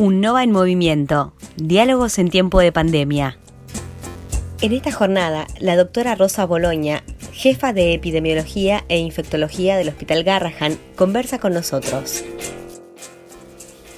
Un 0.00 0.20
Nova 0.20 0.44
en 0.44 0.52
movimiento. 0.52 1.32
Diálogos 1.56 2.20
en 2.20 2.30
tiempo 2.30 2.60
de 2.60 2.70
pandemia. 2.70 3.36
En 4.62 4.72
esta 4.72 4.92
jornada, 4.92 5.48
la 5.58 5.74
doctora 5.74 6.14
Rosa 6.14 6.46
Boloña, 6.46 7.02
jefa 7.32 7.72
de 7.72 7.94
epidemiología 7.94 8.84
e 8.88 8.98
infectología 8.98 9.76
del 9.76 9.88
Hospital 9.88 10.22
Garrahan, 10.22 10.78
conversa 10.94 11.40
con 11.40 11.52
nosotros. 11.52 12.22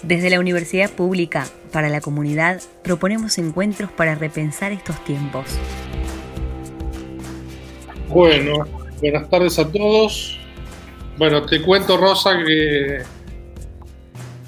Desde 0.02 0.30
la 0.30 0.40
Universidad 0.40 0.88
Pública, 0.88 1.46
para 1.70 1.90
la 1.90 2.00
comunidad, 2.00 2.62
proponemos 2.82 3.36
encuentros 3.36 3.92
para 3.92 4.14
repensar 4.14 4.72
estos 4.72 5.04
tiempos. 5.04 5.44
Bueno, 8.08 8.64
buenas 9.02 9.28
tardes 9.28 9.58
a 9.58 9.70
todos. 9.70 10.38
Bueno, 11.18 11.44
te 11.44 11.60
cuento, 11.60 11.98
Rosa, 11.98 12.38
que 12.42 13.02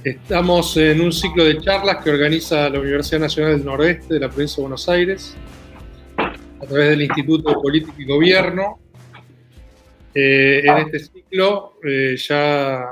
estamos 0.05 0.77
en 0.77 1.01
un 1.01 1.12
ciclo 1.12 1.45
de 1.45 1.61
charlas 1.61 2.02
que 2.02 2.11
organiza 2.11 2.69
la 2.69 2.80
Universidad 2.80 3.20
Nacional 3.20 3.56
del 3.56 3.65
Noroeste 3.65 4.15
de 4.15 4.20
la 4.20 4.28
provincia 4.28 4.56
de 4.56 4.62
Buenos 4.62 4.88
Aires 4.88 5.37
a 6.16 6.66
través 6.66 6.91
del 6.91 7.02
Instituto 7.02 7.51
de 7.51 7.55
Política 7.56 7.95
y 7.98 8.05
Gobierno. 8.05 8.80
Eh, 10.15 10.62
en 10.65 10.78
este 10.78 10.98
ciclo 10.98 11.78
eh, 11.84 12.16
ya 12.16 12.84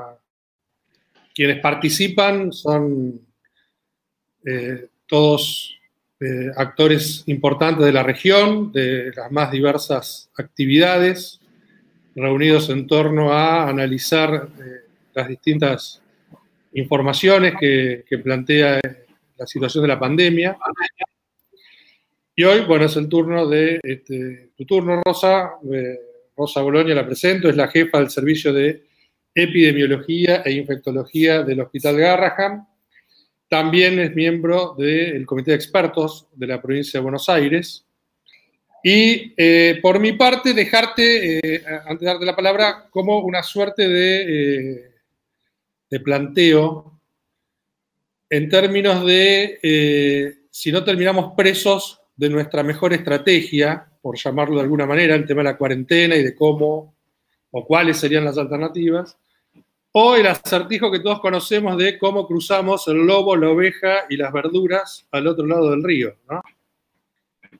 quienes 1.35 1.59
participan 1.59 2.51
son 2.51 3.21
eh, 4.45 4.87
todos 5.05 5.77
actores 6.55 7.23
importantes 7.25 7.83
de 7.83 7.91
la 7.91 8.03
región, 8.03 8.71
de 8.71 9.11
las 9.15 9.31
más 9.31 9.49
diversas 9.49 10.29
actividades, 10.37 11.39
reunidos 12.15 12.69
en 12.69 12.85
torno 12.85 13.33
a 13.33 13.67
analizar 13.67 14.47
las 15.15 15.27
distintas 15.27 16.00
informaciones 16.73 17.53
que, 17.59 18.03
plantea 18.23 18.79
la 19.37 19.47
situación 19.47 19.83
de 19.83 19.87
la 19.87 19.99
pandemia. 19.99 20.57
Y 22.35 22.43
hoy, 22.43 22.61
bueno, 22.61 22.85
es 22.85 22.95
el 22.95 23.09
turno 23.09 23.47
de 23.47 23.79
este, 23.83 24.51
tu 24.55 24.65
turno, 24.65 25.01
Rosa. 25.05 25.51
Rosa 26.35 26.61
Bolonia 26.61 26.95
la 26.95 27.05
presento, 27.05 27.49
es 27.49 27.55
la 27.55 27.67
jefa 27.67 27.99
del 27.99 28.09
servicio 28.09 28.53
de 28.53 28.83
epidemiología 29.33 30.41
e 30.43 30.53
infectología 30.53 31.43
del 31.43 31.61
Hospital 31.61 31.97
Garrahan. 31.97 32.67
También 33.47 33.99
es 33.99 34.15
miembro 34.15 34.75
del 34.77 35.25
comité 35.25 35.51
de 35.51 35.57
expertos 35.57 36.27
de 36.33 36.47
la 36.47 36.61
provincia 36.61 36.99
de 36.99 37.03
Buenos 37.03 37.27
Aires. 37.29 37.85
Y 38.83 39.33
eh, 39.37 39.79
por 39.81 39.99
mi 39.99 40.13
parte, 40.13 40.53
dejarte, 40.53 41.37
eh, 41.37 41.63
antes 41.85 41.99
de 41.99 42.05
darte 42.05 42.25
la 42.25 42.35
palabra, 42.35 42.87
como 42.89 43.19
una 43.19 43.43
suerte 43.43 43.87
de 43.87 44.21
eh, 44.21 44.90
de 45.91 45.99
planteo 45.99 46.99
en 48.29 48.47
términos 48.47 49.05
de 49.05 49.59
eh, 49.61 50.37
si 50.49 50.71
no 50.71 50.83
terminamos 50.85 51.33
presos 51.35 52.01
de 52.15 52.29
nuestra 52.29 52.63
mejor 52.63 52.93
estrategia, 52.93 53.87
por 54.01 54.17
llamarlo 54.17 54.55
de 54.55 54.61
alguna 54.61 54.85
manera, 54.85 55.15
el 55.15 55.25
tema 55.25 55.41
de 55.41 55.49
la 55.49 55.57
cuarentena 55.57 56.15
y 56.15 56.23
de 56.23 56.33
cómo 56.33 56.95
o 57.51 57.65
cuáles 57.65 57.97
serían 57.97 58.23
las 58.23 58.37
alternativas, 58.37 59.17
o 59.91 60.15
el 60.15 60.27
acertijo 60.27 60.89
que 60.89 61.01
todos 61.01 61.19
conocemos 61.19 61.77
de 61.77 61.97
cómo 61.97 62.25
cruzamos 62.25 62.87
el 62.87 63.05
lobo, 63.05 63.35
la 63.35 63.49
oveja 63.49 64.05
y 64.09 64.15
las 64.15 64.31
verduras 64.31 65.05
al 65.11 65.27
otro 65.27 65.45
lado 65.45 65.71
del 65.71 65.83
río, 65.83 66.15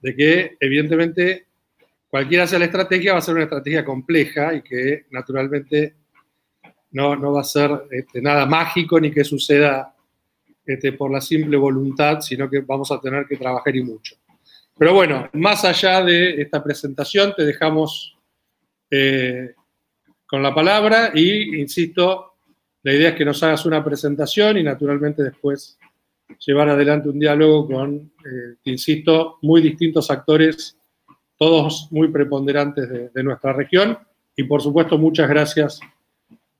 De 0.01 0.15
que, 0.15 0.55
evidentemente, 0.61 1.47
cualquiera 2.07 2.47
sea 2.47 2.59
la 2.59 2.65
estrategia, 2.65 3.11
va 3.11 3.19
a 3.19 3.21
ser 3.21 3.35
una 3.35 3.43
estrategia 3.43 3.83
compleja 3.83 4.53
y 4.53 4.61
que, 4.61 5.07
naturalmente, 5.11 5.95
no, 6.91 7.33
va 7.33 7.41
a 7.41 7.45
ser 7.45 7.71
este, 7.89 8.21
nada 8.21 8.45
mágico 8.45 8.99
ni 8.99 9.11
que 9.11 9.23
suceda 9.23 9.95
este, 10.65 10.93
por 10.93 11.11
la 11.11 11.21
simple 11.21 11.57
voluntad, 11.57 12.21
sino 12.21 12.49
que 12.49 12.59
vamos 12.59 12.91
a 12.91 12.99
tener 12.99 13.25
que 13.27 13.37
trabajar 13.37 13.75
y 13.75 13.83
mucho. 13.83 14.15
Pero 14.77 14.93
bueno, 14.93 15.29
más 15.33 15.63
allá 15.63 16.03
de 16.03 16.41
esta 16.41 16.63
presentación, 16.63 17.33
te 17.35 17.45
dejamos 17.45 18.17
eh, 18.89 19.53
con 20.25 20.41
la 20.41 20.53
palabra 20.53 21.11
y, 21.13 21.59
insisto, 21.59 22.33
la 22.83 22.93
idea 22.93 23.09
es 23.09 23.15
que 23.15 23.25
nos 23.25 23.41
hagas 23.43 23.65
una 23.65 23.83
presentación 23.83 24.57
y 24.57 24.63
naturalmente 24.63 25.23
después 25.23 25.77
llevar 26.45 26.69
adelante 26.69 27.09
un 27.09 27.19
diálogo 27.19 27.67
con, 27.67 28.11
eh, 28.25 28.55
insisto, 28.63 29.37
muy 29.41 29.61
distintos 29.61 30.09
actores, 30.09 30.77
todos 31.37 31.87
muy 31.91 32.07
preponderantes 32.07 32.89
de, 32.89 33.09
de 33.09 33.23
nuestra 33.23 33.53
región. 33.53 33.97
Y 34.35 34.43
por 34.43 34.61
supuesto, 34.61 34.97
muchas 34.97 35.29
gracias 35.29 35.79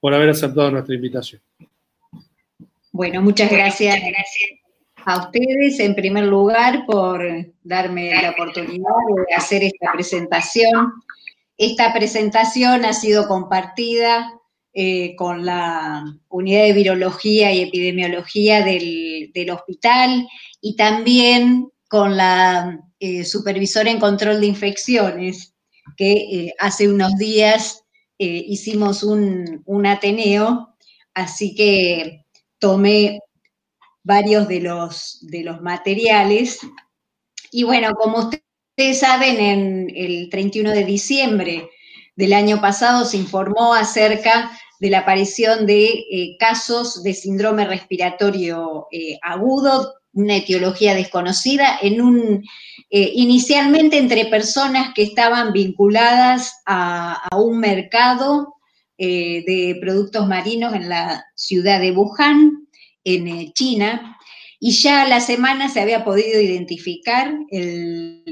por 0.02 0.14
haber 0.14 0.32
aceptado 0.32 0.72
nuestra 0.72 0.96
invitación. 0.96 1.42
Bueno, 2.92 3.22
muchas 3.22 3.50
gracias, 3.50 4.02
a 5.06 5.18
ustedes 5.18 5.80
en 5.80 5.96
primer 5.96 6.26
lugar 6.26 6.86
por 6.86 7.24
darme 7.64 8.14
la 8.22 8.32
oportunidad 8.32 8.90
de 9.28 9.36
hacer 9.36 9.64
esta 9.64 9.92
presentación. 9.94 10.92
Esta 11.58 11.94
presentación 11.94 12.86
ha 12.86 12.94
sido 12.94 13.28
compartida 13.28 14.32
eh, 14.74 15.16
con 15.16 15.46
la 15.46 16.04
unidad 16.30 16.64
de 16.64 16.74
virología 16.74 17.52
y 17.52 17.62
epidemiología 17.62 18.64
del, 18.64 19.50
hospital 19.52 20.28
y 20.62 20.76
también 20.76 21.70
con 21.90 22.16
la 22.16 22.80
eh, 23.00 23.26
supervisora 23.26 23.90
en 23.90 24.00
control 24.00 24.40
de 24.40 24.48
infecciones, 24.48 25.54
que 25.98 26.12
eh, 26.14 26.54
hace 26.60 26.88
unos 26.88 27.18
días 27.18 27.81
eh, 28.24 28.46
hicimos 28.48 29.02
un, 29.02 29.86
Ateneo, 29.88 30.76
así 31.16 31.56
que 31.56 32.24
tomé 32.60 33.20
varios 34.04 34.48
de 34.48 34.60
los, 34.60 35.18
de 35.22 35.44
los 35.44 35.60
materiales. 35.64 36.60
Y 37.50 37.64
bueno, 37.64 37.96
como 37.96 38.20
ustedes 38.20 39.00
saben, 39.00 39.40
en 39.40 39.92
el 39.96 40.30
31 40.30 40.70
de 40.70 40.86
diciembre 40.86 41.72
del 42.16 42.34
año 42.34 42.62
pasado 42.62 43.06
se 43.06 43.18
informó 43.18 43.74
acerca 43.74 44.52
de 44.80 44.92
la 44.92 45.00
aparición 45.00 45.66
de 45.66 45.86
eh, 45.88 46.38
casos 46.38 47.02
de 47.02 47.16
síndrome 47.16 47.66
respiratorio 47.66 48.86
eh, 48.92 49.18
agudo, 49.24 49.96
una 50.14 50.38
etiología 50.38 50.94
desconocida, 50.94 51.80
en 51.82 52.02
un 52.02 52.44
eh, 52.90 53.12
inicialmente 53.16 53.98
entre 53.98 54.26
personas 54.26 54.94
que 54.94 55.04
estaban 55.04 55.54
vinculadas 55.54 56.62
a, 56.66 57.22
un 57.38 57.60
mercado 57.60 58.56
eh, 58.98 59.44
de 59.48 59.78
productos 59.80 60.28
marinos 60.28 60.74
en 60.74 60.90
la 60.90 61.26
ciudad 61.36 61.80
de 61.80 61.92
Wuhan, 61.92 62.68
en 63.06 63.28
eh, 63.28 63.52
China, 63.54 64.18
y 64.60 64.72
ya 64.72 65.04
a 65.04 65.08
la 65.08 65.22
semana 65.22 65.70
se 65.70 65.80
había 65.80 66.04
podido 66.04 66.40
identificar 66.40 67.34
el, 67.50 68.24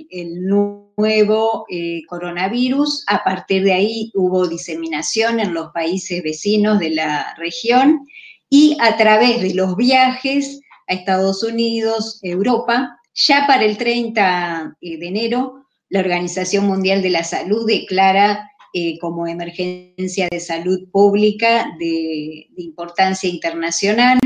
nuevo 0.45 1.65
coronavirus. 2.07 3.03
A 3.07 3.23
partir 3.23 3.63
de 3.63 3.73
ahí 3.73 4.11
hubo 4.13 4.47
diseminación 4.47 5.39
en 5.39 5.55
los 5.55 5.71
países 5.71 6.21
vecinos 6.21 6.77
de 6.77 6.91
la 6.91 7.33
región 7.35 8.05
y 8.47 8.77
a 8.79 8.95
través 8.95 9.41
de 9.41 9.55
los 9.55 9.75
viajes 9.75 10.61
a 10.89 10.93
Estados 10.93 11.43
Unidos, 11.43 12.19
Europa, 12.23 12.99
ya 13.13 13.45
para 13.47 13.63
el 13.63 13.77
30 13.77 14.77
eh, 14.81 14.97
de 14.97 15.07
enero, 15.07 15.65
la 15.89 15.99
Organización 15.99 16.65
Mundial 16.65 17.01
de 17.01 17.09
la 17.09 17.23
Salud 17.23 17.65
declara 17.67 18.49
eh, 18.73 18.99
como 18.99 19.27
emergencia 19.27 20.27
de 20.29 20.39
salud 20.39 20.89
pública 20.91 21.75
de, 21.79 22.47
importancia 22.57 23.29
internacional. 23.29 24.19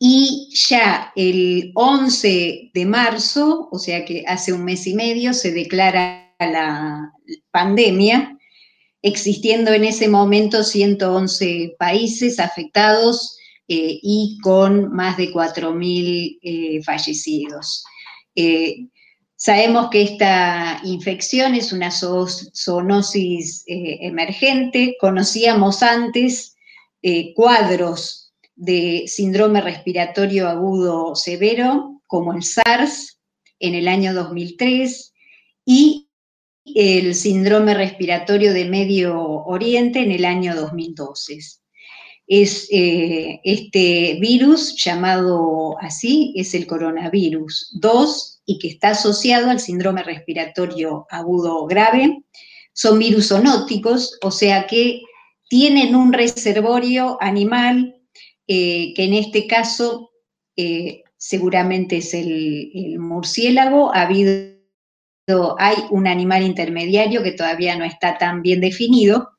Y 0.00 0.48
ya 0.68 1.12
el 1.16 1.72
11 1.74 2.70
de 2.72 2.86
marzo, 2.86 3.68
o 3.70 3.78
sea 3.78 4.04
que 4.04 4.24
hace 4.26 4.52
un 4.52 4.64
mes 4.64 4.86
y 4.86 4.94
medio, 4.94 5.32
se 5.32 5.52
declara 5.52 6.34
la 6.38 7.12
pandemia, 7.50 8.36
existiendo 9.02 9.72
en 9.72 9.84
ese 9.84 10.08
momento 10.08 10.62
111 10.62 11.76
países 11.78 12.38
afectados 12.38 13.37
eh, 13.70 14.00
y 14.02 14.38
con 14.42 14.94
más 14.94 15.18
de 15.18 15.30
4.000 15.30 16.38
eh, 16.40 16.82
fallecidos. 16.82 17.84
Eh, 18.34 18.86
sabemos 19.36 19.90
que 19.90 20.02
esta 20.02 20.80
infección 20.84 21.54
es 21.54 21.74
una 21.74 21.90
zoonosis 21.90 23.64
emergente. 23.66 24.96
Conocíamos 24.98 25.82
antes 25.82 26.56
cuadros 27.34 28.32
de 28.56 29.04
síndrome 29.06 29.60
respiratorio 29.60 30.48
agudo 30.48 31.14
severo, 31.14 32.00
como 32.06 32.32
el 32.32 32.42
SARS 32.42 33.20
en 33.60 33.74
el 33.74 33.86
año 33.86 34.14
2003, 34.14 35.12
y 35.66 36.08
el 36.64 37.14
síndrome 37.14 37.74
respiratorio 37.74 38.54
de 38.54 38.64
Medio 38.64 39.20
Oriente 39.20 40.00
en 40.00 40.12
el 40.12 40.24
año 40.24 40.56
2012 40.56 41.38
es 42.28 42.68
eh, 42.70 43.40
este 43.42 44.18
virus 44.20 44.76
llamado 44.76 45.76
así, 45.80 46.34
es 46.36 46.54
el 46.54 46.66
coronavirus 46.66 47.78
2 47.80 48.42
y 48.46 48.58
que 48.58 48.68
está 48.68 48.90
asociado 48.90 49.50
al 49.50 49.60
síndrome 49.60 50.02
respiratorio 50.02 51.06
agudo 51.10 51.66
grave. 51.66 52.22
Son 52.74 52.98
virus 52.98 53.28
zoonóticos, 53.28 54.18
o 54.22 54.30
sea 54.30 54.66
que 54.66 55.02
tienen 55.48 55.96
un 55.96 56.12
reservorio 56.12 57.16
animal 57.20 57.96
eh, 58.46 58.92
que 58.94 59.04
en 59.04 59.14
este 59.14 59.46
caso 59.46 60.10
seguramente 61.18 61.98
es 61.98 62.14
el, 62.14 62.96
murciélago, 62.98 63.94
ha 63.94 64.02
habido, 64.02 64.56
hay 65.58 65.76
un 65.90 66.06
animal 66.06 66.42
intermediario 66.42 67.22
que 67.22 67.32
todavía 67.32 67.76
no 67.76 67.84
está 67.84 68.16
tan 68.16 68.40
bien 68.42 68.60
definido, 68.60 69.30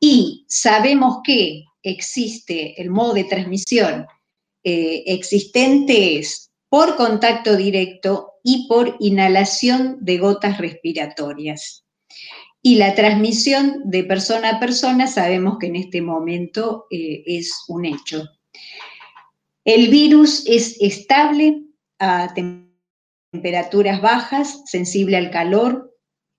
y 0.00 0.44
sabemos 0.48 1.18
que 1.24 1.64
existe 1.82 2.80
el 2.80 2.90
modo 2.90 3.14
de 3.14 3.24
transmisión 3.24 4.06
eh, 4.64 5.04
existente 5.06 6.18
es 6.18 6.50
por 6.68 6.96
contacto 6.96 7.56
directo 7.56 8.32
y 8.42 8.66
por 8.68 8.96
inhalación 9.00 9.98
de 10.00 10.18
gotas 10.18 10.58
respiratorias. 10.58 11.84
Y 12.60 12.74
la 12.74 12.94
transmisión 12.94 13.82
de 13.84 14.04
persona 14.04 14.50
a 14.50 14.60
persona 14.60 15.06
sabemos 15.06 15.56
que 15.58 15.68
en 15.68 15.76
este 15.76 16.02
momento 16.02 16.86
eh, 16.90 17.22
es 17.24 17.64
un 17.68 17.84
hecho. 17.84 18.28
El 19.64 19.88
virus 19.88 20.44
es 20.46 20.76
estable 20.80 21.62
a 21.98 22.34
temperaturas 23.32 24.00
bajas, 24.00 24.62
sensible 24.66 25.16
al 25.16 25.30
calor, 25.30 25.94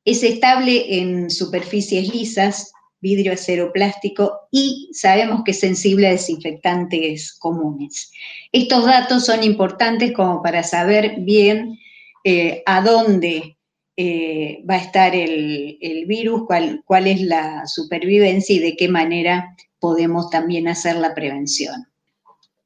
es 0.06 0.24
estable 0.24 1.00
en 1.00 1.30
superficies 1.30 2.14
lisas, 2.14 2.72
vidrio 3.02 3.34
acero 3.34 3.72
plástico 3.72 4.48
y 4.52 4.90
sabemos 4.94 5.44
que 5.44 5.52
es 5.52 5.60
sensible 5.60 6.08
a 6.08 6.12
desinfectantes 6.12 7.34
comunes. 7.34 8.12
Estos 8.52 8.86
datos 8.86 9.26
son 9.26 9.44
importantes 9.44 10.12
como 10.14 10.42
para 10.42 10.64
saber 10.64 11.16
bien 11.20 11.80
eh, 12.24 12.64
a 12.66 12.82
dónde 12.82 13.58
eh, 13.96 14.64
va 14.70 14.76
a 14.76 14.78
estar 14.78 15.16
el, 15.16 15.78
virus, 16.08 16.44
cuál, 16.48 16.82
cuál 16.86 17.08
es 17.08 17.22
la 17.22 17.68
supervivencia 17.68 18.56
y 18.56 18.60
de 18.60 18.76
qué 18.76 18.88
manera 18.88 19.56
podemos 19.80 20.30
también 20.30 20.68
hacer 20.68 20.96
la 20.96 21.14
prevención. 21.14 21.88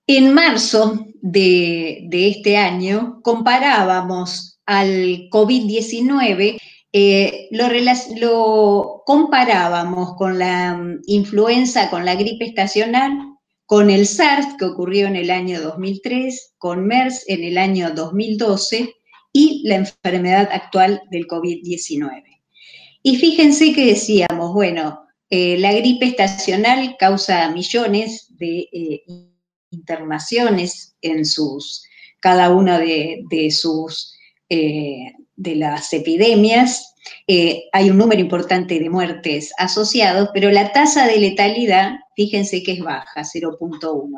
En 0.06 0.34
marzo 0.34 1.08
de, 1.22 2.08
este 2.12 2.58
año 2.58 3.22
comparábamos 3.24 4.60
al 4.66 5.30
COVID-19, 5.30 6.60
eh, 6.96 7.50
lo, 7.50 9.02
comparábamos 9.06 10.16
con 10.16 10.38
la 10.38 10.76
mm, 10.76 11.02
influenza, 11.08 11.90
con 11.90 12.06
la 12.06 12.14
gripe 12.14 12.46
estacional, 12.46 13.12
con 13.66 13.90
el 13.90 14.06
SARS 14.06 14.56
que 14.60 14.66
ocurrió 14.66 15.08
en 15.08 15.16
el 15.16 15.32
año 15.32 15.60
2003, 15.60 16.54
con 16.60 16.86
MERS 16.86 17.24
en 17.28 17.44
el 17.44 17.58
año 17.58 17.92
2012 17.96 18.94
y 19.34 19.68
la 19.68 19.76
enfermedad 19.76 20.48
actual 20.52 21.02
del 21.10 21.26
COVID-19. 21.26 22.24
Y 23.02 23.16
fíjense 23.16 23.74
que 23.74 23.88
decíamos, 23.88 24.54
bueno, 24.54 25.00
eh, 25.32 25.58
la 25.58 25.74
gripe 25.74 26.06
estacional 26.06 26.96
causa 27.00 27.50
millones 27.50 28.28
de 28.38 28.70
eh, 28.72 29.04
internaciones 29.72 30.96
en 31.02 31.26
sus, 31.26 31.84
cada 32.20 32.52
una 32.52 32.78
de, 32.78 33.50
sus, 33.50 34.14
de 35.36 35.56
las 35.56 35.92
epidemias. 35.94 36.96
Eh, 37.28 37.66
hay 37.74 37.90
un 37.90 37.98
número 37.98 38.22
importante 38.22 38.80
de 38.80 38.90
muertes 38.90 39.52
asociados, 39.58 40.30
pero 40.34 40.52
la 40.52 40.72
tasa 40.72 41.06
de 41.06 41.18
letalidad, 41.18 41.96
fíjense 42.16 42.64
que 42.64 42.74
es 42.74 42.80
baja, 42.80 43.22
0.1. 43.22 44.10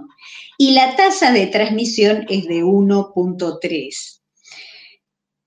Y 0.57 0.71
la 0.71 0.95
tasa 0.95 1.31
de 1.31 1.47
transmisión 1.47 2.25
es 2.29 2.45
de 2.45 2.63
1.3. 2.63 4.21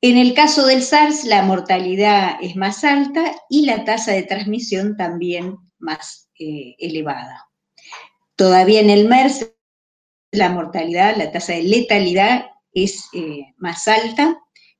En 0.00 0.16
el 0.16 0.34
caso 0.34 0.66
del 0.66 0.82
SARS, 0.82 1.24
la 1.24 1.42
mortalidad 1.42 2.38
es 2.40 2.54
más 2.54 2.84
alta 2.84 3.32
y 3.48 3.66
la 3.66 3.84
tasa 3.84 4.12
de 4.12 4.22
transmisión 4.22 4.96
también 4.96 5.56
más 5.78 6.28
eh, 6.38 6.76
elevada. 6.78 7.48
Todavía 8.36 8.80
en 8.80 8.90
el 8.90 9.08
MERS 9.08 9.50
la 10.30 10.50
mortalidad, 10.50 11.16
la 11.16 11.32
tasa 11.32 11.54
de 11.54 11.62
letalidad 11.62 12.46
es 12.72 13.08
eh, 13.12 13.54
más 13.56 13.88
alta, 13.88 14.38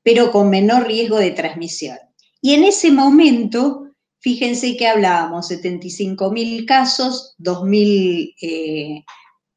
pero 0.08 0.32
con 0.32 0.48
menor 0.48 0.86
riesgo 0.86 1.18
de 1.18 1.32
transmisión. 1.32 1.98
Y 2.40 2.54
en 2.54 2.64
ese 2.64 2.90
momento, 2.90 3.92
fíjense 4.20 4.74
que 4.78 4.86
hablábamos, 4.86 5.48
75 5.48 6.30
mil 6.30 6.64
casos, 6.64 7.34
2.000 7.38 8.34
eh, 8.40 9.04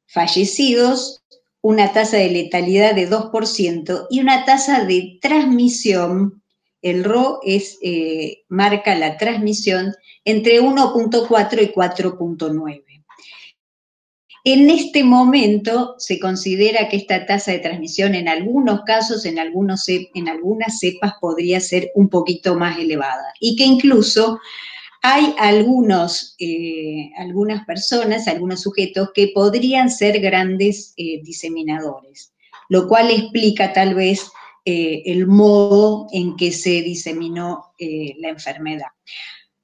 fallecidos, 0.06 1.24
una 1.62 1.94
tasa 1.94 2.18
de 2.18 2.28
letalidad 2.28 2.94
de 2.94 3.08
2% 3.08 4.08
y 4.10 4.20
una 4.20 4.44
tasa 4.44 4.84
de 4.84 5.18
transmisión, 5.22 6.42
el 6.82 7.02
RO 7.02 7.40
es, 7.42 7.78
eh, 7.80 8.42
marca 8.50 8.94
la 8.94 9.16
transmisión 9.16 9.94
entre 10.22 10.60
1.4 10.60 11.62
y 11.62 11.72
4.9. 11.72 12.91
En 14.44 14.70
este 14.70 15.04
momento 15.04 15.94
se 15.98 16.18
considera 16.18 16.88
que 16.88 16.96
esta 16.96 17.26
tasa 17.26 17.52
de 17.52 17.60
transmisión 17.60 18.16
en 18.16 18.28
algunos 18.28 18.80
casos, 18.82 19.24
en, 19.24 19.38
algunas 19.38 19.84
cepas, 20.80 21.12
podría 21.20 21.60
ser 21.60 21.92
un 21.94 22.08
poquito 22.08 22.56
más 22.56 22.76
elevada 22.76 23.32
y 23.38 23.54
que 23.54 23.64
incluso 23.64 24.40
hay 25.00 25.32
algunos, 25.38 26.34
eh, 26.40 27.10
algunas 27.18 27.64
personas, 27.66 28.26
algunos 28.26 28.62
sujetos 28.62 29.10
que 29.14 29.30
podrían 29.32 29.90
ser 29.90 30.20
grandes 30.20 30.92
eh, 30.96 31.20
diseminadores, 31.22 32.32
lo 32.68 32.88
cual 32.88 33.12
explica 33.12 33.72
tal 33.72 33.94
vez 33.94 34.28
eh, 34.64 35.02
el 35.06 35.28
modo 35.28 36.08
en 36.12 36.36
que 36.36 36.50
se 36.50 36.82
diseminó 36.82 37.74
la 37.78 38.28
enfermedad. 38.28 38.86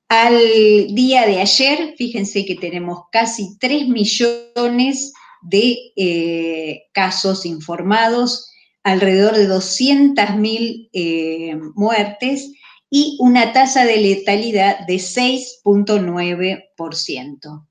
Al 0.09 0.95
día 0.95 1.27
de 1.27 1.41
ayer, 1.41 1.95
fíjense 1.99 2.47
que 2.47 2.55
tenemos 2.55 3.01
casi 3.13 3.59
3 3.59 3.89
millones 3.89 5.13
de 5.43 5.93
eh, 5.97 6.85
casos 6.93 7.45
informados, 7.45 8.51
alrededor 8.83 9.37
de 9.37 9.47
200.000 9.49 10.89
eh, 10.93 11.57
muertes 11.75 12.51
y 12.89 13.19
una 13.21 13.53
tasa 13.53 13.85
de 13.85 13.99
letalidad 13.99 14.87
de 14.87 14.95
6.9%. 14.95 17.67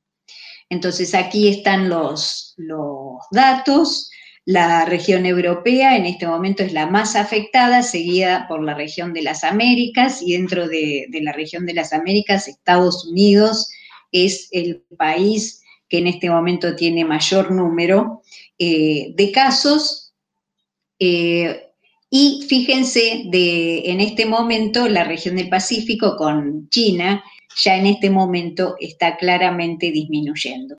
Entonces 0.69 1.15
aquí 1.15 1.47
están 1.47 1.89
los, 1.89 2.53
los 2.57 3.21
datos. 3.31 4.11
La 4.47 4.85
región 4.85 5.25
europea 5.25 5.97
en 5.97 6.05
este 6.05 6.25
momento 6.25 6.63
es 6.63 6.71
la 6.71 6.87
más 6.87 7.17
afectada, 7.17 7.83
seguida 7.83 8.45
por 8.47 8.63
la 8.63 8.75
región 8.75 9.11
de 9.11 9.21
las 9.21 9.43
Américas 9.43 10.21
y 10.21 10.37
dentro 10.37 10.69
de, 10.69 11.09
la 11.21 11.33
región 11.33 11.65
de 11.65 11.73
las 11.73 11.91
Américas, 11.91 12.47
Estados 12.47 13.05
Unidos 13.05 13.69
es 14.13 14.47
el 14.53 14.83
país 14.95 15.61
que 15.89 15.97
en 15.97 16.07
este 16.07 16.29
momento 16.29 16.77
tiene 16.77 17.03
mayor 17.03 17.51
número 17.51 18.21
eh, 18.57 19.11
de 19.17 19.31
casos. 19.33 20.13
Eh, 20.97 21.63
y 22.09 22.45
fíjense, 22.47 23.23
de, 23.25 23.91
en 23.91 23.99
este 23.99 24.25
momento 24.25 24.87
la 24.87 25.03
región 25.03 25.35
del 25.35 25.49
Pacífico 25.49 26.15
con 26.15 26.69
China 26.69 27.21
ya 27.65 27.75
en 27.75 27.87
este 27.87 28.09
momento 28.09 28.77
está 28.79 29.17
claramente 29.17 29.91
disminuyendo. 29.91 30.77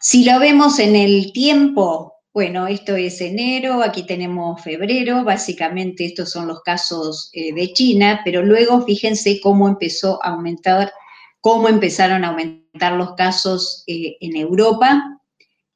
Si 0.00 0.24
lo 0.24 0.38
vemos 0.38 0.78
en 0.78 0.94
el 0.94 1.32
tiempo, 1.32 2.18
bueno, 2.32 2.68
esto 2.68 2.94
es 2.94 3.20
enero, 3.20 3.82
aquí 3.82 4.04
tenemos 4.04 4.62
febrero, 4.62 5.24
básicamente 5.24 6.04
estos 6.04 6.30
son 6.30 6.46
los 6.46 6.62
casos 6.62 7.30
eh, 7.32 7.52
de 7.52 7.72
China, 7.72 8.20
pero 8.24 8.44
luego 8.44 8.84
fíjense 8.84 9.40
cómo 9.40 9.66
empezó 9.66 10.24
a 10.24 10.34
aumentar, 10.34 10.92
cómo 11.40 11.68
empezaron 11.68 12.24
a 12.24 12.28
aumentar 12.28 12.92
los 12.92 13.14
casos 13.14 13.82
eh, 13.88 14.16
en 14.20 14.36
Europa 14.36 15.20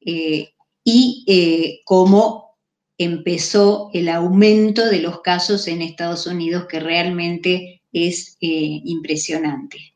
eh, 0.00 0.50
y 0.84 1.80
cómo 1.84 2.56
empezó 2.98 3.90
el 3.92 4.08
aumento 4.08 4.86
de 4.86 5.00
los 5.00 5.20
casos 5.20 5.66
en 5.66 5.82
Estados 5.82 6.28
Unidos, 6.28 6.66
que 6.68 6.78
realmente 6.78 7.82
es 7.92 8.36
impresionante. 8.40 9.91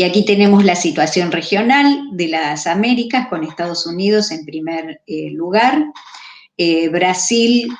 Y 0.00 0.02
aquí 0.02 0.24
tenemos 0.24 0.64
la 0.64 0.76
situación 0.76 1.30
regional 1.30 2.08
de 2.12 2.28
las 2.28 2.66
Américas 2.66 3.28
con 3.28 3.44
Estados 3.44 3.84
Unidos 3.86 4.30
en 4.30 4.46
primer 4.46 5.02
eh, 5.06 5.28
lugar, 5.28 5.84
eh, 6.56 6.88
Brasil 6.88 7.70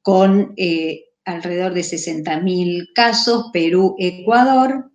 con 0.00 0.54
eh, 0.56 1.04
alrededor 1.26 1.74
de 1.74 1.82
60.000 1.82 2.94
casos, 2.94 3.50
Perú, 3.52 3.94
Ecuador, 3.98 4.90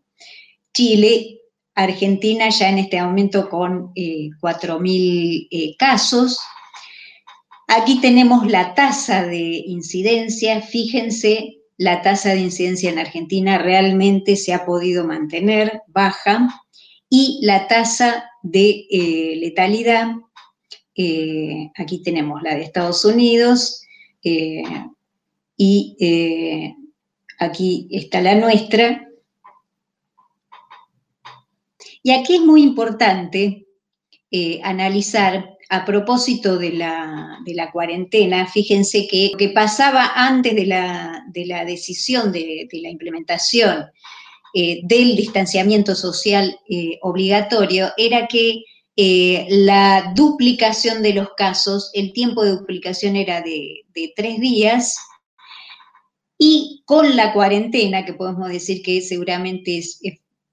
Chile, 0.74 1.42
Argentina 1.76 2.50
ya 2.50 2.70
en 2.70 2.80
este 2.80 3.00
momento 3.00 3.48
con 3.48 3.94
4.000 3.94 5.76
casos. 5.78 6.40
Aquí 7.68 8.02
tenemos 8.02 8.48
la 8.48 8.74
tasa 8.74 9.24
de 9.24 9.62
incidencia, 9.68 10.62
fíjense 10.62 11.60
la 11.78 12.02
tasa 12.02 12.30
de 12.30 12.40
incidencia 12.40 12.90
en 12.90 13.00
Argentina 13.00 13.58
realmente 13.58 14.36
se 14.36 14.54
ha 14.54 14.66
podido 14.66 15.06
mantener 15.06 15.82
baja 15.88 16.48
y 17.10 17.40
la 17.44 17.68
tasa 17.68 18.30
de 18.44 18.88
eh, 18.90 19.36
letalidad, 19.38 20.08
eh, 20.96 21.72
aquí 21.76 22.02
tenemos 22.02 22.42
la 22.42 22.56
de 22.56 22.62
Estados 22.64 23.04
Unidos 23.06 23.82
eh, 24.24 24.64
y 25.58 25.98
aquí 27.40 27.88
está 27.92 28.22
la 28.22 28.36
nuestra. 28.36 29.08
Y 32.04 32.12
aquí 32.12 32.36
es 32.36 32.42
muy 32.42 32.62
importante 32.62 33.66
analizar 34.64 35.55
a 35.76 35.84
propósito 35.84 36.58
de 36.58 36.72
la, 36.72 37.70
cuarentena, 37.74 38.48
fíjense 38.48 39.08
que 39.08 39.30
lo 39.34 39.38
que 39.38 39.50
pasaba 39.50 40.12
antes 40.16 40.56
de 40.56 40.66
la, 40.66 41.66
decisión 41.66 42.32
de, 42.32 42.68
la 42.72 42.90
implementación 42.90 43.86
eh, 44.54 44.80
del 44.84 45.18
distanciamiento 45.18 45.94
social 45.94 46.58
eh, 46.70 46.98
obligatorio 47.02 47.92
era 47.98 48.28
que 48.28 48.64
eh, 48.96 49.46
la 49.50 50.14
duplicación 50.16 51.04
de 51.04 51.14
los 51.14 51.30
casos, 51.36 51.92
el 51.94 52.14
tiempo 52.14 52.46
de 52.46 52.52
duplicación 52.52 53.18
era 53.18 53.42
de, 53.42 53.84
tres 54.16 54.40
días, 54.40 54.98
y 56.38 56.84
con 56.86 57.16
la 57.18 57.34
cuarentena, 57.34 58.06
que 58.06 58.14
podemos 58.14 58.50
decir 58.50 58.82
que 58.82 59.02
seguramente 59.02 59.78
es 59.78 60.00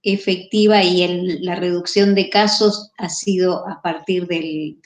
efectiva 0.02 0.82
y 0.82 1.38
la 1.40 1.54
reducción 1.54 2.14
de 2.16 2.28
casos 2.28 2.90
ha 2.98 3.08
sido 3.08 3.68
a 3.68 3.80
partir 3.82 4.26
del, 4.26 4.78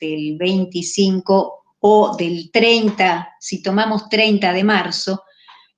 del 0.00 0.36
25 0.38 1.58
o 1.80 2.16
del 2.16 2.50
30, 2.50 3.36
si 3.40 3.62
tomamos 3.62 4.08
30 4.08 4.52
de 4.52 4.64
marzo, 4.64 5.22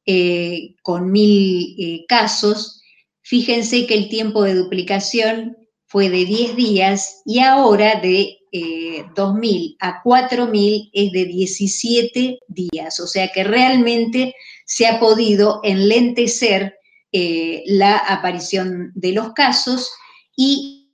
eh, 0.06 0.76
con 0.82 1.10
mil 1.12 1.76
eh, 1.78 2.04
casos, 2.08 2.82
fíjense 3.22 3.86
que 3.86 3.94
el 3.94 4.08
tiempo 4.08 4.42
de 4.42 4.54
duplicación 4.54 5.56
fue 5.86 6.08
de 6.08 6.24
10 6.24 6.56
días 6.56 7.22
y 7.26 7.40
ahora 7.40 8.00
de 8.00 8.38
2.000 8.52 9.72
eh, 9.72 9.76
a 9.80 10.02
4.000 10.02 10.90
es 10.92 11.12
de 11.12 11.24
17 11.26 12.38
días. 12.48 12.98
O 13.00 13.06
sea 13.06 13.28
que 13.28 13.44
realmente 13.44 14.34
se 14.64 14.86
ha 14.86 14.98
podido 14.98 15.60
enlentecer 15.62 16.74
la 17.12 17.96
aparición 17.98 18.92
de 18.94 19.12
los 19.12 19.32
casos 19.32 19.90
y 20.36 20.92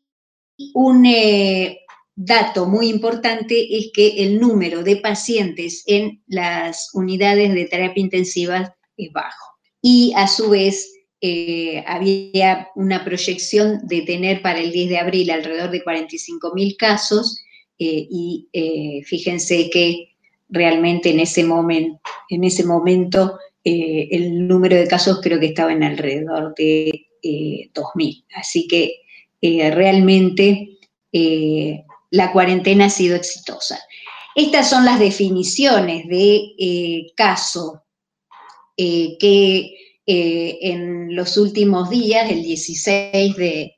un, 0.73 1.05
dato 2.17 2.67
muy 2.67 2.89
importante 2.89 3.77
es 3.77 3.91
que 3.93 4.25
el 4.25 4.41
número 4.41 4.83
de 4.83 4.97
pacientes 4.97 5.85
en 5.87 6.23
las 6.27 6.91
unidades 6.95 7.55
de 7.55 7.67
terapia 7.67 8.03
intensiva 8.03 8.75
es 8.97 9.13
bajo. 9.13 9.57
Y 9.83 10.13
a 10.17 10.27
su 10.27 10.51
vez 10.51 10.95
eh, 11.21 11.85
había 11.87 12.69
una 12.75 13.05
proyección 13.05 13.87
de 13.87 14.03
tener 14.03 14.43
para 14.43 14.61
el 14.61 14.73
10 14.73 14.89
de 14.89 14.99
abril 14.99 15.31
alrededor 15.31 15.71
de 15.71 15.83
45 15.83 16.53
mil 16.55 16.77
casos 16.77 17.39
eh, 17.79 18.07
y 18.11 18.49
eh, 18.53 19.03
fíjense 19.05 19.69
que 19.71 20.15
realmente 20.49 21.11
en 21.11 21.21
ese, 21.21 21.45
momento 21.45 23.39
el 23.65 24.47
número 24.47 24.77
de 24.77 24.87
casos 24.87 25.21
creo 25.23 25.41
que 25.41 25.47
estaba 25.47 25.73
en 25.73 25.83
alrededor 25.83 26.55
de 26.55 27.07
2.000. 27.23 28.25
Así 28.37 28.69
que 28.69 29.01
realmente 29.43 30.79
la 32.17 32.33
cuarentena 32.33 32.87
ha 32.87 32.91
sido 32.91 33.15
exitosa. 33.15 33.79
Estas 34.35 34.69
son 34.69 34.85
las 34.85 34.99
definiciones 34.99 36.07
de 36.09 36.55
eh, 36.59 37.07
caso 37.17 37.85
eh, 38.77 39.17
que 39.19 39.75
eh, 40.07 40.59
en 40.61 41.15
los 41.17 41.37
últimos 41.39 41.89
días, 41.89 42.31
el 42.31 42.43
16 42.43 43.37
de, 43.37 43.77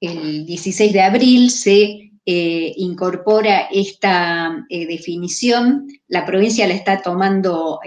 el 0.00 0.46
16 0.46 0.92
de 0.92 1.00
abril, 1.00 1.50
se 1.50 1.98
incorpora 2.24 3.66
esta 3.72 4.64
definición. 4.70 5.88
La 6.06 6.24
provincia 6.24 6.68
la 6.68 6.74
está 6.74 7.02
tomando 7.02 7.80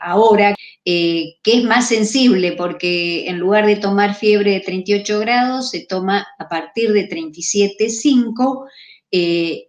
ahora, 0.00 0.54
que 0.84 1.34
es 1.44 1.64
más 1.64 1.88
sensible 1.88 2.52
porque 2.52 3.26
en 3.26 3.40
lugar 3.40 3.66
de 3.66 3.74
tomar 3.74 4.14
fiebre 4.14 4.52
de 4.52 4.60
38 4.60 5.18
grados, 5.18 5.70
se 5.70 5.86
toma 5.86 6.24
a 6.38 6.48
partir 6.48 6.92
de 6.92 7.08
37,5 7.08 8.68
eh, 9.10 9.68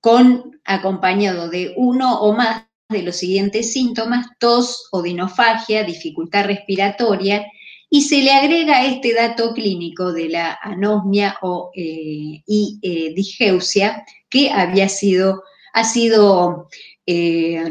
con 0.00 0.60
acompañado 0.64 1.48
de 1.48 1.74
uno 1.76 2.20
o 2.20 2.32
más 2.32 2.66
de 2.88 3.02
los 3.02 3.16
siguientes 3.16 3.72
síntomas, 3.72 4.26
tos, 4.38 4.88
odinofagia, 4.92 5.84
dificultad 5.84 6.44
respiratoria, 6.44 7.46
y 7.88 8.02
se 8.02 8.22
le 8.22 8.32
agrega 8.32 8.84
este 8.84 9.14
dato 9.14 9.52
clínico 9.54 10.12
de 10.12 10.28
la 10.28 10.58
anosmia 10.60 11.36
o, 11.42 11.70
eh, 11.74 12.42
y 12.46 12.78
eh, 12.82 13.14
digeusia 13.14 14.04
que 14.28 14.50
había 14.50 14.88
sido, 14.88 15.42
ha 15.72 15.84
sido 15.84 16.68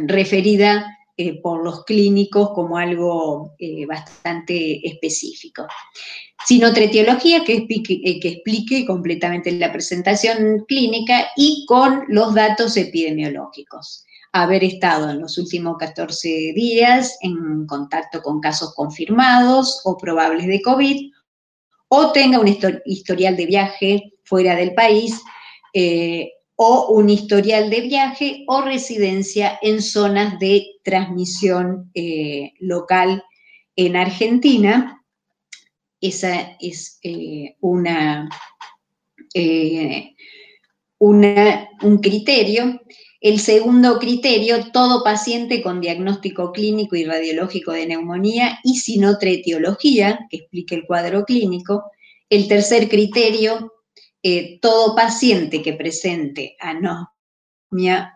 referida 0.05 0.97
por 1.43 1.63
los 1.63 1.83
clínicos 1.83 2.51
como 2.51 2.77
algo 2.77 3.53
bastante 3.87 4.87
específico 4.87 5.67
sino 6.45 6.73
tretiología 6.73 7.43
que 7.43 7.53
explique, 7.55 8.01
eh, 8.03 8.19
que 8.19 8.29
explique 8.29 8.85
completamente 8.85 9.51
la 9.51 9.71
presentación 9.71 10.65
clínica 10.67 11.27
y 11.35 11.65
con 11.67 12.03
los 12.07 12.33
datos 12.33 12.77
epidemiológicos. 12.77 14.05
Haber 14.31 14.63
estado 14.63 15.09
en 15.09 15.21
los 15.21 15.37
últimos 15.37 15.77
14 15.77 16.27
días 16.53 17.17
en 17.21 17.65
contacto 17.65 18.21
con 18.21 18.41
casos 18.41 18.73
confirmados 18.75 19.81
o 19.85 19.97
probables 19.97 20.47
de 20.47 20.61
COVID, 20.61 21.11
o 21.87 22.11
tenga 22.11 22.39
un 22.39 22.47
historial 22.85 23.37
de 23.37 23.45
viaje 23.45 24.13
fuera 24.23 24.55
del 24.55 24.73
país, 24.73 25.21
eh, 25.73 26.31
o 26.55 26.87
un 26.89 27.09
historial 27.09 27.69
de 27.69 27.81
viaje 27.81 28.43
o 28.47 28.61
residencia 28.61 29.59
en 29.61 29.81
zonas 29.81 30.39
de 30.39 30.65
transmisión 30.83 31.91
eh, 31.93 32.53
local 32.59 33.23
en 33.75 33.95
Argentina, 33.97 35.03
esa 36.07 36.57
es 36.59 36.99
eh, 37.03 37.55
una, 37.61 38.29
eh, 39.33 40.15
un 40.99 41.97
criterio. 42.01 42.81
El 43.21 43.39
segundo 43.39 43.97
criterio, 43.97 44.71
todo 44.71 45.03
paciente 45.03 45.61
con 45.61 45.81
diagnóstico 45.81 46.51
clínico 46.51 46.95
y 46.95 47.05
radiológico 47.05 47.71
de 47.71 47.87
neumonía 47.87 48.59
y 48.63 48.77
sin 48.77 49.05
otra 49.05 49.29
etiología, 49.31 50.27
que 50.29 50.37
explique 50.37 50.75
el 50.75 50.85
cuadro 50.85 51.25
clínico. 51.25 51.83
El 52.29 52.47
tercer 52.47 52.87
criterio, 52.87 53.73
eh, 54.21 54.59
todo 54.61 54.95
paciente 54.95 55.61
que 55.61 55.73
presente 55.73 56.55
anosmia 56.59 58.11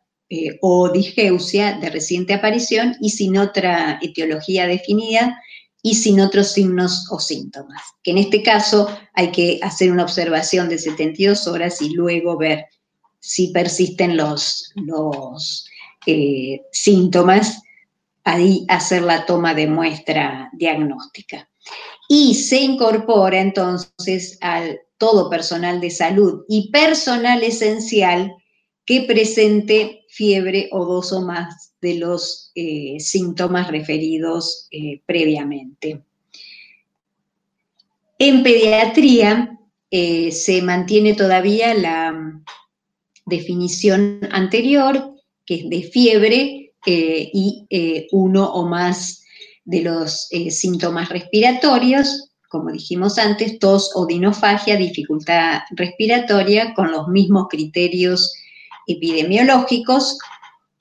o 0.62 0.91
digeusia 0.91 1.79
de 1.79 1.89
reciente 1.89 2.36
aparición 2.36 2.96
y 3.01 3.10
sin 3.10 3.36
otra 3.39 3.98
etiología 4.00 4.67
definida, 4.67 5.41
y 5.81 5.95
sin 5.95 6.19
otros 6.19 6.51
signos 6.51 7.07
o 7.12 7.19
síntomas. 7.19 7.81
Que 8.03 8.12
en 8.12 8.17
este 8.17 8.43
caso 8.43 8.88
hay 9.13 9.31
que 9.31 9.59
hacer 9.62 9.91
una 9.91 10.03
observación 10.03 10.69
de 10.69 10.77
72 10.77 11.48
horas 11.48 11.81
y 11.81 11.89
luego 11.89 12.38
ver 12.38 12.65
si 13.19 13.50
persisten 13.50 14.17
los, 14.17 14.71
los 14.75 15.65
eh, 16.05 16.62
síntomas, 16.71 17.62
ahí 18.24 18.65
hacer 18.69 19.03
la 19.03 19.25
toma 19.25 19.53
de 19.53 19.67
muestra 19.67 20.50
diagnóstica. 20.53 21.50
Y 22.07 22.36
se 22.36 22.62
incorpora 22.62 23.39
entonces 23.39 24.38
al 24.41 24.79
todo 24.98 25.29
personal 25.29 25.79
de 25.79 25.91
salud 25.91 26.43
y 26.48 26.71
personal 26.71 27.43
esencial 27.43 28.33
que 28.89 29.01
presente 29.01 30.03
fiebre 30.08 30.67
o 30.72 30.84
dos 30.84 31.12
o 31.12 31.22
más 31.22 31.75
de 31.79 32.00
los 32.00 32.51
eh, 32.55 32.96
síntomas 33.00 33.67
referidos 33.67 34.67
eh, 34.72 35.03
previamente. 35.05 36.01
En 38.17 38.41
pediatría 38.41 39.60
eh, 39.91 40.31
se 40.31 40.63
mantiene 40.63 41.13
todavía 41.13 41.75
la 41.75 42.13
mm, 42.13 42.43
definición 43.27 44.22
anterior, 44.31 45.13
que 45.46 45.53
es 45.53 45.69
de 45.69 45.84
fiebre 45.84 46.74
y 46.88 47.67
uno 48.12 48.51
o 48.51 48.65
más 48.67 49.22
de 49.65 49.81
los 49.84 50.29
síntomas 50.50 51.10
respiratorios, 51.10 52.31
como 52.48 52.72
dijimos 52.72 53.19
antes, 53.19 53.60
tos, 53.60 53.91
odinofagia, 53.93 54.77
dificultad 54.77 55.60
respiratoria, 55.75 56.74
con 56.74 56.91
los 56.91 57.08
mismos 57.10 57.50
criterios 57.50 58.34
epidemiológicos, 58.89 60.17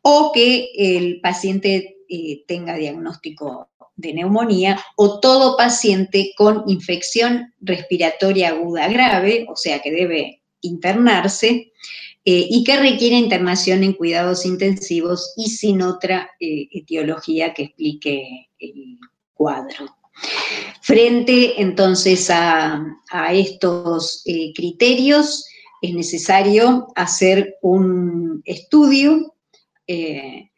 o 0.02 0.32
que 0.32 0.70
el 0.76 1.20
paciente 1.20 1.98
eh, 2.08 2.44
tenga 2.46 2.76
diagnóstico 2.76 3.68
de 3.96 4.14
neumonía 4.14 4.80
o 4.96 5.20
todo 5.20 5.56
paciente 5.56 6.32
con 6.36 6.64
infección 6.66 7.52
respiratoria 7.60 8.50
aguda 8.50 8.88
grave, 8.88 9.46
o 9.50 9.56
sea 9.56 9.80
que 9.80 9.90
debe 9.90 10.42
internarse 10.62 11.72
eh, 12.24 12.46
y 12.48 12.64
que 12.64 12.78
requiere 12.78 13.16
internación 13.16 13.82
en 13.82 13.92
cuidados 13.92 14.46
intensivos 14.46 15.34
y 15.36 15.50
sin 15.50 15.82
otra 15.82 16.30
eh, 16.40 16.68
etiología 16.70 17.52
que 17.52 17.64
explique 17.64 18.48
el 18.58 18.98
cuadro. 19.34 19.94
Frente 20.80 21.60
entonces 21.60 22.30
a, 22.30 22.82
estos 23.30 24.24
criterios, 24.54 25.44
es 25.80 25.94
necesario 25.94 26.88
hacer 26.94 27.56
un 27.62 28.42
estudio 28.44 29.34
eh, 29.86 30.50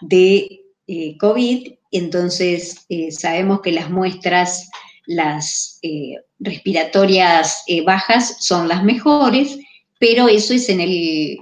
de 0.00 0.60
eh, 0.86 1.16
COVID, 1.18 1.72
entonces 1.90 2.86
eh, 2.88 3.10
sabemos 3.10 3.60
que 3.60 3.72
las 3.72 3.90
muestras, 3.90 4.70
las 5.06 5.80
respiratorias 6.38 7.64
bajas 7.84 8.36
son 8.40 8.68
las 8.68 8.84
mejores, 8.84 9.58
pero 9.98 10.28
eso 10.28 10.52
es 10.52 10.68
en 10.68 10.80
el 10.80 11.38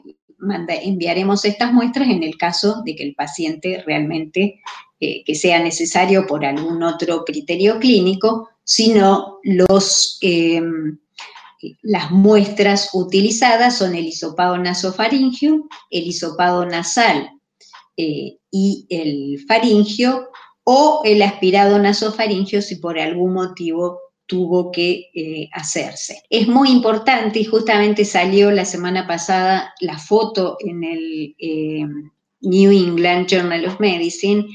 enviaremos 0.68 1.44
estas 1.44 1.72
muestras 1.72 2.08
en 2.08 2.22
el 2.22 2.36
caso 2.36 2.82
de 2.84 2.94
que 2.94 3.02
el 3.02 3.14
paciente 3.16 3.82
realmente, 3.84 4.60
que 5.00 5.34
sea 5.34 5.58
necesario 5.60 6.26
por 6.26 6.44
algún 6.44 6.82
otro 6.84 7.24
criterio 7.24 7.80
clínico, 7.80 8.50
sino 8.62 9.40
los, 9.42 10.20
las 11.82 12.10
muestras 12.10 12.90
utilizadas 12.92 13.78
son 13.78 13.94
el 13.94 14.06
hisopado 14.06 14.58
nasofaringio, 14.58 15.68
el 15.90 16.06
hisopado 16.06 16.66
nasal 16.66 17.30
eh, 17.96 18.36
y 18.50 18.86
el 18.90 19.44
faringio, 19.46 20.28
o 20.64 21.02
el 21.04 21.22
aspirado 21.22 21.78
nasofaringio 21.78 22.60
si 22.60 22.76
por 22.76 22.98
algún 22.98 23.34
motivo 23.34 24.00
tuvo 24.26 24.72
que 24.72 25.10
eh, 25.14 25.48
hacerse. 25.52 26.22
Es 26.28 26.48
muy 26.48 26.70
importante 26.70 27.38
y 27.38 27.44
justamente 27.44 28.04
salió 28.04 28.50
la 28.50 28.64
semana 28.64 29.06
pasada 29.06 29.72
la 29.80 29.96
foto 29.96 30.56
en 30.58 30.82
el 30.82 31.36
eh, 31.38 31.86
New 32.40 32.72
England 32.72 33.28
Journal 33.28 33.64
of 33.66 33.78
Medicine, 33.78 34.46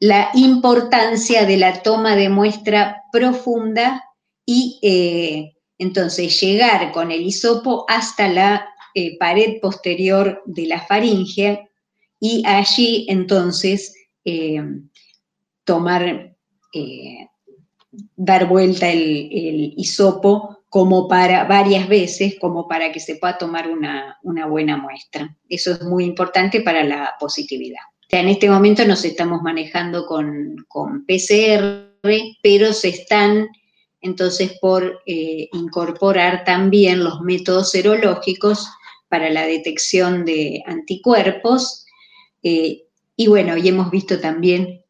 la 0.00 0.28
importancia 0.34 1.46
de 1.46 1.56
la 1.56 1.82
toma 1.82 2.14
de 2.14 2.28
muestra 2.28 3.04
profunda 3.10 4.04
y 4.44 4.78
entonces 5.78 6.40
llegar 6.40 6.92
con 6.92 7.10
el 7.10 7.22
hisopo 7.22 7.84
hasta 7.88 8.28
la 8.28 8.68
pared 9.20 9.60
posterior 9.60 10.42
de 10.44 10.66
la 10.66 10.80
faringe 10.80 11.70
y 12.18 12.42
allí 12.44 13.06
entonces 13.08 13.94
tomar 15.64 16.34
dar 18.16 18.48
vuelta 18.48 18.90
el, 18.90 19.74
hisopo 19.76 20.64
como 20.68 21.08
para 21.08 21.44
varias 21.44 21.88
veces, 21.88 22.36
como 22.38 22.68
para 22.68 22.92
que 22.92 23.00
se 23.00 23.16
pueda 23.16 23.38
tomar 23.38 23.70
una, 23.70 24.18
buena 24.46 24.76
muestra. 24.76 25.34
Eso 25.48 25.72
es 25.72 25.82
muy 25.82 26.04
importante 26.04 26.60
para 26.60 26.84
la 26.84 27.14
positividad. 27.18 27.80
en 28.10 28.28
este 28.28 28.50
momento 28.50 28.84
nos 28.84 29.04
estamos 29.04 29.42
manejando 29.42 30.06
con, 30.06 30.66
PCR, 31.06 31.88
pero 32.42 32.72
se 32.72 32.88
están 32.88 33.48
entonces 34.08 34.58
por 34.60 35.02
eh, 35.06 35.48
incorporar 35.52 36.44
también 36.44 37.04
los 37.04 37.20
métodos 37.20 37.70
serológicos 37.70 38.68
para 39.08 39.30
la 39.30 39.46
detección 39.46 40.24
de 40.24 40.62
anticuerpos. 40.66 41.86
Eh, 42.42 42.84
y 43.16 43.26
bueno, 43.26 43.56
y 43.56 43.68
hemos 43.68 43.90
visto 43.90 44.20
también 44.20 44.84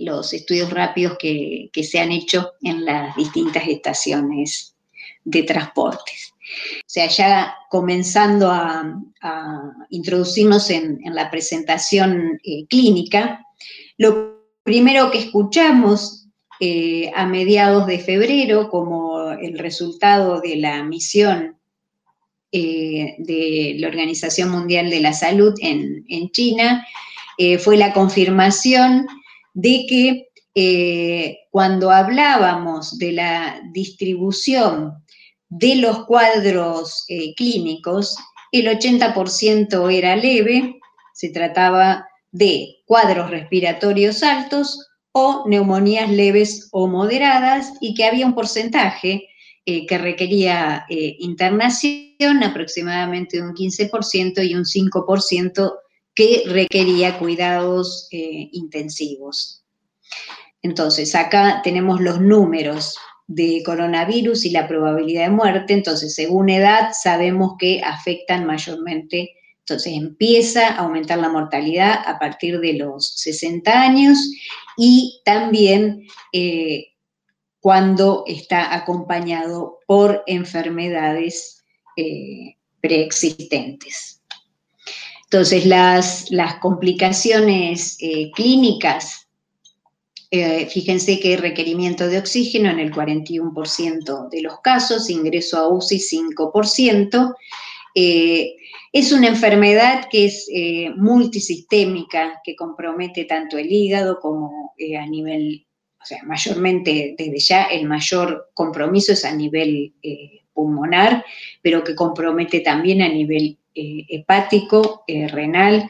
los 0.00 0.32
estudios 0.34 0.70
rápidos 0.70 1.16
que, 1.18 1.70
se 1.82 1.98
han 1.98 2.12
hecho 2.12 2.52
en 2.62 2.84
las 2.84 3.16
distintas 3.16 3.66
estaciones 3.66 4.74
de 5.24 5.42
transportes. 5.44 6.34
O 6.80 6.84
sea, 6.88 7.08
ya 7.08 7.54
comenzando 7.70 8.50
a, 8.50 8.84
introducirnos 9.90 10.70
en, 10.70 11.00
la 11.06 11.30
presentación 11.30 12.38
eh, 12.44 12.66
clínica, 12.68 13.40
lo 13.98 14.36
primero 14.62 15.10
que 15.10 15.18
escuchamos 15.18 16.25
eh, 16.60 17.10
a 17.14 17.26
mediados 17.26 17.86
de 17.86 17.98
febrero 17.98 18.68
como 18.68 19.30
el 19.30 19.58
resultado 19.58 20.40
de 20.40 20.56
la 20.56 20.82
misión 20.82 21.56
eh, 22.52 23.16
de 23.18 23.76
la 23.78 23.88
Organización 23.88 24.50
Mundial 24.50 24.90
de 24.90 25.00
la 25.00 25.12
Salud 25.12 25.54
en, 25.60 26.30
China 26.30 26.86
fue 27.58 27.76
la 27.76 27.92
confirmación 27.92 29.06
de 29.52 29.84
que 29.86 30.26
eh, 30.58 31.40
cuando 31.50 31.90
hablábamos 31.90 32.98
de 32.98 33.12
la 33.12 33.60
distribución 33.72 35.04
de 35.50 35.76
los 35.76 36.06
cuadros 36.06 37.04
eh, 37.08 37.34
clínicos, 37.34 38.16
el 38.52 38.66
80% 38.66 39.92
era 39.92 40.16
leve, 40.16 40.80
se 41.12 41.28
trataba 41.28 42.08
de 42.32 42.76
cuadros 42.86 43.30
respiratorios 43.30 44.22
altos 44.22 44.88
o 45.18 45.44
neumonías 45.48 46.10
leves 46.10 46.68
o 46.72 46.88
moderadas 46.88 47.72
y 47.80 47.94
que 47.94 48.04
había 48.04 48.26
un 48.26 48.34
porcentaje 48.34 49.30
eh, 49.64 49.86
que 49.86 49.96
requería 49.96 50.84
internación, 50.90 52.42
aproximadamente 52.44 53.40
un 53.40 53.54
15% 53.54 54.46
y 54.46 54.54
un 54.54 54.64
5% 54.64 55.72
que 56.14 56.42
requería 56.46 57.18
cuidados 57.18 58.08
eh, 58.10 58.48
intensivos. 58.52 59.64
Entonces, 60.62 61.14
acá 61.14 61.60
tenemos 61.62 62.00
los 62.00 62.20
números 62.20 62.98
de 63.26 63.62
coronavirus 63.64 64.46
y 64.46 64.50
la 64.50 64.66
probabilidad 64.66 65.24
de 65.24 65.30
muerte. 65.30 65.74
Entonces, 65.74 66.14
según 66.14 66.48
edad, 66.48 66.90
sabemos 66.92 67.52
que 67.58 67.80
afectan 67.82 68.46
mayormente. 68.46 69.30
Entonces, 69.68 69.94
empieza 69.94 70.68
a 70.68 70.76
aumentar 70.76 71.18
la 71.18 71.28
mortalidad 71.28 71.98
a 72.06 72.20
partir 72.20 72.60
de 72.60 72.74
los 72.74 73.16
60 73.16 73.68
años 73.68 74.16
y 74.76 75.20
también 75.24 76.06
eh, 76.32 76.92
cuando 77.58 78.22
está 78.28 78.76
acompañado 78.76 79.80
por 79.88 80.22
enfermedades 80.28 81.64
eh, 81.96 82.54
preexistentes. 82.80 84.22
Entonces, 85.24 85.66
las, 85.66 86.30
complicaciones 86.60 87.96
eh, 87.98 88.30
clínicas, 88.36 89.26
fíjense 90.70 91.18
que 91.18 91.38
requerimiento 91.38 92.06
de 92.06 92.18
oxígeno 92.18 92.70
en 92.70 92.78
el 92.78 92.92
41% 92.92 94.28
de 94.28 94.42
los 94.42 94.60
casos, 94.60 95.10
ingreso 95.10 95.58
a 95.58 95.68
UCI 95.68 95.98
5%. 95.98 97.34
Eh, 97.98 98.56
es 98.98 99.12
una 99.12 99.28
enfermedad 99.28 100.08
que 100.10 100.26
es 100.26 100.48
multisistémica, 100.96 102.40
que 102.44 102.56
compromete 102.56 103.24
tanto 103.24 103.58
el 103.58 103.70
hígado 103.70 104.18
como 104.20 104.74
a 104.98 105.06
nivel, 105.06 105.66
o 106.00 106.04
sea, 106.04 106.22
mayormente 106.24 107.14
desde 107.18 107.38
ya 107.38 107.64
el 107.64 107.86
mayor 107.86 108.50
compromiso 108.54 109.12
es 109.12 109.24
a 109.24 109.34
nivel 109.34 109.92
pulmonar, 110.56 111.24
pero 111.62 111.84
que 111.84 111.94
compromete 111.94 112.60
también 112.60 113.02
a 113.02 113.08
nivel 113.08 113.58
eh, 113.74 114.06
hepático, 114.08 115.04
eh, 115.06 115.28
renal, 115.28 115.88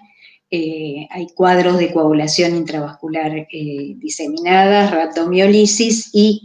eh, 0.51 1.07
hay 1.09 1.29
cuadros 1.35 1.79
de 1.79 1.93
coagulación 1.93 2.57
intravascular 2.57 3.47
diseminadas, 3.49 4.91
rhabdomiolisis 4.91 6.11
y 6.13 6.43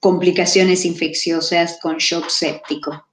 complicaciones 0.00 0.84
infecciosas 0.84 1.78
con 1.80 1.98
shock 1.98 2.28
séptico. 2.28 3.06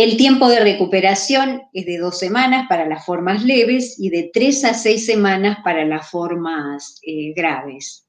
El 0.00 0.16
tiempo 0.16 0.48
de 0.48 0.60
recuperación 0.60 1.60
es 1.74 1.84
de 1.84 1.98
dos 1.98 2.18
semanas 2.18 2.64
para 2.70 2.86
las 2.86 3.04
formas 3.04 3.44
leves 3.44 3.96
y 3.98 4.08
de 4.08 4.30
tres 4.32 4.64
a 4.64 4.72
seis 4.72 5.04
semanas 5.04 5.58
para 5.62 5.84
las 5.84 6.08
formas 6.08 6.98
graves. 7.36 8.06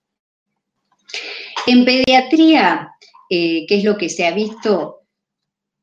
En 1.67 1.84
pediatría, 1.84 2.93
¿qué 3.30 3.67
es 3.67 3.84
lo 3.84 3.97
que 3.97 4.08
se 4.08 4.25
ha 4.25 4.32
visto? 4.32 5.01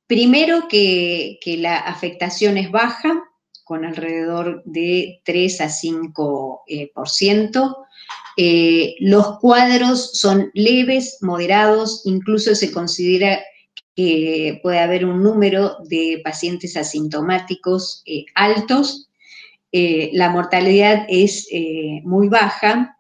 Primero 0.07 0.67
que, 0.67 1.39
la 1.59 1.77
afectación 1.77 2.57
es 2.57 2.71
baja, 2.71 3.25
con 3.65 3.85
alrededor 3.85 4.63
de 4.65 5.21
3 5.27 5.61
a 5.61 5.69
5%. 5.69 6.61
Eh, 6.69 6.91
por 6.95 7.11
ciento. 7.11 7.85
Eh, 8.39 8.95
los 9.01 9.39
cuadros 9.41 10.13
son 10.19 10.51
leves, 10.55 11.19
moderados, 11.21 12.01
incluso 12.07 12.55
se 12.55 12.73
considera 12.73 13.43
que 13.99 14.61
puede 14.63 14.79
haber 14.79 15.05
un 15.05 15.25
número 15.25 15.79
de 15.89 16.21
pacientes 16.23 16.77
asintomáticos 16.77 18.05
eh, 18.07 18.27
altos. 18.37 19.09
la 19.73 20.31
mortalidad 20.31 21.05
es 21.09 21.49
muy 22.05 22.29
baja. 22.29 22.97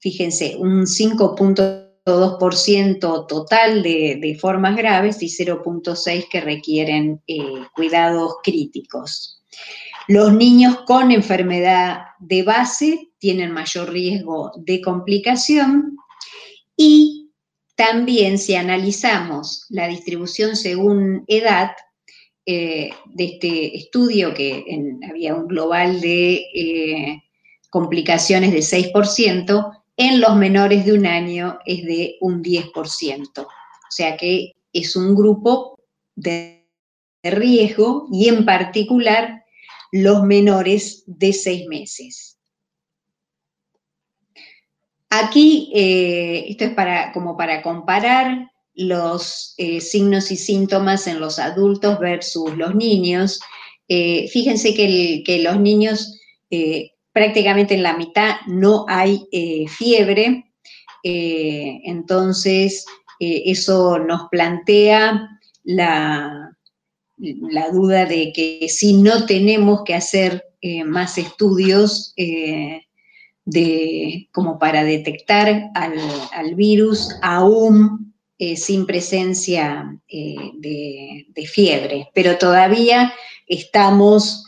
fíjense, 0.00 0.56
un 0.58 0.86
5.2%. 0.86 1.92
2% 2.04 3.26
total 3.28 3.82
de, 3.82 4.36
formas 4.40 4.76
graves 4.76 5.22
y 5.22 5.26
0.6 5.26 6.28
que 6.28 6.40
requieren 6.40 7.22
eh, 7.26 7.38
cuidados 7.74 8.36
críticos. 8.42 9.40
Los 10.08 10.32
niños 10.32 10.78
con 10.84 11.12
enfermedad 11.12 12.00
de 12.18 12.42
base 12.42 13.10
tienen 13.18 13.52
mayor 13.52 13.92
riesgo 13.92 14.50
de 14.56 14.80
complicación 14.80 15.96
y 16.76 17.21
también 17.74 18.38
si 18.38 18.54
analizamos 18.54 19.66
la 19.70 19.88
distribución 19.88 20.56
según 20.56 21.24
edad, 21.26 21.72
eh, 22.44 22.90
de 23.06 23.24
este 23.24 23.76
estudio 23.76 24.34
que 24.34 24.64
había 25.08 25.36
un 25.36 25.46
global 25.46 26.00
de 26.00 26.44
eh, 26.54 27.22
complicaciones 27.70 28.50
de 28.50 28.58
6%, 28.58 29.72
en 29.96 30.20
los 30.20 30.36
menores 30.36 30.84
de 30.84 30.92
un 30.92 31.06
año 31.06 31.58
es 31.64 31.84
de 31.84 32.16
un 32.20 32.42
10%. 32.42 33.38
O 33.38 33.46
sea 33.90 34.16
que 34.16 34.54
es 34.72 34.96
un 34.96 35.14
grupo 35.14 35.78
de 36.16 36.68
riesgo 37.22 38.08
y 38.10 38.28
en 38.28 38.44
particular 38.44 39.44
los 39.92 40.24
menores 40.24 41.04
de 41.06 41.32
seis 41.32 41.66
meses. 41.68 42.31
Aquí, 45.14 45.70
eh, 45.74 46.46
esto 46.48 46.64
es 46.64 46.70
para, 46.70 47.12
como 47.12 47.36
para 47.36 47.60
comparar 47.62 48.50
los 48.74 49.54
signos 49.80 50.30
y 50.30 50.36
síntomas 50.36 51.06
en 51.06 51.20
los 51.20 51.38
adultos 51.38 51.98
versus 52.00 52.56
los 52.56 52.74
niños. 52.74 53.38
fíjense 53.86 54.72
que, 54.72 55.40
los 55.42 55.60
niños 55.60 56.18
prácticamente 57.12 57.74
en 57.74 57.82
la 57.82 57.94
mitad 57.94 58.36
no 58.46 58.86
hay 58.88 59.28
fiebre, 59.68 60.46
entonces 61.02 62.86
eso 63.20 63.98
nos 63.98 64.22
plantea 64.30 65.28
la, 65.64 66.56
duda 67.72 68.06
de 68.06 68.32
que 68.32 68.68
si 68.68 68.94
no 68.94 69.26
tenemos 69.26 69.82
que 69.84 69.94
hacer 69.94 70.44
eh, 70.60 70.84
más 70.84 71.18
estudios 71.18 72.12
eh, 72.16 72.82
de, 73.44 74.28
como 74.32 74.58
para 74.58 74.84
detectar 74.84 75.70
al, 75.74 76.54
virus 76.54 77.08
aún 77.22 78.14
eh, 78.38 78.56
sin 78.56 78.86
presencia 78.86 79.98
de, 80.08 81.26
de, 81.28 81.46
fiebre, 81.46 82.08
pero 82.14 82.38
todavía 82.38 83.12
estamos 83.46 84.44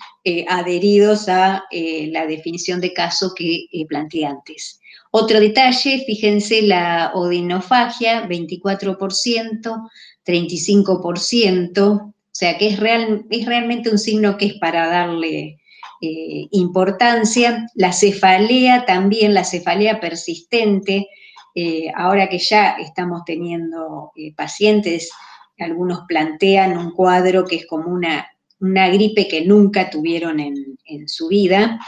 adheridos 0.48 1.28
a 1.28 1.64
la 1.70 2.26
definición 2.26 2.80
de 2.80 2.94
caso 2.94 3.34
que 3.36 3.66
planteé 3.88 4.24
antes. 4.24 4.80
Otro 5.16 5.38
detalle, 5.38 6.02
fíjense 6.04 6.62
la 6.62 7.12
odinofagia, 7.14 8.26
24%, 8.26 9.90
35%, 10.26 11.78
o 11.78 12.14
sea 12.32 12.58
que 12.58 12.66
es, 12.66 12.80
real, 12.80 13.24
es 13.30 13.46
realmente 13.46 13.90
un 13.90 13.98
signo 13.98 14.36
que 14.36 14.46
es 14.46 14.54
para 14.54 14.88
darle 14.88 15.60
eh, 16.06 16.48
importancia. 16.50 17.66
La 17.74 17.92
cefalea 17.92 18.84
también, 18.84 19.32
la 19.32 19.42
cefalea 19.42 20.00
persistente, 20.00 21.08
eh, 21.54 21.90
ahora 21.96 22.28
que 22.28 22.38
ya 22.38 22.72
estamos 22.72 23.22
teniendo 23.24 24.12
eh, 24.14 24.34
pacientes, 24.34 25.10
algunos 25.58 26.00
plantean 26.06 26.76
un 26.76 26.90
cuadro 26.90 27.46
que 27.46 27.56
es 27.56 27.66
como 27.66 27.88
una, 27.88 28.26
una 28.60 28.88
gripe 28.90 29.28
que 29.28 29.46
nunca 29.46 29.88
tuvieron 29.88 30.40
en, 30.40 30.78
en 30.84 31.08
su 31.08 31.28
vida, 31.28 31.80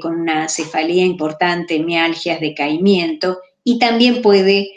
con 0.00 0.18
una 0.18 0.48
cefalea 0.48 1.04
importante, 1.04 1.78
mialgias, 1.78 2.40
decaimiento, 2.40 3.38
y 3.64 3.78
también 3.78 4.22
puede 4.22 4.70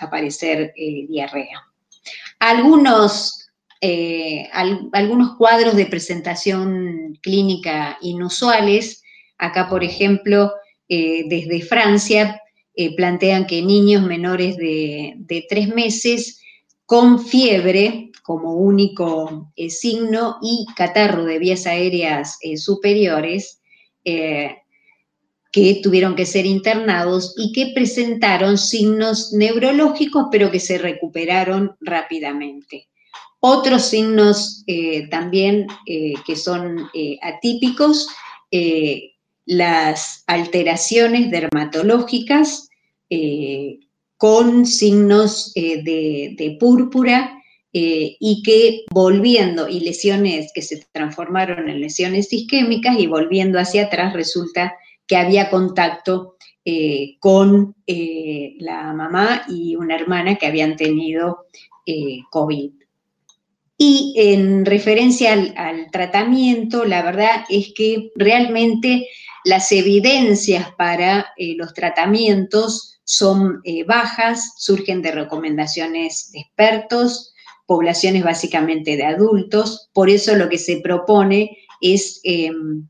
aparecer 0.00 0.72
diarrea. 0.74 1.62
Algunos 2.38 3.43
eh, 3.86 4.48
algunos 4.92 5.36
cuadros 5.36 5.76
de 5.76 5.84
presentación 5.84 7.18
clínica 7.20 7.98
inusuales. 8.00 9.02
Acá, 9.36 9.68
por 9.68 9.84
ejemplo, 9.84 10.52
eh, 10.88 11.24
desde 11.28 11.60
Francia 11.60 12.40
eh, 12.74 12.96
plantean 12.96 13.46
que 13.46 13.60
niños 13.60 14.02
menores 14.06 14.56
de, 14.56 15.44
tres 15.50 15.68
meses 15.68 16.40
con 16.86 17.26
fiebre 17.26 18.10
como 18.22 18.54
único 18.54 19.52
signo 19.68 20.38
y 20.40 20.64
catarro 20.74 21.26
de 21.26 21.38
vías 21.38 21.66
aéreas 21.66 22.38
superiores, 22.56 23.60
que 24.02 25.80
tuvieron 25.82 26.16
que 26.16 26.24
ser 26.24 26.46
internados 26.46 27.34
y 27.36 27.52
que 27.52 27.72
presentaron 27.74 28.56
signos 28.56 29.34
neurológicos, 29.34 30.28
pero 30.32 30.50
que 30.50 30.60
se 30.60 30.78
recuperaron 30.78 31.76
rápidamente. 31.82 32.88
Otros 33.46 33.82
signos 33.82 34.64
eh, 34.66 35.06
también 35.10 35.66
eh, 35.84 36.14
que 36.26 36.34
son 36.34 36.88
eh, 36.94 37.18
atípicos, 37.20 38.08
las 39.44 40.24
alteraciones 40.26 41.30
dermatológicas 41.30 42.70
con 44.16 44.64
signos 44.64 45.52
de, 45.54 46.56
púrpura 46.58 47.36
y 47.72 48.42
que 48.44 48.84
volviendo, 48.90 49.68
y 49.68 49.80
lesiones 49.80 50.50
que 50.54 50.62
se 50.62 50.86
transformaron 50.92 51.68
en 51.68 51.80
lesiones 51.80 52.32
isquémicas 52.32 52.98
y 52.98 53.08
volviendo 53.08 53.58
hacia 53.58 53.86
atrás 53.86 54.14
resulta 54.14 54.74
que 55.06 55.16
había 55.16 55.50
contacto 55.50 56.36
con 57.18 57.74
la 57.86 58.92
mamá 58.94 59.42
y 59.48 59.74
una 59.74 59.96
hermana 59.96 60.36
que 60.36 60.46
habían 60.46 60.76
tenido 60.76 61.46
COVID. 62.30 62.83
Y 63.76 64.14
en 64.16 64.64
referencia 64.64 65.32
al, 65.32 65.90
tratamiento, 65.90 66.84
la 66.84 67.02
verdad 67.02 67.44
es 67.48 67.72
que 67.74 68.12
realmente 68.14 69.08
las 69.44 69.72
evidencias 69.72 70.68
para 70.78 71.26
eh, 71.36 71.54
los 71.56 71.74
tratamientos 71.74 73.00
son 73.04 73.60
eh, 73.64 73.84
bajas, 73.84 74.54
surgen 74.56 75.02
de 75.02 75.10
recomendaciones 75.10 76.30
de 76.32 76.40
expertos, 76.40 77.34
poblaciones 77.66 78.22
básicamente 78.22 78.96
de 78.96 79.04
adultos, 79.04 79.90
por 79.92 80.08
eso 80.08 80.36
lo 80.36 80.48
que 80.48 80.58
se 80.58 80.78
propone 80.78 81.58
es 81.80 82.20
em, 82.22 82.88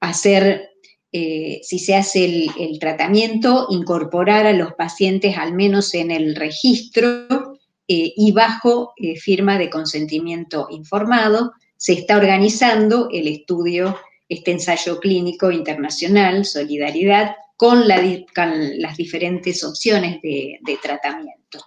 hacer, 0.00 0.70
eh, 1.12 1.60
si 1.62 1.78
se 1.78 1.96
hace 1.96 2.24
el, 2.24 2.50
el 2.58 2.78
tratamiento, 2.78 3.66
incorporar 3.70 4.46
a 4.46 4.52
los 4.52 4.74
pacientes 4.74 5.36
al 5.38 5.54
menos 5.54 5.94
en 5.94 6.10
el 6.10 6.36
registro 6.36 7.47
eh, 7.90 8.12
y 8.16 8.32
bajo 8.32 8.92
eh, 8.98 9.16
firma 9.16 9.56
de 9.56 9.70
consentimiento 9.70 10.68
informado 10.70 11.52
se 11.78 11.94
está 11.94 12.18
organizando 12.18 13.08
el 13.10 13.28
estudio, 13.28 13.96
este 14.28 14.50
ensayo 14.50 15.00
clínico 15.00 15.50
internacional, 15.50 16.44
Solidaridad, 16.44 17.36
con, 17.56 17.88
las 17.88 18.96
diferentes 18.96 19.64
opciones 19.64 20.20
de, 20.22 20.78
tratamiento. 20.82 21.64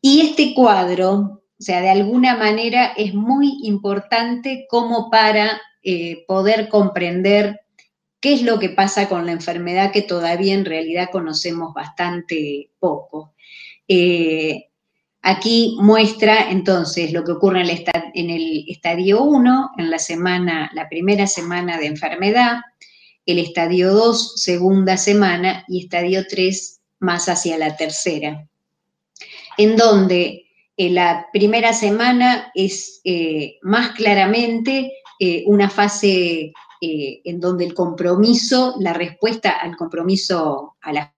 Y 0.00 0.22
este 0.22 0.54
cuadro, 0.54 1.12
o 1.12 1.42
sea, 1.58 1.80
de 1.80 1.90
alguna 1.90 2.36
manera 2.36 2.92
es 2.96 3.14
muy 3.14 3.60
importante 3.62 4.66
como 4.68 5.08
para 5.08 5.60
eh, 5.82 6.24
poder 6.26 6.68
comprender 6.68 7.60
qué 8.20 8.34
es 8.34 8.42
lo 8.42 8.58
que 8.58 8.70
pasa 8.70 9.08
con 9.08 9.24
la 9.24 9.32
enfermedad 9.32 9.92
que 9.92 10.02
todavía 10.02 10.54
en 10.54 10.64
realidad 10.64 11.10
conocemos 11.12 11.72
bastante 11.74 12.70
poco. 12.78 13.34
Aquí 15.26 15.78
muestra 15.80 16.50
entonces 16.50 17.10
lo 17.10 17.24
que 17.24 17.32
ocurre 17.32 17.62
en 17.62 18.30
el, 18.30 18.64
estadio 18.68 19.22
1, 19.22 19.70
en 19.78 19.90
la 19.90 19.98
semana, 19.98 20.70
la 20.74 20.86
primera 20.86 21.26
semana 21.26 21.78
de 21.78 21.86
enfermedad, 21.86 22.58
el 23.24 23.38
estadio 23.38 23.94
2, 23.94 24.34
segunda 24.36 24.98
semana, 24.98 25.64
y 25.66 25.84
estadio 25.84 26.26
3 26.28 26.78
más 27.00 27.30
hacia 27.30 27.56
la 27.56 27.74
tercera, 27.74 28.46
en 29.56 29.76
donde 29.76 30.44
en 30.76 30.88
eh, 30.88 30.90
la 30.90 31.26
primera 31.32 31.72
semana 31.72 32.52
es 32.54 33.00
eh, 33.04 33.56
más 33.62 33.92
claramente 33.92 34.92
eh, 35.18 35.42
una 35.46 35.70
fase 35.70 36.52
en 36.82 37.40
donde 37.40 37.64
el 37.64 37.72
compromiso, 37.72 38.74
la 38.78 38.92
respuesta 38.92 39.52
al 39.52 39.74
compromiso 39.74 40.76
a 40.82 40.92
la 40.92 41.14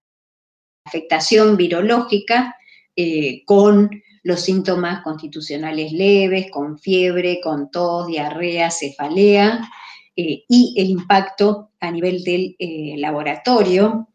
afectación 0.84 1.56
virológica, 1.56 2.55
eh, 2.98 3.44
con 3.44 3.90
los 4.22 4.40
síntomas 4.40 5.02
constitucionales 5.02 5.92
leves, 5.92 6.50
con 6.50 6.78
fiebre, 6.78 7.40
con 7.42 7.70
tos, 7.70 8.06
diarrea, 8.06 8.70
cefalea, 8.70 9.70
eh, 10.16 10.44
y 10.48 10.74
el 10.78 10.88
impacto 10.88 11.72
a 11.78 11.90
nivel 11.90 12.24
del 12.24 12.56
eh, 12.58 12.94
laboratorio. 12.96 14.08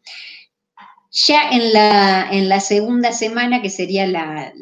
Ya 1.12 1.50
en 1.50 1.72
la, 1.72 2.28
en 2.32 2.48
la, 2.48 2.58
segunda 2.58 3.12
semana, 3.12 3.62
que 3.62 3.70
sería 3.70 4.04
la, 4.04 4.52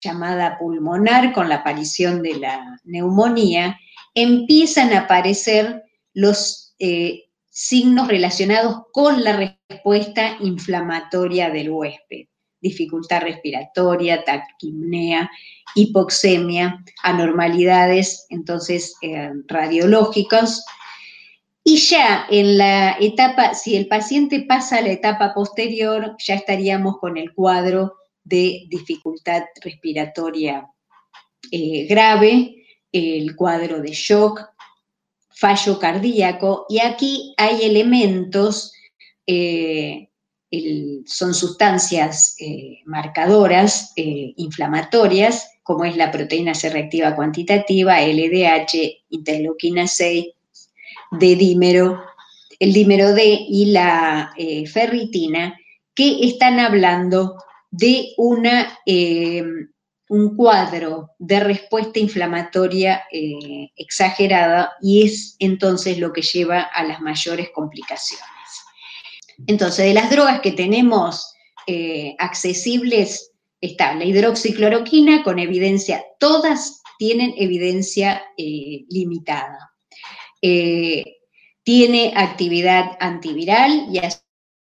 llamada 0.00 0.58
pulmonar, 0.58 1.32
con 1.32 1.48
la 1.48 1.56
aparición 1.56 2.20
de 2.22 2.36
la 2.38 2.80
neumonía, 2.82 3.78
empiezan 4.12 4.92
a 4.92 5.00
aparecer 5.00 5.84
los 6.14 6.74
signos 7.48 8.08
relacionados 8.08 8.82
con 8.92 9.22
la 9.22 9.54
respuesta 9.68 10.36
inflamatoria 10.40 11.50
del 11.50 11.70
huésped 11.70 12.27
dificultad 12.60 13.22
respiratoria, 13.22 14.24
taquimnea, 14.24 15.30
hipoxemia, 15.74 16.84
anormalidades, 17.02 18.26
entonces, 18.30 18.94
eh, 19.02 19.30
radiológicos. 19.46 20.64
Y 21.62 21.76
ya 21.76 22.26
en 22.30 22.58
la 22.58 22.96
etapa, 22.98 23.54
si 23.54 23.76
el 23.76 23.88
paciente 23.88 24.46
pasa 24.48 24.78
a 24.78 24.82
la 24.82 24.92
etapa 24.92 25.34
posterior, 25.34 26.16
ya 26.18 26.34
estaríamos 26.34 26.98
con 26.98 27.16
el 27.16 27.34
cuadro 27.34 27.96
de 28.24 28.66
dificultad 28.68 29.44
respiratoria 29.62 30.66
eh, 31.50 31.86
grave, 31.86 32.64
el 32.92 33.36
cuadro 33.36 33.80
de 33.80 33.92
shock, 33.92 34.40
fallo 35.28 35.78
cardíaco, 35.78 36.66
y 36.68 36.80
aquí 36.80 37.34
hay 37.36 37.62
elementos 37.62 38.72
eh, 39.26 40.07
son 41.04 41.34
sustancias 41.34 42.34
eh, 42.38 42.80
marcadoras 42.86 43.92
eh, 43.96 44.32
inflamatorias, 44.36 45.50
como 45.62 45.84
es 45.84 45.96
la 45.96 46.10
proteína 46.10 46.54
C 46.54 46.70
reactiva 46.70 47.14
cuantitativa, 47.14 48.00
LDH, 48.00 49.04
interleuquina 49.10 49.86
6, 49.86 50.26
D 51.12 51.36
dímero, 51.36 52.02
el 52.58 52.72
dímero 52.72 53.12
D 53.12 53.46
y 53.48 53.66
la 53.72 54.32
eh, 54.38 54.66
ferritina, 54.66 55.58
que 55.94 56.20
están 56.26 56.60
hablando 56.60 57.36
de 57.70 58.14
una, 58.16 58.78
un 60.08 60.36
cuadro 60.36 61.10
de 61.18 61.40
respuesta 61.40 61.98
inflamatoria 61.98 63.02
exagerada 63.76 64.72
y 64.80 65.04
es 65.04 65.36
entonces 65.40 65.98
lo 65.98 66.12
que 66.12 66.22
lleva 66.22 66.60
a 66.62 66.84
las 66.84 67.00
mayores 67.00 67.50
complicaciones. 67.52 68.37
Entonces, 69.46 69.86
de 69.86 69.94
las 69.94 70.10
drogas 70.10 70.40
que 70.40 70.52
tenemos 70.52 71.32
eh, 71.66 72.14
accesibles 72.18 73.32
está 73.60 73.94
la 73.94 74.04
hidroxicloroquina 74.04 75.22
con 75.22 75.38
evidencia, 75.38 76.04
todas 76.18 76.80
tienen 76.98 77.34
evidencia 77.36 78.22
limitada. 78.36 79.72
tiene 81.62 82.12
actividad 82.16 82.96
antiviral 83.00 83.88
y 83.92 83.98
a 83.98 84.10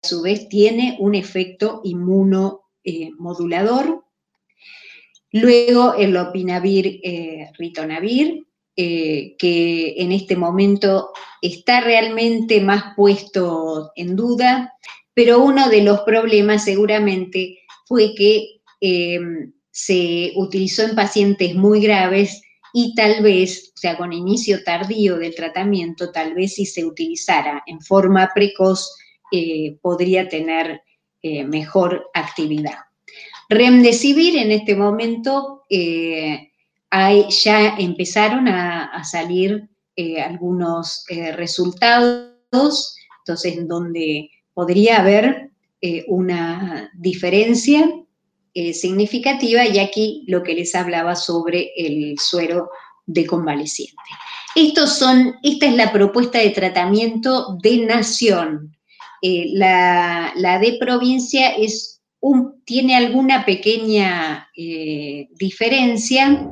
su 0.04 0.22
vez 0.22 0.48
tiene 0.48 0.96
un 1.00 1.14
efecto 1.14 1.80
inmuno 1.84 2.64
eh, 2.84 3.10
modulador. 3.18 4.04
Luego 5.32 5.94
el 5.94 6.12
lopinavir 6.12 7.00
eh, 7.02 7.50
ritonavir, 7.58 8.46
eh, 8.76 9.36
que 9.38 9.94
en 9.98 10.12
este 10.12 10.36
momento 10.36 11.10
está 11.40 11.80
realmente 11.80 12.60
más 12.60 12.94
puesto 12.96 13.92
en 13.96 14.16
duda, 14.16 14.72
pero 15.14 15.40
uno 15.40 15.68
de 15.68 15.82
los 15.82 16.00
problemas 16.00 16.64
seguramente 16.64 17.58
fue 17.86 18.14
que 18.14 18.60
se 19.70 20.32
utilizó 20.36 20.82
en 20.82 20.94
pacientes 20.94 21.54
muy 21.54 21.80
graves 21.80 22.42
y 22.74 22.94
tal 22.94 23.22
vez, 23.22 23.72
o 23.74 23.78
sea, 23.78 23.96
con 23.96 24.12
inicio 24.12 24.62
tardío 24.62 25.16
del 25.16 25.34
tratamiento, 25.34 26.12
tal 26.12 26.34
vez 26.34 26.56
si 26.56 26.66
se 26.66 26.84
utilizara 26.84 27.62
en 27.66 27.80
forma 27.80 28.30
precoz, 28.34 28.94
podría 29.80 30.28
tener 30.28 30.82
eh, 31.26 31.42
mejor 31.42 32.10
actividad. 32.12 32.80
Remdesivir 33.48 34.36
en 34.36 34.52
este 34.52 34.76
momento 34.76 35.62
eh, 35.70 36.52
ya 37.28 37.76
empezaron 37.78 38.48
a, 38.48 39.02
salir 39.04 39.68
eh, 39.96 40.20
algunos 40.20 41.04
resultados, 41.34 42.96
entonces 43.20 43.66
donde 43.66 44.30
podría 44.52 45.00
haber 45.00 45.50
una 46.06 46.90
diferencia 46.94 47.92
significativa 48.72 49.66
y 49.66 49.78
aquí 49.78 50.24
lo 50.28 50.42
que 50.42 50.54
les 50.54 50.74
hablaba 50.74 51.14
sobre 51.14 51.72
el 51.76 52.18
suero 52.18 52.70
de 53.04 53.26
convaleciente. 53.26 53.94
Estos 54.54 54.96
son, 54.96 55.34
esta 55.42 55.66
es 55.66 55.74
la 55.74 55.92
propuesta 55.92 56.38
de 56.38 56.50
tratamiento 56.50 57.58
de 57.60 57.84
nación 57.84 58.74
eh, 59.26 59.52
la, 59.54 60.58
de 60.60 60.76
provincia 60.78 61.54
es 61.56 62.02
tiene 62.66 62.94
alguna 62.94 63.46
pequeña 63.46 64.50
eh, 64.54 65.28
diferencia, 65.38 66.46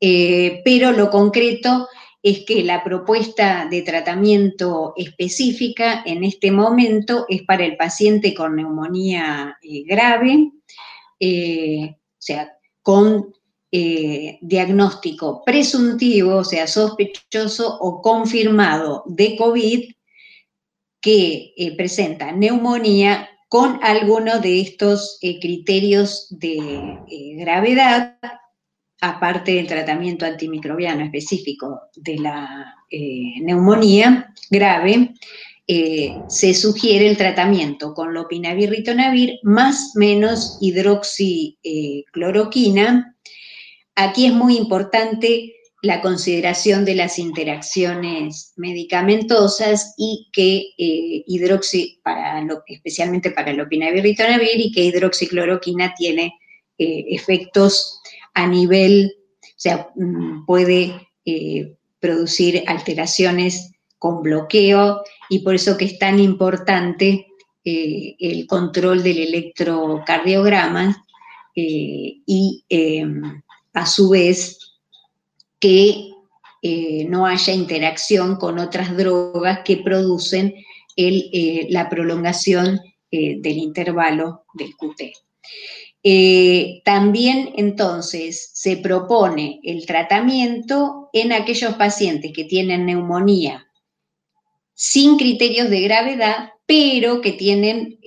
eh, 0.00 0.62
pero 0.64 0.92
lo 0.92 1.10
concreto 1.10 1.88
es 2.22 2.44
que 2.44 2.64
la 2.64 2.82
propuesta 2.82 3.68
de 3.70 3.82
tratamiento 3.82 4.94
específica 4.96 6.02
en 6.04 6.24
este 6.24 6.50
momento 6.50 7.24
es 7.28 7.42
para 7.42 7.64
el 7.64 7.76
paciente 7.76 8.34
con 8.34 8.56
neumonía 8.56 9.56
grave, 9.86 10.50
o 11.20 12.18
sea, 12.18 12.52
con 12.82 13.32
diagnóstico 13.70 15.44
presuntivo, 15.44 16.38
o 16.38 16.44
sea, 16.44 16.66
sospechoso 16.66 17.78
o 17.78 18.00
confirmado 18.02 19.04
de 19.06 19.36
COVID 19.36 19.90
que 21.06 21.54
eh, 21.56 21.76
presenta 21.76 22.32
neumonía 22.32 23.30
con 23.48 23.78
alguno 23.84 24.40
de 24.40 24.60
estos 24.60 25.18
eh, 25.22 25.38
criterios 25.38 26.26
de 26.30 26.98
eh, 27.08 27.36
gravedad, 27.36 28.18
aparte 29.00 29.54
del 29.54 29.66
tratamiento 29.66 30.24
antimicrobiano 30.24 31.04
específico 31.04 31.82
de 31.94 32.18
la 32.18 32.74
neumonía 32.90 34.32
grave, 34.50 35.14
se 35.66 36.54
sugiere 36.54 37.08
el 37.08 37.16
tratamiento 37.16 37.94
con 37.94 38.14
lopinavir 38.14 38.70
ritonavir 38.70 39.40
más 39.42 39.96
menos 39.96 40.58
hidroxicloroquina. 40.60 43.16
Aquí 43.96 44.26
es 44.26 44.32
muy 44.32 44.56
importante 44.56 45.56
la 45.82 46.00
consideración 46.00 46.84
de 46.84 46.94
las 46.94 47.18
interacciones 47.18 48.52
medicamentosas 48.56 49.94
y 49.96 50.28
que 50.32 50.70
eh, 50.78 51.24
hidroxi, 51.26 52.00
especialmente 52.66 53.30
para 53.30 53.50
el 53.50 53.60
opinavir 53.60 54.02
ritonavir, 54.02 54.56
y 54.56 54.72
que 54.72 54.84
hidroxicloroquina 54.84 55.94
tiene 55.96 56.32
eh, 56.78 57.04
efectos 57.08 58.00
a 58.36 58.46
nivel, 58.46 59.12
o 59.42 59.46
sea, 59.56 59.88
mm, 59.96 60.44
puede 60.46 61.08
eh, 61.24 61.76
producir 61.98 62.62
alteraciones 62.66 63.72
con 63.98 64.22
bloqueo 64.22 65.02
y 65.28 65.40
por 65.40 65.54
eso 65.54 65.76
que 65.76 65.86
es 65.86 65.98
tan 65.98 66.20
importante 66.20 67.26
el 67.64 68.46
control 68.46 69.02
del 69.02 69.18
electrocardiograma 69.18 71.04
y 71.56 72.64
a 73.72 73.86
su 73.86 74.10
vez 74.10 74.58
que 75.58 76.10
eh, 76.62 77.04
no 77.08 77.26
haya 77.26 77.52
interacción 77.52 78.36
con 78.36 78.58
otras 78.58 78.96
drogas 78.96 79.60
que 79.64 79.76
producen 79.76 80.54
eh, 80.96 81.66
la 81.70 81.88
prolongación 81.88 82.80
eh, 83.10 83.36
del 83.40 83.58
intervalo 83.58 84.44
del 84.54 84.74
QT. 84.76 85.02
También 86.84 87.52
entonces 87.56 88.50
se 88.54 88.76
propone 88.76 89.60
el 89.64 89.86
tratamiento 89.86 91.10
en 91.12 91.32
aquellos 91.32 91.74
pacientes 91.74 92.32
que 92.32 92.44
tienen 92.44 92.86
neumonía 92.86 93.66
sin 94.74 95.16
criterios 95.16 95.68
de 95.68 95.80
gravedad, 95.80 96.50
pero 96.66 97.20
que 97.20 97.32
tienen 97.32 97.98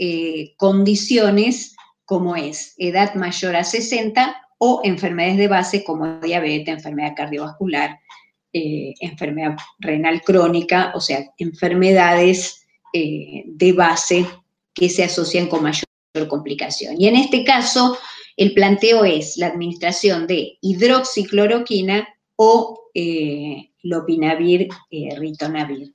condiciones 0.56 1.76
como 2.06 2.36
es 2.36 2.74
edad 2.78 3.16
mayor 3.16 3.56
a 3.56 3.64
60 3.64 4.36
o 4.60 4.82
enfermedades 4.84 5.38
de 5.38 5.48
base 5.48 5.84
como 5.84 6.20
diabetes, 6.20 6.76
enfermedad 6.76 7.14
cardiovascular, 7.16 8.00
eh, 8.52 8.94
enfermedad 9.00 9.56
renal 9.80 10.22
crónica, 10.22 10.92
o 10.96 11.00
sea, 11.00 11.24
enfermedades 11.38 12.66
eh, 12.94 13.44
de 13.46 13.74
base 13.74 14.26
que 14.74 14.90
se 14.90 15.04
asocian 15.04 15.48
con 15.48 15.64
mayor 15.64 15.89
complicación. 16.28 17.00
Y 17.00 17.08
en 17.08 17.16
este 17.16 17.44
caso, 17.44 17.98
el 18.38 18.54
planteo 18.54 19.06
es 19.06 19.38
la 19.38 19.48
administración 19.48 20.28
de 20.28 20.58
hidroxicloroquina 20.62 22.08
o 22.36 22.90
eh, 22.94 23.72
lopinavir, 23.84 24.70
ritonavir. 24.90 25.94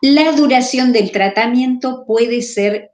La 0.00 0.32
duración 0.32 0.92
del 0.92 1.10
tratamiento 1.10 2.04
puede 2.06 2.42
ser 2.42 2.90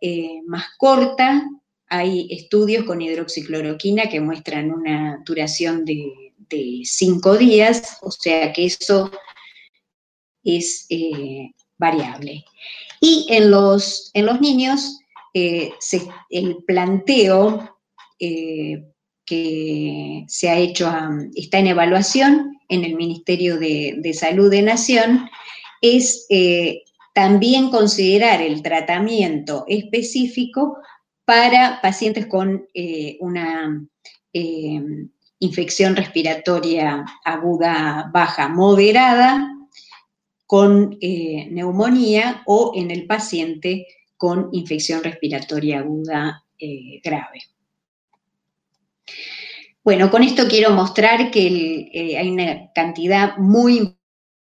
más 0.46 0.66
corta, 0.78 1.44
hay 1.90 2.28
estudios 2.30 2.84
con 2.84 3.02
hidroxicloroquina 3.02 4.08
que 4.08 4.20
muestran 4.20 4.70
una 4.70 5.22
duración 5.26 5.84
de, 5.84 6.32
cinco 6.84 7.36
días, 7.36 7.98
o 8.02 8.10
sea 8.10 8.52
que 8.52 8.66
eso 8.66 9.10
es 10.42 10.86
eh, 10.88 11.52
variable. 11.78 12.44
Y 13.00 13.26
en 13.28 13.50
los, 13.50 14.10
en 14.14 14.26
los 14.26 14.40
niños, 14.40 14.99
eh, 15.34 15.72
el 16.30 16.58
planteo 16.66 17.78
eh, 18.18 18.84
que 19.24 20.24
se 20.28 20.50
ha 20.50 20.56
hecho, 20.56 20.92
está 21.34 21.58
en 21.58 21.68
evaluación 21.68 22.58
en 22.68 22.84
el 22.84 22.96
Ministerio 22.96 23.58
de, 23.58 24.12
Salud 24.14 24.50
de 24.50 24.62
Nación, 24.62 25.28
es 25.80 26.26
también 27.14 27.70
considerar 27.70 28.40
el 28.40 28.62
tratamiento 28.62 29.64
específico 29.68 30.78
para 31.24 31.80
pacientes 31.80 32.26
con 32.26 32.66
eh, 32.74 33.16
una 33.20 33.86
eh, 34.32 34.82
infección 35.38 35.96
respiratoria 35.96 37.04
aguda 37.24 38.10
baja 38.12 38.48
moderada, 38.48 39.48
con 40.46 40.98
eh, 41.00 41.46
neumonía 41.50 42.42
o 42.46 42.72
en 42.74 42.90
el 42.90 43.06
paciente 43.06 43.86
con 44.20 44.50
infección 44.52 45.02
respiratoria 45.02 45.78
aguda 45.78 46.44
grave. 47.02 47.40
Bueno, 49.82 50.10
con 50.10 50.22
esto 50.22 50.46
quiero 50.46 50.72
mostrar 50.72 51.30
que 51.30 52.16
hay 52.18 52.30
una 52.30 52.70
cantidad 52.74 53.38
muy 53.38 53.96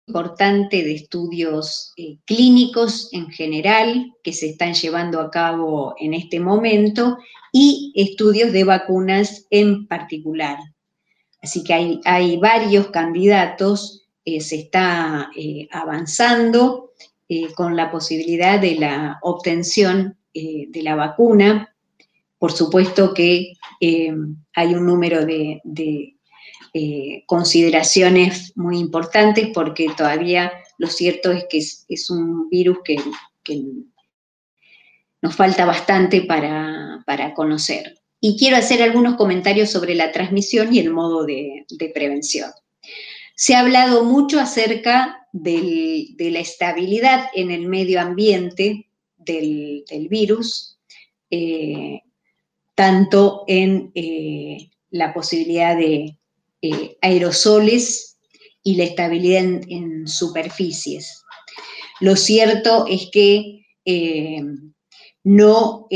importante 0.10 0.84
de 0.84 0.96
estudios 0.96 1.94
eh, 1.96 2.18
clínicos 2.26 3.10
en 3.12 3.30
general 3.30 4.12
que 4.24 4.34
se 4.34 4.50
están 4.50 4.74
llevando 4.74 5.22
a 5.22 5.30
cabo 5.30 5.94
en 6.00 6.16
este 6.16 6.40
momento 6.40 7.20
y 7.52 7.94
estudios 7.96 8.52
de 8.52 8.64
vacunas 8.64 9.46
en 9.52 9.86
particular. 9.88 10.58
Así 11.44 11.64
que 11.64 12.02
hay, 12.04 12.38
varios 12.38 12.88
candidatos, 12.88 14.08
eh, 14.26 14.42
se 14.42 14.62
está 14.62 15.30
eh, 15.38 15.68
avanzando 15.72 16.89
con 17.56 17.76
la 17.76 17.92
posibilidad 17.92 18.60
de 18.60 18.76
la 18.76 19.20
obtención 19.22 20.18
de 20.34 20.82
la 20.82 20.96
vacuna 20.96 21.76
por 22.40 22.54
supuesto 22.54 23.14
que 23.14 23.54
hay 23.82 24.74
un 24.74 24.86
número 24.86 25.26
de, 25.26 25.62
consideraciones 27.26 28.54
muy 28.56 28.78
importantes 28.78 29.50
porque 29.54 29.90
todavía 29.96 30.52
lo 30.78 30.88
cierto 30.88 31.32
es 31.32 31.46
que 31.50 31.58
es, 31.58 32.10
un 32.10 32.50
virus 32.50 32.80
que, 32.84 32.96
nos 35.22 35.36
falta 35.36 35.66
bastante 35.66 36.22
para, 36.22 37.34
conocer. 37.36 38.00
Y 38.22 38.38
quiero 38.38 38.56
hacer 38.56 38.82
algunos 38.82 39.16
comentarios 39.16 39.70
sobre 39.70 39.96
la 39.96 40.12
transmisión 40.14 40.74
y 40.74 40.80
el 40.80 40.92
modo 40.92 41.26
de, 41.26 41.66
prevención. 41.94 42.52
Se 43.36 43.56
ha 43.56 43.60
hablado 43.60 44.06
mucho 44.06 44.40
acerca 44.40 45.19
de 45.32 46.16
la 46.32 46.40
estabilidad 46.40 47.30
en 47.34 47.52
el 47.52 47.68
medio 47.68 48.02
ambiente 48.02 48.90
del, 49.20 50.08
virus, 50.10 50.78
eh, 51.30 52.02
tanto 52.76 53.44
en 53.48 53.92
eh, 53.94 54.70
la 54.90 55.14
posibilidad 55.14 55.78
de 55.78 56.18
eh, 56.62 56.98
aerosoles 57.02 58.18
y 58.64 58.76
la 58.76 58.86
estabilidad 58.86 59.44
en, 59.68 60.08
superficies. 60.08 61.24
Lo 62.00 62.16
cierto 62.16 62.86
es 62.88 63.10
que 63.12 63.58
no, 65.24 65.88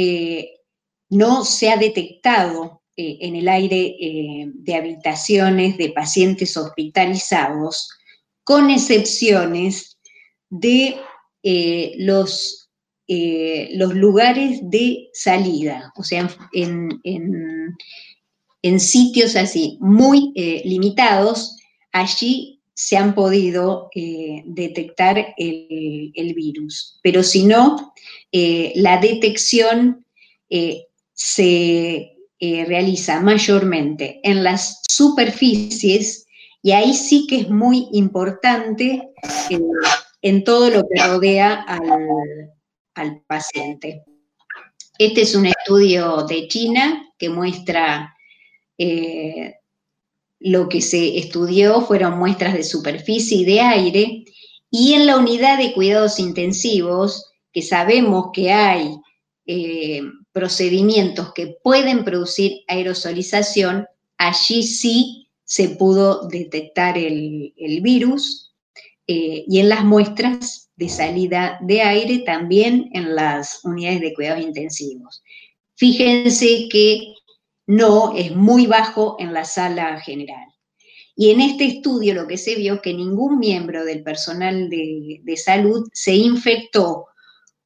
no, 1.10 1.46
se 1.46 1.69
ha 1.69 1.78
detectado 1.78 2.82
en 2.96 3.36
el 3.36 3.48
aire 3.48 3.96
de 4.54 4.76
habitaciones 4.76 5.78
de 5.78 5.89
pacientes 5.89 6.58
hospitalizados, 6.58 7.89
con 8.43 8.69
excepciones 8.69 9.97
de 10.49 10.97
los, 11.97 12.69
los, 13.08 13.95
lugares 13.95 14.60
de 14.63 15.10
salida, 15.13 15.91
o 15.95 16.03
sea, 16.03 16.29
en, 16.53 16.89
en 18.62 18.79
sitios 18.79 19.36
así 19.36 19.77
muy 19.82 20.32
limitados, 20.63 21.58
allí 21.91 22.53
se 22.75 22.97
han 22.97 23.13
podido 23.13 23.89
eh, 23.93 24.43
detectar 24.45 25.34
el, 25.38 26.34
virus. 26.36 26.99
Pero 27.03 27.23
si 27.23 27.45
no, 27.45 27.93
eh, 28.32 28.73
la 28.75 28.97
detección 28.99 30.06
eh, 30.49 30.86
se 31.13 32.10
realiza 32.67 33.21
mayormente 33.21 34.19
en 34.21 34.43
las 34.43 34.82
superficies 34.89 36.25
y 36.63 36.71
ahí 36.71 36.95
sí 36.95 37.28
que 37.28 37.41
es 37.41 37.49
muy 37.49 37.89
importante 37.91 39.10
en 40.21 40.43
todo 40.43 40.69
lo 40.69 40.88
que 40.88 41.04
rodea 41.06 41.62
al, 41.62 42.08
al 42.95 43.21
paciente. 43.28 44.04
Este 44.97 45.21
es 45.21 45.36
un 45.36 45.45
estudio 45.45 46.23
de 46.23 46.47
China 46.47 47.12
que 47.19 47.30
muestra 47.30 48.15
lo 50.39 50.67
que 50.67 50.82
se 50.82 51.17
estudió 51.17 51.82
fueron 51.82 52.17
muestras 52.17 52.54
de 52.54 52.63
superficie 52.63 53.39
y 53.39 53.45
de 53.45 53.62
aire, 53.62 54.26
y 54.69 54.93
en 54.93 55.06
la 55.06 55.17
unidad 55.17 55.58
de 55.58 55.73
cuidados 55.73 56.19
intensivos, 56.19 57.32
que 57.52 57.62
sabemos 57.62 58.28
que 58.34 58.52
hay 58.52 58.95
eh, 59.45 60.02
procedimientos 60.32 61.32
que 61.34 61.56
pueden 61.63 62.04
producir 62.04 62.62
aerosolización, 62.67 63.86
allí 64.17 64.63
sí 64.63 65.23
se 65.43 65.69
pudo 65.69 66.27
detectar 66.27 66.97
el, 66.97 67.53
virus, 67.82 68.53
eh, 69.08 69.43
y 69.47 69.60
en 69.60 69.69
las 69.69 69.84
muestras 69.84 70.71
de 70.75 70.89
salida 70.89 71.60
de 71.62 71.82
aire 71.82 72.19
también 72.19 72.89
en 72.93 73.15
las 73.15 73.63
unidades 73.63 74.01
de 74.01 74.13
cuidados 74.13 74.43
intensivos. 74.43 75.23
Fíjense 75.75 76.67
que 76.71 77.13
no 77.67 78.15
es 78.15 78.36
muy 78.36 78.67
bajo 78.67 79.15
en 79.19 79.34
la 79.34 79.45
sala 79.45 79.99
general. 80.01 80.47
Y 81.15 81.32
en 81.32 81.41
este 81.41 81.65
estudio 81.65 82.13
lo 82.13 82.27
que 82.27 82.38
se 82.38 82.56
vio 82.56 82.75
es 82.75 82.82
que 82.82 82.93
ningún 82.93 83.39
miembro 83.39 83.86
del 83.86 84.03
personal 84.03 84.69
de, 84.69 85.21
salud 85.38 85.88
se 85.93 86.15
infectó 86.15 87.08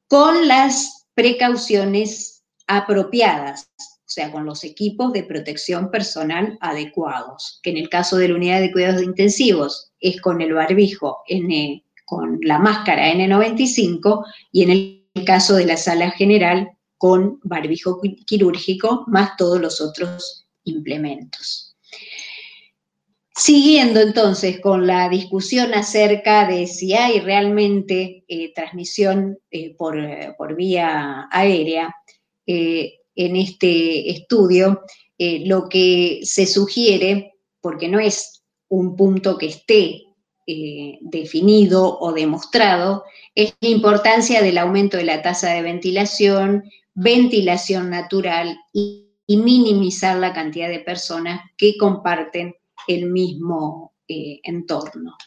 con 0.06 0.46
las 0.46 1.06
precauciones 1.14 2.44
apropiadas, 2.66 3.70
o 4.08 4.10
sea, 4.10 4.32
con 4.32 4.46
los 4.46 4.64
equipos 4.64 5.12
de 5.12 5.22
protección 5.22 5.90
personal 5.90 6.56
adecuados, 6.62 7.60
que 7.62 7.68
en 7.68 7.76
el 7.76 7.90
caso 7.90 8.16
de 8.16 8.28
la 8.28 8.36
unidad 8.36 8.62
de 8.62 8.72
cuidados 8.72 9.02
intensivos 9.02 9.92
es 10.00 10.18
con 10.22 10.40
el 10.40 10.54
barbijo 10.54 11.18
N, 11.26 11.84
con 12.06 12.38
la 12.40 12.58
máscara 12.58 13.12
N95 13.12 14.24
y 14.50 14.62
en 14.62 14.70
el 14.70 15.24
caso 15.26 15.56
de 15.56 15.66
la 15.66 15.76
sala 15.76 16.10
general 16.12 16.70
con 16.96 17.38
barbijo 17.42 18.00
quirúrgico 18.00 19.04
más 19.08 19.36
todos 19.36 19.60
los 19.60 19.78
otros 19.82 20.48
implementos. 20.64 21.76
Siguiendo 23.36 24.00
entonces 24.00 24.58
con 24.58 24.86
la 24.86 25.10
discusión 25.10 25.74
acerca 25.74 26.48
de 26.48 26.66
si 26.66 26.94
hay 26.94 27.20
realmente 27.20 28.24
eh, 28.26 28.54
transmisión 28.54 29.38
eh, 29.50 29.74
por, 29.76 30.56
vía 30.56 31.28
aérea, 31.30 31.94
eh, 32.46 32.97
en 33.26 33.36
este 33.36 34.10
estudio 34.10 34.82
lo 35.18 35.68
que 35.68 36.20
se 36.22 36.46
sugiere, 36.46 37.34
porque 37.60 37.88
no 37.88 37.98
es 37.98 38.42
un 38.68 38.94
punto 38.94 39.36
que 39.36 39.46
esté 39.46 40.04
definido 41.00 41.98
o 41.98 42.12
demostrado, 42.12 43.04
es 43.34 43.54
la 43.60 43.68
importancia 43.68 44.40
del 44.42 44.58
aumento 44.58 44.96
de 44.96 45.04
la 45.04 45.20
tasa 45.22 45.50
de 45.50 45.62
ventilación 45.62 46.62
ventilación 46.98 47.90
natural 47.90 48.58
y, 48.72 49.04
minimizar 49.28 50.16
la 50.16 50.32
cantidad 50.32 50.70
de 50.70 50.80
personas 50.80 51.42
que 51.58 51.76
comparten 51.76 52.56
el 52.86 53.10
mismo 53.10 53.92
eh, 54.08 54.40
entorno. 54.42 55.18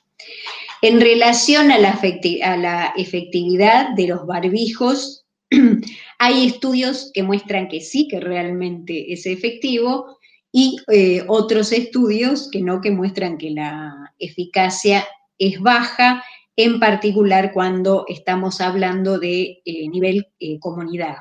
En 0.81 0.99
relación 0.99 1.71
a 1.71 1.77
la, 1.77 1.99
a 2.43 2.57
la, 2.57 2.93
efectividad 2.97 3.89
de 3.95 4.07
los 4.07 4.25
barbijos, 4.25 5.20
hay 6.19 6.47
estudios 6.47 7.11
que 7.13 7.23
muestran 7.23 7.67
que 7.67 7.81
sí, 7.81 8.07
que 8.07 8.19
realmente 8.19 9.13
es 9.13 9.25
efectivo, 9.25 10.17
y 10.51 10.77
eh, 10.91 11.23
otros 11.27 11.71
estudios 11.71 12.49
que 12.51 12.61
no, 12.61 12.81
que 12.81 12.91
muestran 12.91 13.37
que 13.37 13.51
la 13.51 14.13
eficacia 14.19 15.05
es 15.37 15.59
baja, 15.59 16.23
en 16.55 16.79
particular 16.79 17.53
cuando 17.53 18.05
estamos 18.07 18.59
hablando 18.59 19.17
de 19.19 19.61
eh, 19.63 19.87
nivel 19.89 20.27
comunidad. 20.59 21.15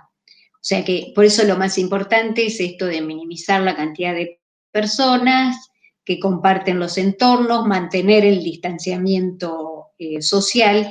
O 0.54 0.62
sea 0.62 0.84
que 0.84 1.12
por 1.14 1.24
eso 1.24 1.44
lo 1.44 1.56
más 1.56 1.78
importante 1.78 2.46
es 2.46 2.60
esto 2.60 2.86
de 2.86 3.00
minimizar 3.00 3.62
la 3.62 3.76
cantidad 3.76 4.14
de 4.14 4.40
personas 4.70 5.70
que 6.04 6.18
comparten 6.18 6.78
los 6.78 6.98
entornos, 6.98 7.66
mantener 7.66 8.24
el 8.24 8.42
distanciamiento 8.42 9.92
eh, 9.98 10.20
social, 10.20 10.90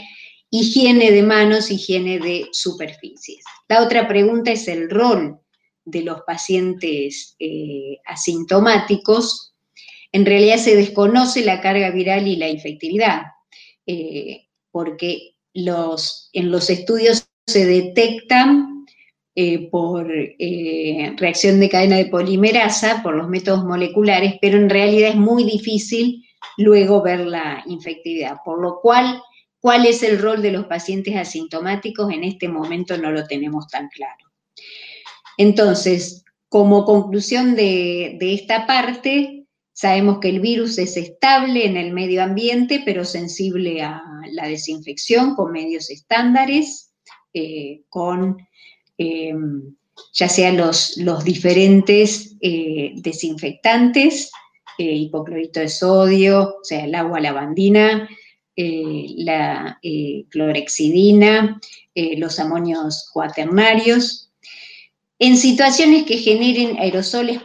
higiene 0.51 1.11
de 1.11 1.23
manos, 1.23 1.69
higiene 1.71 2.19
de 2.19 2.47
superficies. 2.51 3.43
La 3.67 3.83
otra 3.83 4.07
pregunta 4.07 4.51
es 4.51 4.67
el 4.67 4.89
rol 4.89 5.39
de 5.85 6.03
los 6.03 6.21
pacientes 6.21 7.35
eh, 7.39 7.97
asintomáticos. 8.05 9.53
En 10.11 10.25
realidad 10.25 10.57
se 10.57 10.75
desconoce 10.75 11.43
la 11.43 11.61
carga 11.61 11.91
viral 11.91 12.27
y 12.27 12.35
la 12.35 12.49
infectividad, 12.49 13.23
eh, 13.85 14.47
porque 14.71 15.35
los, 15.53 16.29
en 16.33 16.51
los 16.51 16.69
estudios 16.69 17.27
se 17.45 17.65
detectan 17.65 18.85
eh, 19.35 19.69
por 19.69 20.07
reacción 20.07 21.59
de 21.59 21.69
cadena 21.69 21.97
de 21.97 22.05
polimerasa, 22.05 23.01
por 23.01 23.15
los 23.15 23.29
métodos 23.29 23.63
moleculares, 23.63 24.35
pero 24.41 24.57
en 24.57 24.69
realidad 24.69 25.11
es 25.11 25.15
muy 25.15 25.43
difícil 25.43 26.25
luego 26.57 27.01
ver 27.01 27.21
la 27.21 27.63
infectividad, 27.67 28.37
por 28.43 28.61
lo 28.61 28.79
cual, 28.81 29.21
¿cuál 29.59 29.85
es 29.85 30.03
el 30.03 30.19
rol 30.19 30.41
de 30.41 30.51
los 30.51 30.65
pacientes 30.65 31.15
asintomáticos? 31.15 32.11
En 32.11 32.23
este 32.23 32.47
momento 32.47 32.97
no 32.97 33.11
lo 33.11 33.25
tenemos 33.25 33.67
tan 33.67 33.89
claro. 33.89 34.25
Entonces, 35.37 36.23
como 36.47 36.85
conclusión 36.85 37.55
de, 37.55 38.17
esta 38.19 38.65
parte, 38.65 39.45
sabemos 39.71 40.19
que 40.19 40.29
el 40.29 40.39
virus 40.39 40.77
es 40.77 40.97
estable 40.97 41.65
en 41.65 41.77
el 41.77 41.93
medio 41.93 42.23
ambiente, 42.23 42.81
pero 42.83 43.05
sensible 43.05 43.81
a 43.81 44.01
la 44.31 44.47
desinfección 44.47 45.35
con 45.35 45.51
medios 45.51 45.89
estándares, 45.89 46.91
eh, 47.33 47.83
con 47.89 48.37
eh, 48.97 49.33
ya 50.13 50.51
los, 50.51 50.97
los 50.97 51.23
diferentes 51.23 52.35
eh, 52.41 52.93
desinfectantes, 52.95 54.31
eh, 54.77 54.93
hipoclorito 54.93 55.59
de 55.59 55.69
sodio, 55.69 56.55
o 56.61 56.63
sea, 56.63 56.85
el 56.85 56.95
agua 56.95 57.19
lavandina, 57.19 58.09
la 59.17 59.79
clorexidina, 60.29 61.59
los 61.95 62.39
amonios 62.39 63.09
cuaternarios. 63.13 64.31
En 65.17 65.37
situaciones 65.37 66.03
que 66.03 66.17
generen 66.17 66.77
aerosoles 66.77 67.39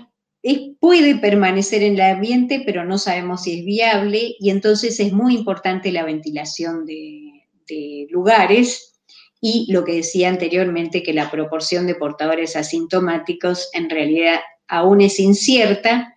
puede 0.80 1.16
permanecer 1.16 1.82
en 1.82 1.94
el 1.94 2.00
ambiente, 2.02 2.62
pero 2.66 2.84
no 2.84 2.98
sabemos 2.98 3.44
si 3.44 3.60
es 3.60 3.64
viable 3.64 4.34
y 4.38 4.50
entonces 4.50 5.00
es 5.00 5.12
muy 5.12 5.34
importante 5.34 5.90
la 5.90 6.04
ventilación 6.04 6.84
de, 6.84 7.46
de 7.66 8.06
lugares 8.10 8.94
y 9.40 9.70
lo 9.72 9.84
que 9.84 9.96
decía 9.96 10.28
anteriormente, 10.28 11.02
que 11.02 11.12
la 11.12 11.30
proporción 11.30 11.86
de 11.86 11.94
portadores 11.94 12.56
asintomáticos 12.56 13.68
en 13.74 13.90
realidad 13.90 14.40
aún 14.68 15.00
es 15.02 15.20
incierta. 15.20 16.13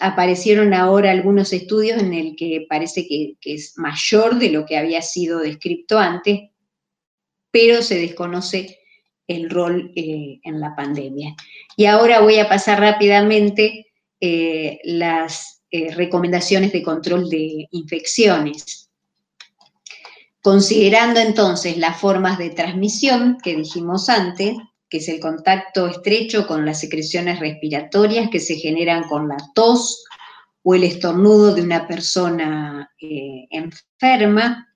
Aparecieron 0.00 0.72
ahora 0.72 1.10
algunos 1.10 1.52
estudios 1.52 2.00
en 2.00 2.14
el 2.14 2.36
que 2.36 2.66
parece 2.68 3.06
que, 3.06 3.36
es 3.40 3.76
mayor 3.76 4.38
de 4.38 4.50
lo 4.50 4.64
que 4.64 4.76
había 4.76 5.02
sido 5.02 5.40
descrito 5.40 5.98
antes, 5.98 6.50
pero 7.50 7.82
se 7.82 7.98
desconoce 7.98 8.78
el 9.26 9.50
rol 9.50 9.92
eh, 9.96 10.40
en 10.42 10.60
la 10.60 10.74
pandemia. 10.76 11.34
Y 11.76 11.86
ahora 11.86 12.20
voy 12.20 12.38
a 12.38 12.48
pasar 12.48 12.80
rápidamente 12.80 13.86
eh, 14.20 14.80
las 14.84 15.62
eh, 15.70 15.92
recomendaciones 15.92 16.72
de 16.72 16.82
control 16.82 17.28
de 17.28 17.68
infecciones. 17.72 18.88
Considerando 20.40 21.20
entonces 21.20 21.76
las 21.76 22.00
formas 22.00 22.38
de 22.38 22.50
transmisión 22.50 23.36
que 23.42 23.54
dijimos 23.56 24.08
antes, 24.08 24.56
que 24.88 24.98
es 24.98 25.08
el 25.08 25.20
contacto 25.20 25.86
estrecho 25.86 26.46
con 26.46 26.64
las 26.64 26.80
secreciones 26.80 27.40
respiratorias 27.40 28.30
que 28.30 28.40
se 28.40 28.56
generan 28.56 29.04
con 29.08 29.28
la 29.28 29.36
tos 29.54 30.04
o 30.62 30.74
el 30.74 30.84
estornudo 30.84 31.54
de 31.54 31.62
una 31.62 31.86
persona 31.86 32.90
enferma, 32.98 34.68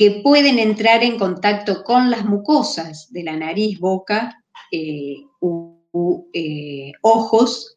que 0.00 0.22
pueden 0.22 0.58
entrar 0.58 1.04
en 1.04 1.18
contacto 1.18 1.84
con 1.84 2.10
las 2.10 2.24
mucosas 2.24 3.12
de 3.12 3.22
la 3.22 3.36
nariz, 3.36 3.78
boca 3.78 4.42
eh, 4.72 5.16
u, 5.40 6.26
eh, 6.32 6.92
ojos, 7.02 7.76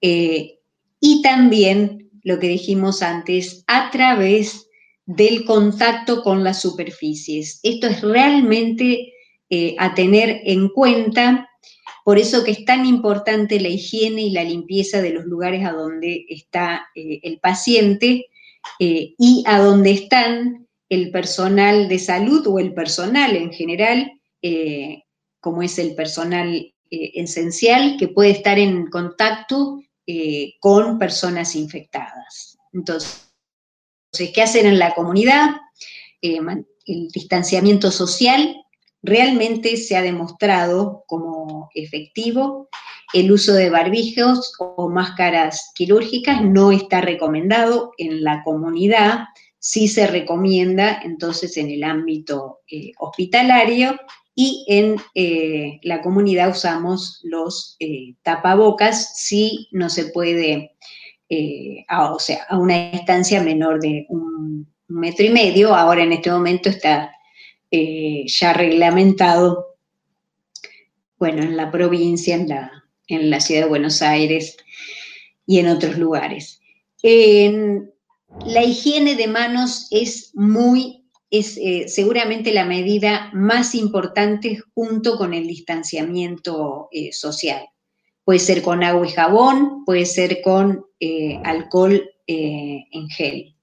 eh, 0.00 0.58
y 1.00 1.22
también, 1.22 2.10
lo 2.22 2.38
que 2.38 2.48
dijimos 2.48 3.02
antes, 3.02 3.64
a 3.66 3.90
través 3.90 4.68
del 5.06 5.44
contacto 5.44 6.22
con 6.22 6.44
las 6.44 6.60
superficies. 6.60 7.58
Esto 7.62 7.88
es 7.88 8.02
realmente 8.02 9.14
a 9.78 9.94
tener 9.94 10.42
en 10.44 10.68
cuenta, 10.68 11.48
por 12.04 12.18
eso 12.18 12.44
que 12.44 12.50
es 12.50 12.64
tan 12.64 12.84
importante 12.84 13.60
la 13.60 13.68
higiene 13.68 14.22
y 14.22 14.30
la 14.30 14.44
limpieza 14.44 15.00
de 15.00 15.10
los 15.10 15.24
lugares 15.24 15.64
a 15.64 15.72
donde 15.72 16.26
está 16.28 16.86
el 16.94 17.38
paciente 17.40 18.26
y 18.78 19.44
a 19.46 19.58
donde 19.58 19.92
están 19.92 20.68
el 20.88 21.10
personal 21.10 21.88
de 21.88 21.98
salud 21.98 22.46
o 22.46 22.58
el 22.58 22.74
personal 22.74 23.36
en 23.36 23.52
general, 23.52 24.12
eh, 24.42 25.04
como 25.40 25.62
es 25.62 25.78
el 25.78 25.94
personal 25.94 26.54
eh, 26.90 27.12
esencial, 27.14 27.96
que 27.98 28.08
puede 28.08 28.30
estar 28.30 28.58
en 28.58 28.86
contacto 28.86 29.82
eh, 30.06 30.54
con 30.60 30.98
personas 30.98 31.54
infectadas. 31.54 32.58
Entonces, 32.72 33.30
¿qué 34.34 34.42
hacer 34.42 34.66
en 34.66 34.78
la 34.78 34.94
comunidad? 34.94 35.50
el 36.20 37.08
distanciamiento 37.12 37.92
social 37.92 38.56
realmente 39.02 39.76
se 39.76 39.96
ha 39.96 40.02
demostrado 40.02 41.04
como 41.06 41.68
efectivo. 41.74 42.68
El 43.14 43.32
uso 43.32 43.54
de 43.54 43.70
barbijos 43.70 44.52
o 44.58 44.88
máscaras 44.88 45.70
quirúrgicas 45.74 46.42
no 46.42 46.72
está 46.72 47.00
recomendado 47.00 47.92
en 47.96 48.22
la 48.22 48.42
comunidad 48.42 49.26
sí 49.58 49.88
se 49.88 50.06
recomienda 50.06 51.00
entonces 51.02 51.56
en 51.56 51.70
el 51.70 51.84
ámbito 51.84 52.60
eh, 52.70 52.92
hospitalario 52.98 53.98
y 54.34 54.64
en 54.68 54.96
eh, 55.14 55.80
la 55.82 56.00
comunidad 56.00 56.50
usamos 56.50 57.20
los 57.24 57.76
eh, 57.80 58.14
tapabocas 58.22 59.18
si 59.18 59.68
no 59.72 59.90
se 59.90 60.06
puede, 60.06 60.76
o 61.90 62.18
sea, 62.20 62.44
a 62.48 62.56
una 62.56 62.90
distancia 62.92 63.42
menor 63.42 63.80
de 63.80 64.06
un, 64.08 64.72
metro 64.86 65.26
y 65.26 65.30
medio. 65.30 65.74
Ahora 65.74 66.02
en 66.02 66.12
este 66.12 66.30
momento 66.30 66.70
está 66.70 67.12
ya 67.70 68.52
reglamentado, 68.52 69.76
bueno, 71.18 71.42
en 71.42 71.56
la 71.56 71.70
provincia, 71.70 72.34
en 72.34 72.48
la, 72.48 72.84
en 73.08 73.30
la 73.30 73.40
ciudad 73.40 73.62
de 73.62 73.68
Buenos 73.68 74.02
Aires 74.02 74.56
y 75.46 75.58
en 75.58 75.68
otros 75.68 75.98
lugares. 75.98 76.60
La 77.02 78.62
higiene 78.62 79.16
de 79.16 79.26
manos 79.26 79.88
es 79.90 80.32
muy, 80.34 81.04
es 81.30 81.56
eh, 81.56 81.88
seguramente 81.88 82.52
la 82.52 82.64
medida 82.64 83.30
más 83.32 83.74
importante 83.74 84.60
junto 84.74 85.16
con 85.16 85.34
el 85.34 85.46
distanciamiento 85.46 86.88
eh, 86.92 87.12
social. 87.12 87.66
Puede 88.24 88.38
ser 88.38 88.62
con 88.62 88.84
agua 88.84 89.06
y 89.06 89.10
jabón, 89.10 89.84
puede 89.84 90.04
ser 90.04 90.42
con 90.42 90.84
eh, 91.00 91.40
alcohol 91.44 92.10
en 92.26 93.08
gel. 93.08 93.54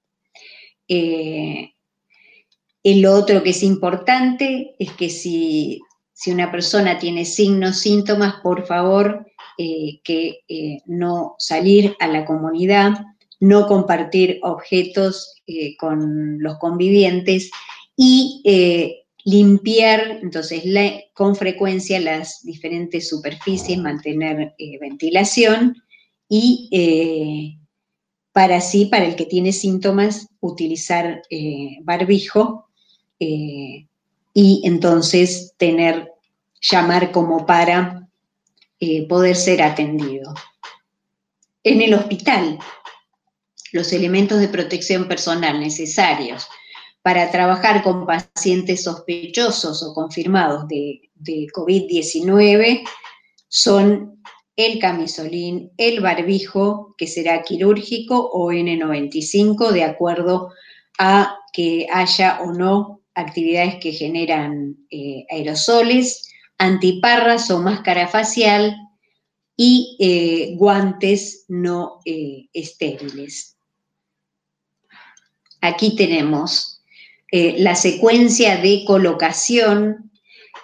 El 2.90 3.06
otro 3.06 3.42
que 3.42 3.50
es 3.50 3.62
importante 3.62 4.74
es 4.78 4.92
que 4.92 5.10
si, 5.10 5.80
si 6.12 6.30
una 6.30 6.50
persona 6.50 6.98
tiene 6.98 7.24
signos, 7.24 7.78
síntomas, 7.78 8.36
por 8.42 8.66
favor, 8.66 9.26
que 9.56 10.82
no 10.84 11.34
salir 11.38 11.96
a 11.98 12.08
la 12.08 12.26
comunidad, 12.26 13.06
no 13.40 13.66
compartir 13.66 14.38
objetos 14.42 15.42
eh, 15.46 15.76
con 15.76 16.42
los 16.42 16.58
convivientes 16.58 17.50
y 17.96 18.42
eh, 18.44 19.04
limpiar 19.24 20.20
entonces 20.22 20.62
con 21.12 21.36
frecuencia 21.36 22.00
las 22.00 22.42
diferentes 22.42 23.08
superficies, 23.08 23.78
mantener 23.78 24.54
eh, 24.58 24.78
ventilación 24.80 25.76
y 26.28 27.58
para 28.32 28.60
sí, 28.60 28.86
para 28.86 29.06
el 29.06 29.16
que 29.16 29.26
tiene 29.26 29.52
síntomas, 29.52 30.28
utilizar 30.40 31.22
barbijo 31.84 32.65
y 33.18 33.88
entonces 34.64 35.54
tener, 35.56 36.12
llamar 36.60 37.12
como 37.12 37.46
para 37.46 38.08
poder 39.08 39.36
ser 39.36 39.62
atendido. 39.62 40.34
En 41.62 41.82
el 41.82 41.94
hospital, 41.94 42.58
los 43.72 43.92
elementos 43.92 44.40
de 44.40 44.48
protección 44.48 45.08
personal 45.08 45.58
necesarios 45.60 46.48
para 47.02 47.30
trabajar 47.30 47.82
con 47.82 48.06
pacientes 48.06 48.84
sospechosos 48.84 49.82
o 49.82 49.94
confirmados 49.94 50.66
de, 50.68 51.00
COVID-19 51.54 52.82
son 53.48 54.22
el 54.56 54.78
camisolín, 54.78 55.70
el 55.76 56.00
barbijo, 56.00 56.94
que 56.98 57.06
será 57.06 57.42
quirúrgico 57.42 58.28
o 58.32 58.50
N95, 58.50 59.70
de 59.70 59.84
acuerdo 59.84 60.50
a 60.98 61.36
que 61.52 61.86
haya 61.92 62.40
o 62.42 62.52
no 62.52 63.02
actividades 63.16 63.76
que 63.80 63.92
generan 63.92 64.76
eh, 64.90 65.24
aerosoles, 65.30 66.30
antiparras 66.58 67.50
o 67.50 67.60
máscara 67.60 68.06
facial 68.06 68.76
y 69.56 69.96
eh, 69.98 70.54
guantes 70.56 71.46
no 71.48 72.00
eh, 72.04 72.48
estériles. 72.52 73.56
Aquí 75.62 75.96
tenemos 75.96 76.82
eh, 77.32 77.56
la 77.58 77.74
secuencia 77.74 78.58
de 78.58 78.84
colocación. 78.86 80.12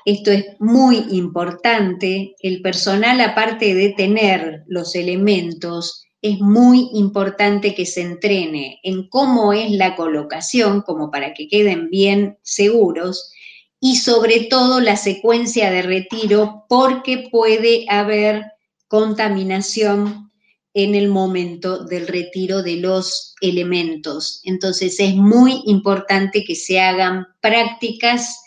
Esto 0.05 0.31
es 0.31 0.45
muy 0.61 1.07
importante. 1.11 2.35
El 2.41 2.61
personal, 2.61 3.21
aparte 3.21 3.75
de 3.75 3.91
tener 3.91 4.63
los 4.67 4.95
elementos, 4.95 6.05
es 6.23 6.39
muy 6.39 6.89
importante 6.95 7.75
que 7.75 7.85
se 7.85 8.01
entrene 8.01 8.79
en 8.85 9.09
cómo 9.09 9.53
es 9.53 9.73
la 9.73 9.97
colocación, 9.97 10.83
como 10.83 11.11
para 11.11 11.35
que 11.35 11.49
queden 11.49 11.91
bien 11.91 12.39
seguros, 12.43 13.33
y 13.81 13.97
sobre 13.97 14.45
todo 14.45 14.81
la 14.81 14.97
secuencia 14.97 15.73
de 15.73 15.83
retiro, 15.83 16.65
porque 16.69 17.29
puede 17.31 17.85
haber 17.89 18.45
contaminación 18.87 20.31
en 20.75 20.95
el 20.95 21.09
momento 21.09 21.85
del 21.85 22.07
retiro 22.07 22.63
de 22.63 22.77
los 22.77 23.35
elementos. 23.41 24.41
Entonces 24.45 25.01
es 25.01 25.17
muy 25.17 25.63
importante 25.67 26.45
que 26.45 26.55
se 26.55 26.81
hagan 26.81 27.27
prácticas 27.41 28.41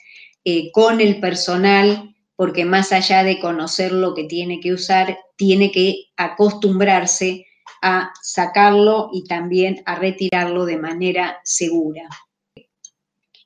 eh, 0.45 0.71
con 0.71 1.01
el 1.01 1.19
personal, 1.19 2.15
porque 2.37 2.63
más 2.63 2.93
allá 2.93 3.23
de 3.23 3.39
conocer 3.39 3.91
lo 3.91 4.13
que 4.13 4.23
tiene 4.23 4.61
que 4.61 4.73
usar, 4.73 5.17
tiene 5.35 5.71
que 5.71 6.05
acostumbrarse 6.15 7.45
a 7.87 8.11
sacarlo 8.23 9.11
y 9.13 9.25
también 9.25 9.83
a 9.85 9.93
retirarlo 9.93 10.65
de 10.65 10.77
manera 10.77 11.39
segura. 11.43 12.09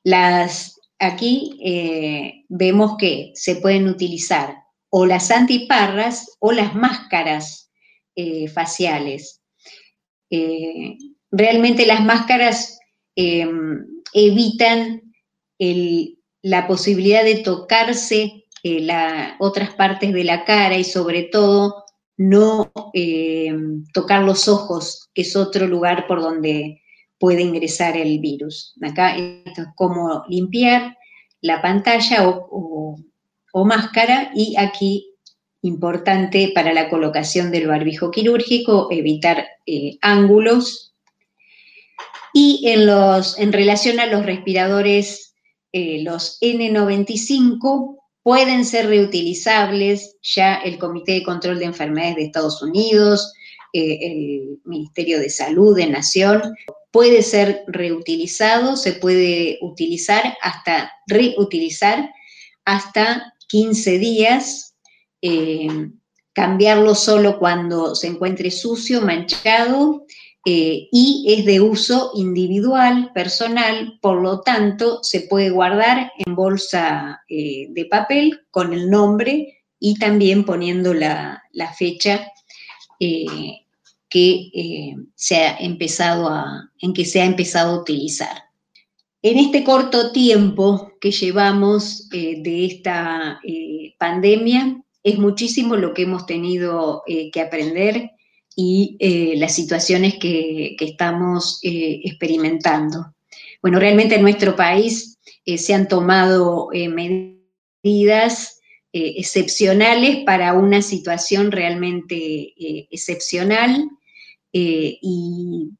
Las, 0.02 0.80
aquí 0.98 1.60
eh, 1.62 2.46
vemos 2.48 2.96
que 2.96 3.32
se 3.34 3.56
pueden 3.56 3.86
utilizar 3.86 4.56
o 4.88 5.04
las 5.04 5.30
antiparras 5.30 6.38
o 6.38 6.52
las 6.52 6.74
máscaras 6.74 7.70
eh, 8.16 8.48
faciales. 8.48 9.42
Eh, 10.30 10.96
realmente 11.30 11.84
las 11.84 12.02
máscaras 12.02 12.78
em, 13.16 13.84
evitan 14.14 15.02
la 16.40 16.66
posibilidad 16.66 17.24
de 17.24 17.36
tocarse 17.40 18.46
eh, 18.62 18.88
otras 19.38 19.74
partes 19.74 20.14
de 20.14 20.24
la 20.24 20.46
cara 20.46 20.78
y 20.78 20.84
sobre 20.84 21.24
todo 21.24 21.84
no 22.20 22.70
em, 22.92 23.86
tocar 23.94 24.24
los 24.24 24.46
ojos, 24.46 25.08
que 25.14 25.22
es 25.22 25.36
otro 25.36 25.66
lugar 25.66 26.06
por 26.06 26.20
donde 26.20 26.82
puede 27.18 27.40
ingresar 27.40 27.96
el 27.96 28.18
virus. 28.18 28.74
Acá 28.82 29.16
esto 29.16 29.62
es 29.62 29.68
cómo 29.74 30.22
limpiar 30.28 30.98
la 31.40 31.62
pantalla 31.62 32.28
o, 32.28 32.98
máscara 33.64 34.32
y 34.34 34.54
aquí 34.58 35.14
importante 35.62 36.52
para 36.54 36.74
la 36.74 36.90
colocación 36.90 37.50
del 37.50 37.68
barbijo 37.68 38.10
quirúrgico, 38.10 38.88
evitar 38.90 39.46
eh, 39.64 39.96
ángulos. 40.02 40.94
Y 42.34 42.68
en, 42.68 42.86
los, 42.86 43.38
en 43.38 43.50
relación 43.50 43.98
a 43.98 44.04
los 44.04 44.26
respiradores, 44.26 45.34
eh, 45.72 46.02
los 46.02 46.38
N95 46.42 47.99
pueden 48.22 48.64
ser 48.64 48.86
reutilizables, 48.86 50.16
ya 50.22 50.56
el 50.56 50.78
Comité 50.78 51.12
de 51.12 51.22
Control 51.22 51.58
de 51.58 51.64
Enfermedades 51.66 52.16
de 52.16 52.24
Estados 52.24 52.62
Unidos, 52.62 53.32
eh, 53.72 53.98
el 54.00 54.60
Ministerio 54.64 55.20
de 55.20 55.30
Salud 55.30 55.76
de 55.76 55.86
Nación, 55.86 56.42
puede 56.90 57.22
ser 57.22 57.62
reutilizado, 57.66 58.76
se 58.76 58.92
puede 58.92 59.58
utilizar 59.62 60.36
hasta 60.42 60.90
reutilizar 61.06 62.10
hasta 62.64 63.34
15 63.48 63.98
días, 63.98 64.76
eh, 65.22 65.68
cambiarlo 66.32 66.94
solo 66.94 67.38
cuando 67.38 67.94
se 67.94 68.08
encuentre 68.08 68.50
sucio, 68.50 69.00
manchado, 69.02 70.06
eh, 70.46 70.88
y 70.90 71.26
es 71.28 71.44
de 71.44 71.60
uso 71.60 72.12
individual, 72.14 73.10
personal, 73.12 73.98
por 74.00 74.22
lo 74.22 74.40
tanto 74.40 75.00
se 75.02 75.22
puede 75.22 75.50
guardar 75.50 76.12
en 76.16 76.34
bolsa 76.34 77.22
eh, 77.28 77.66
de 77.70 77.84
papel 77.84 78.40
con 78.50 78.72
el 78.72 78.88
nombre 78.88 79.58
y 79.78 79.98
también 79.98 80.44
poniendo 80.44 80.94
la, 80.94 81.42
fecha 81.78 82.26
eh, 82.98 83.66
que 84.08 84.96
se 85.14 85.36
ha 85.36 85.58
empezado 85.58 86.28
a, 86.28 86.70
en 86.80 86.94
que 86.94 87.04
se 87.04 87.20
ha 87.20 87.26
empezado 87.26 87.72
a 87.72 87.80
utilizar. 87.80 88.44
En 89.22 89.36
este 89.36 89.62
corto 89.62 90.10
tiempo 90.10 90.92
que 91.00 91.10
llevamos 91.10 92.08
de 92.08 92.64
esta 92.64 93.40
pandemia, 93.98 94.82
es 95.02 95.18
muchísimo 95.18 95.76
lo 95.76 95.92
que 95.92 96.02
hemos 96.02 96.24
tenido 96.24 97.02
que 97.06 97.40
aprender 97.40 98.10
y 98.56 98.96
eh, 98.98 99.34
las 99.36 99.54
situaciones 99.54 100.14
que, 100.18 100.76
estamos 100.80 101.60
eh, 101.62 102.00
experimentando. 102.04 103.14
Bueno, 103.62 103.78
realmente 103.78 104.16
en 104.16 104.22
nuestro 104.22 104.56
país 104.56 105.18
eh, 105.44 105.58
se 105.58 105.74
han 105.74 105.88
tomado 105.88 106.68
medidas 106.72 108.60
excepcionales 108.92 110.24
para 110.24 110.52
una 110.54 110.82
situación 110.82 111.52
realmente 111.52 112.52
excepcional 112.90 113.88
y 114.52 115.70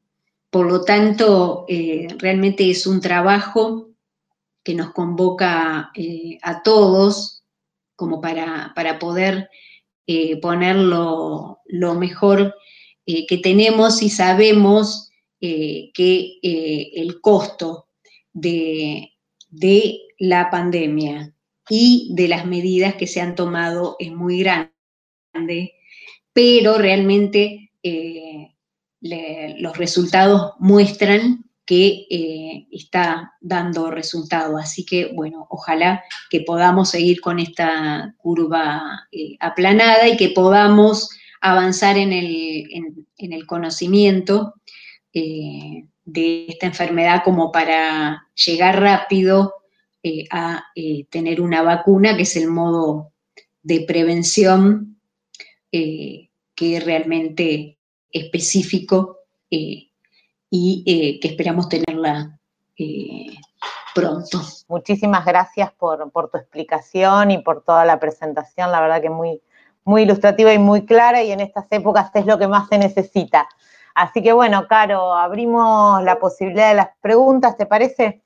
por 0.49 0.71
lo 0.71 0.85
tanto 0.85 1.65
realmente 2.17 2.69
es 2.69 2.87
un 2.87 3.01
trabajo 3.01 3.89
que 4.63 4.75
nos 4.75 4.93
convoca 4.93 5.91
a 6.41 6.63
todos 6.63 7.43
como 7.97 8.21
para, 8.21 8.71
para 8.75 8.97
poder 8.97 9.49
poner 10.41 10.75
lo, 10.75 11.59
mejor 11.97 12.53
eh, 13.05 13.25
que 13.25 13.39
tenemos 13.39 14.03
y 14.03 14.09
sabemos 14.09 15.11
eh, 15.39 15.91
que 15.93 16.37
eh, 16.43 16.91
el 16.95 17.19
costo 17.19 17.87
de, 18.31 19.09
la 20.19 20.51
pandemia 20.51 21.33
y 21.67 22.11
de 22.13 22.27
las 22.27 22.45
medidas 22.45 22.95
que 22.95 23.07
se 23.07 23.21
han 23.21 23.33
tomado 23.33 23.95
es 23.97 24.11
muy 24.11 24.39
grande, 24.39 25.73
pero 26.31 26.77
realmente 26.77 27.71
los 29.01 29.77
resultados 29.77 30.53
muestran 30.59 31.50
que 31.65 32.67
está 32.71 33.33
dando 33.39 33.91
resultado. 33.91 34.57
Así 34.57 34.85
que, 34.85 35.11
bueno, 35.13 35.47
ojalá 35.49 36.03
que 36.29 36.41
podamos 36.41 36.89
seguir 36.89 37.21
con 37.21 37.39
esta 37.39 38.13
curva 38.17 39.07
aplanada 39.39 40.07
y 40.07 40.17
que 40.17 40.29
podamos 40.29 41.09
avanzar 41.41 41.97
en 41.97 42.13
el, 42.13 43.45
conocimiento 43.47 44.53
eh, 45.13 45.85
de 46.05 46.45
esta 46.47 46.67
enfermedad 46.67 47.23
como 47.25 47.51
para 47.51 48.27
llegar 48.33 48.79
rápido 48.79 49.55
eh, 50.03 50.25
a 50.31 50.63
eh, 50.75 51.05
tener 51.09 51.41
una 51.41 51.63
vacuna, 51.63 52.15
que 52.15 52.23
es 52.23 52.35
el 52.37 52.47
modo 52.47 53.11
de 53.63 53.81
prevención 53.81 54.99
que 55.71 56.29
es 56.57 56.83
realmente 56.83 57.79
específico 58.11 59.19
y 60.51 61.19
que 61.19 61.29
esperamos 61.29 61.69
tenerla 61.69 62.37
pronto. 63.95 64.41
Muchísimas 64.67 65.25
gracias 65.25 65.71
por, 65.71 66.11
por, 66.11 66.29
tu 66.29 66.37
explicación 66.37 67.31
y 67.31 67.37
por 67.39 67.63
toda 67.63 67.85
la 67.85 67.99
presentación, 67.99 68.71
la 68.71 68.81
verdad 68.81 69.01
que 69.01 69.09
muy, 69.09 69.41
muy 69.83 70.03
ilustrativa 70.03 70.53
y 70.53 70.59
muy 70.59 70.85
clara 70.85 71.23
y 71.23 71.31
en 71.31 71.39
estas 71.39 71.65
épocas 71.71 72.11
es 72.13 72.25
lo 72.25 72.37
que 72.37 72.47
más 72.47 72.67
se 72.67 72.77
necesita. 72.77 73.47
Así 73.93 74.21
que 74.21 74.33
bueno, 74.33 74.67
Caro, 74.67 75.13
abrimos 75.13 76.03
la 76.03 76.19
posibilidad 76.19 76.69
de 76.69 76.75
las 76.75 76.89
preguntas, 77.01 77.57
¿te 77.57 77.65
parece? 77.65 78.21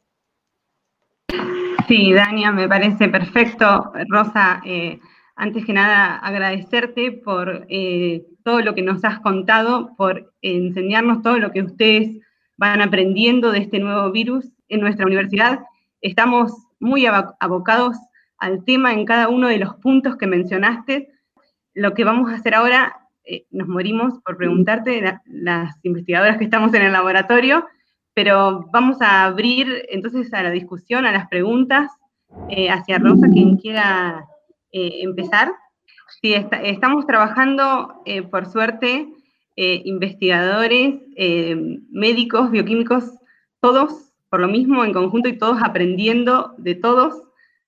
Sí, 1.87 2.13
Dania, 2.13 2.51
me 2.51 2.67
parece 2.67 3.07
perfecto. 3.09 3.91
Rosa, 4.09 4.61
eh, 4.65 4.99
antes 5.35 5.65
que 5.65 5.73
nada 5.73 6.17
agradecerte 6.17 7.11
por 7.11 7.65
eh, 7.69 8.25
todo 8.43 8.61
lo 8.61 8.73
que 8.73 8.81
nos 8.81 9.03
has 9.03 9.19
contado, 9.19 9.95
por 9.97 10.33
enseñarnos 10.41 11.21
todo 11.21 11.39
lo 11.39 11.51
que 11.51 11.61
ustedes 11.61 12.17
van 12.57 12.81
aprendiendo 12.81 13.51
de 13.51 13.59
este 13.59 13.79
nuevo 13.79 14.11
virus 14.11 14.49
en 14.69 14.81
nuestra 14.81 15.05
universidad. 15.05 15.59
Estamos 16.01 16.53
muy 16.79 17.05
abocados 17.05 17.97
al 18.37 18.63
tema 18.63 18.93
en 18.93 19.05
cada 19.05 19.29
uno 19.29 19.47
de 19.47 19.57
los 19.57 19.75
puntos 19.75 20.17
que 20.17 20.27
mencionaste 20.27 21.09
lo 21.75 21.93
que 21.93 22.05
vamos 22.05 22.31
a 22.31 22.35
hacer 22.35 22.55
ahora, 22.55 22.95
eh, 23.25 23.45
nos 23.51 23.67
morimos 23.67 24.19
por 24.25 24.37
preguntarte, 24.37 25.19
las 25.25 25.75
investigadoras 25.83 26.37
que 26.37 26.45
estamos 26.45 26.73
en 26.73 26.83
el 26.83 26.93
laboratorio, 26.93 27.67
pero 28.13 28.67
vamos 28.71 29.01
a 29.01 29.25
abrir 29.25 29.85
entonces 29.89 30.33
a 30.33 30.41
la 30.41 30.51
discusión, 30.51 31.05
a 31.05 31.11
las 31.11 31.27
preguntas, 31.27 31.91
eh, 32.49 32.69
hacia 32.69 32.97
Rosa, 32.97 33.27
quien 33.27 33.57
quiera 33.57 34.25
eh, 34.75 35.01
empezar. 35.01 35.53
Sí, 36.21 36.33
estamos 36.33 37.07
trabajando, 37.07 38.03
por 38.29 38.45
suerte, 38.45 39.07
investigadores, 39.55 41.01
médicos, 41.89 42.51
bioquímicos, 42.51 43.05
todos 43.59 44.05
por 44.29 44.41
lo 44.41 44.47
mismo 44.49 44.83
en 44.83 44.91
conjunto 44.91 45.29
y 45.29 45.37
todos 45.37 45.59
aprendiendo 45.63 46.53
de 46.57 46.75
todos. 46.75 47.21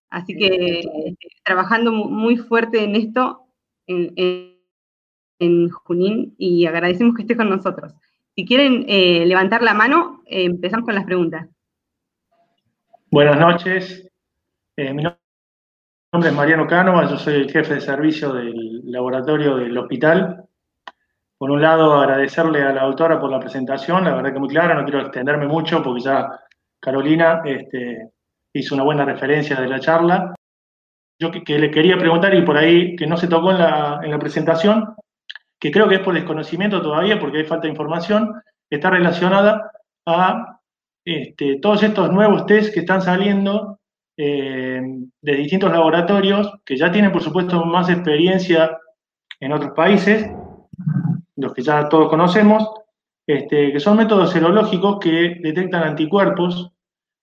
Así 0.10 0.38
que 0.38 1.16
trabajando 1.44 1.94
muy 1.94 2.36
fuerte 2.36 2.84
en 2.84 2.96
esto 2.98 3.48
en, 3.88 5.70
Junín 5.70 6.36
y 6.38 6.66
agradecemos 6.66 7.16
que 7.16 7.22
esté 7.22 7.38
con 7.38 7.50
nosotros. 7.50 7.94
Si 8.36 8.46
quieren 8.46 8.86
eh, 8.90 9.26
levantar 9.26 9.62
la 9.64 9.74
mano, 9.74 10.24
eh, 10.26 10.44
empezamos 10.44 10.86
con 10.86 10.96
las 10.96 11.06
preguntas. 11.06 11.48
Buenas 13.12 13.40
noches. 13.40 14.12
Eh, 14.76 15.17
es 16.14 16.34
Mariano 16.34 16.66
Cánova, 16.66 17.08
yo 17.10 17.18
soy 17.18 17.36
el 17.36 17.52
jefe 17.52 17.76
de 17.76 17.82
servicio 17.82 18.34
del 18.34 18.82
laboratorio 18.86 19.58
del 19.58 19.78
hospital. 19.78 20.46
Por 21.38 21.52
un 21.52 21.62
lado, 21.62 21.94
agradecerle 21.94 22.64
a 22.64 22.74
la 22.74 22.84
doctora 22.84 23.20
por 23.20 23.30
la 23.30 23.40
presentación, 23.40 24.06
la 24.06 24.16
verdad 24.16 24.34
que 24.34 24.40
muy 24.40 24.50
clara, 24.50 24.74
no 24.74 24.84
quiero 24.84 25.02
extenderme 25.02 25.48
mucho 25.48 25.84
porque 25.84 26.02
ya 26.02 26.30
Carolina 26.80 27.42
este, 27.46 28.10
hizo 28.54 28.74
una 28.74 28.84
buena 28.84 29.06
referencia 29.06 29.60
de 29.60 29.68
la 29.68 29.80
charla 29.80 30.34
yo 31.20 31.32
que, 31.32 31.58
le 31.58 31.72
quería 31.72 31.98
preguntar 31.98 32.34
y 32.36 32.44
por 32.44 32.58
ahí 32.58 32.96
que 32.96 33.08
no 33.08 33.18
se 33.18 33.28
tocó 33.28 33.52
en 33.52 33.58
la, 33.60 34.20
presentación, 34.20 34.96
que 35.60 35.72
creo 35.72 35.88
que 35.88 35.96
es 35.96 36.02
por 36.02 36.14
desconocimiento 36.14 36.82
todavía, 36.82 37.20
porque 37.20 37.40
hay 37.40 37.46
falta 37.46 37.64
de 37.64 37.72
información, 37.72 38.34
está 38.70 38.90
relacionada 38.92 39.72
a 40.06 40.60
este, 41.04 41.60
todos 41.60 41.82
estos 41.82 42.12
nuevos 42.12 42.46
test 42.46 42.74
que 42.74 42.82
están 42.82 43.02
saliendo 43.02 43.77
eh, 44.18 44.82
de 45.22 45.36
distintos 45.36 45.72
laboratorios, 45.72 46.52
que 46.66 46.76
ya 46.76 46.92
tienen, 46.92 47.12
por 47.12 47.22
supuesto, 47.22 47.64
más 47.66 47.90
experiencia 47.90 48.78
en 49.40 49.54
otros 49.54 49.72
países, 49.76 50.30
los 51.36 51.54
que 51.54 51.62
ya 51.62 51.88
todos 51.88 52.10
conocemos, 52.10 52.68
este, 53.28 53.72
que 53.72 53.80
son 53.80 53.98
métodos 53.98 54.32
serológicos 54.32 55.00
que 55.00 55.38
detectan 55.42 55.84
anticuerpos, 55.84 56.72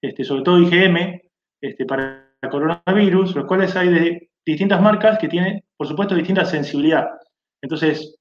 este, 0.00 0.22
sobre 0.22 0.42
todo 0.42 0.58
IgM, 0.58 1.20
este, 1.60 1.84
para 1.84 2.24
coronavirus, 2.50 3.34
los 3.34 3.46
cuales 3.46 3.74
hay 3.74 3.88
de 3.88 4.30
distintas 4.44 4.80
marcas 4.80 5.18
que 5.18 5.28
tienen, 5.28 5.64
por 5.76 5.86
supuesto, 5.88 6.14
distinta 6.14 6.44
sensibilidad. 6.44 7.08
Entonces, 7.62 8.18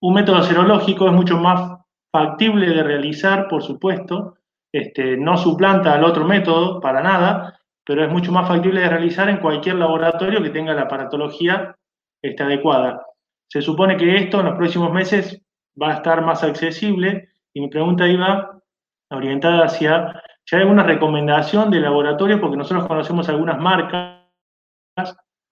un 0.00 0.14
método 0.14 0.42
serológico 0.42 1.06
es 1.06 1.12
mucho 1.12 1.36
más 1.36 1.78
factible 2.10 2.68
de 2.70 2.82
realizar, 2.82 3.48
por 3.48 3.62
supuesto, 3.62 4.38
este, 4.72 5.16
no 5.16 5.36
suplanta 5.36 5.94
al 5.94 6.04
otro 6.04 6.24
método 6.24 6.80
para 6.80 7.02
nada, 7.02 7.55
pero 7.86 8.04
es 8.04 8.10
mucho 8.10 8.32
más 8.32 8.48
factible 8.48 8.80
de 8.80 8.88
realizar 8.88 9.28
en 9.28 9.38
cualquier 9.38 9.76
laboratorio 9.76 10.42
que 10.42 10.50
tenga 10.50 10.74
la 10.74 10.82
aparatología 10.82 11.76
este, 12.20 12.42
adecuada. 12.42 13.06
Se 13.48 13.62
supone 13.62 13.96
que 13.96 14.16
esto 14.16 14.40
en 14.40 14.46
los 14.46 14.56
próximos 14.56 14.92
meses 14.92 15.40
va 15.80 15.92
a 15.92 15.94
estar 15.94 16.20
más 16.22 16.42
accesible 16.42 17.28
y 17.54 17.60
mi 17.60 17.68
pregunta 17.68 18.08
iba 18.08 18.60
orientada 19.10 19.64
hacia 19.64 20.20
ya 20.48 20.58
hay 20.58 20.62
alguna 20.62 20.84
recomendación 20.84 21.70
de 21.70 21.80
laboratorio, 21.80 22.40
porque 22.40 22.56
nosotros 22.56 22.86
conocemos 22.86 23.28
algunas 23.28 23.58
marcas, 23.58 24.22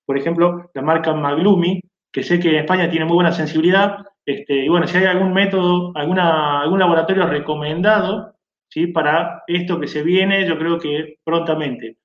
por 0.06 0.16
ejemplo, 0.16 0.70
la 0.72 0.82
marca 0.82 1.12
Maglumi, 1.12 1.80
que 2.12 2.22
sé 2.22 2.38
que 2.38 2.50
en 2.50 2.56
España 2.56 2.88
tiene 2.88 3.04
muy 3.04 3.16
buena 3.16 3.32
sensibilidad, 3.32 4.06
este, 4.24 4.64
y 4.64 4.68
bueno, 4.68 4.86
si 4.86 4.96
hay 4.96 5.06
algún 5.06 5.32
método, 5.32 5.92
algún 5.96 6.78
laboratorio 6.78 7.26
recomendado, 7.26 8.36
¿sí? 8.68 8.86
Para 8.86 9.42
esto 9.48 9.80
que 9.80 9.88
se 9.88 10.04
viene, 10.04 10.46
yo 10.46 10.56
creo 10.56 10.78
que 10.78 11.16
prontamente. 11.24 11.96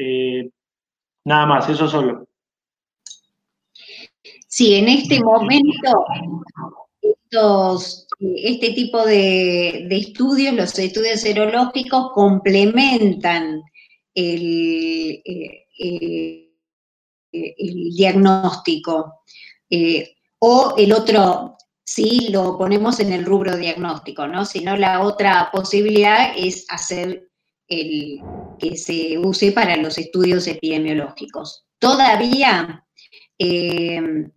Eh, 0.00 0.50
nada 1.24 1.46
más, 1.46 1.68
eso 1.68 1.86
solo. 1.88 2.26
Sí, 4.48 4.74
en 4.74 4.88
este 4.88 5.20
momento, 5.20 6.06
este 8.36 8.70
tipo 8.70 9.04
de, 9.04 9.86
estudios, 9.90 10.54
los 10.54 10.78
estudios 10.78 11.20
serológicos, 11.20 12.12
complementan 12.14 13.62
el, 14.14 15.22
eh, 15.26 16.50
diagnóstico. 17.94 19.22
Eh, 19.68 20.16
o 20.38 20.74
el 20.78 20.92
otro, 20.92 21.56
sí, 21.84 22.30
lo 22.30 22.56
ponemos 22.56 23.00
en 23.00 23.12
el 23.12 23.26
rubro 23.26 23.56
diagnóstico, 23.56 24.26
¿no? 24.26 24.44
Sino 24.46 24.76
la 24.76 25.02
otra 25.02 25.50
posibilidad 25.52 26.32
es 26.36 26.64
hacer 26.70 27.29
el 27.70 28.20
que 28.58 28.76
se 28.76 29.16
use 29.16 29.52
para 29.52 29.76
los 29.76 29.96
estudios 29.96 30.46
epidemiológicos. 30.46 31.64
Todavía 31.78 32.84
eh, 33.38 34.28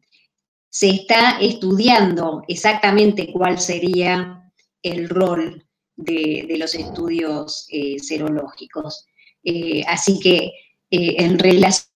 se 0.69 0.89
está 0.89 1.39
estudiando 1.41 2.43
exactamente 2.47 3.31
cuál 3.33 3.59
sería 3.59 4.49
el 4.81 5.09
rol 5.09 5.67
de, 5.95 6.55
los 6.57 6.73
estudios 6.73 7.67
eh, 7.69 7.97
serológicos. 7.99 9.05
Eh, 9.43 9.83
así 9.87 10.19
que 10.19 10.53
en 10.89 11.39
relación 11.39 11.87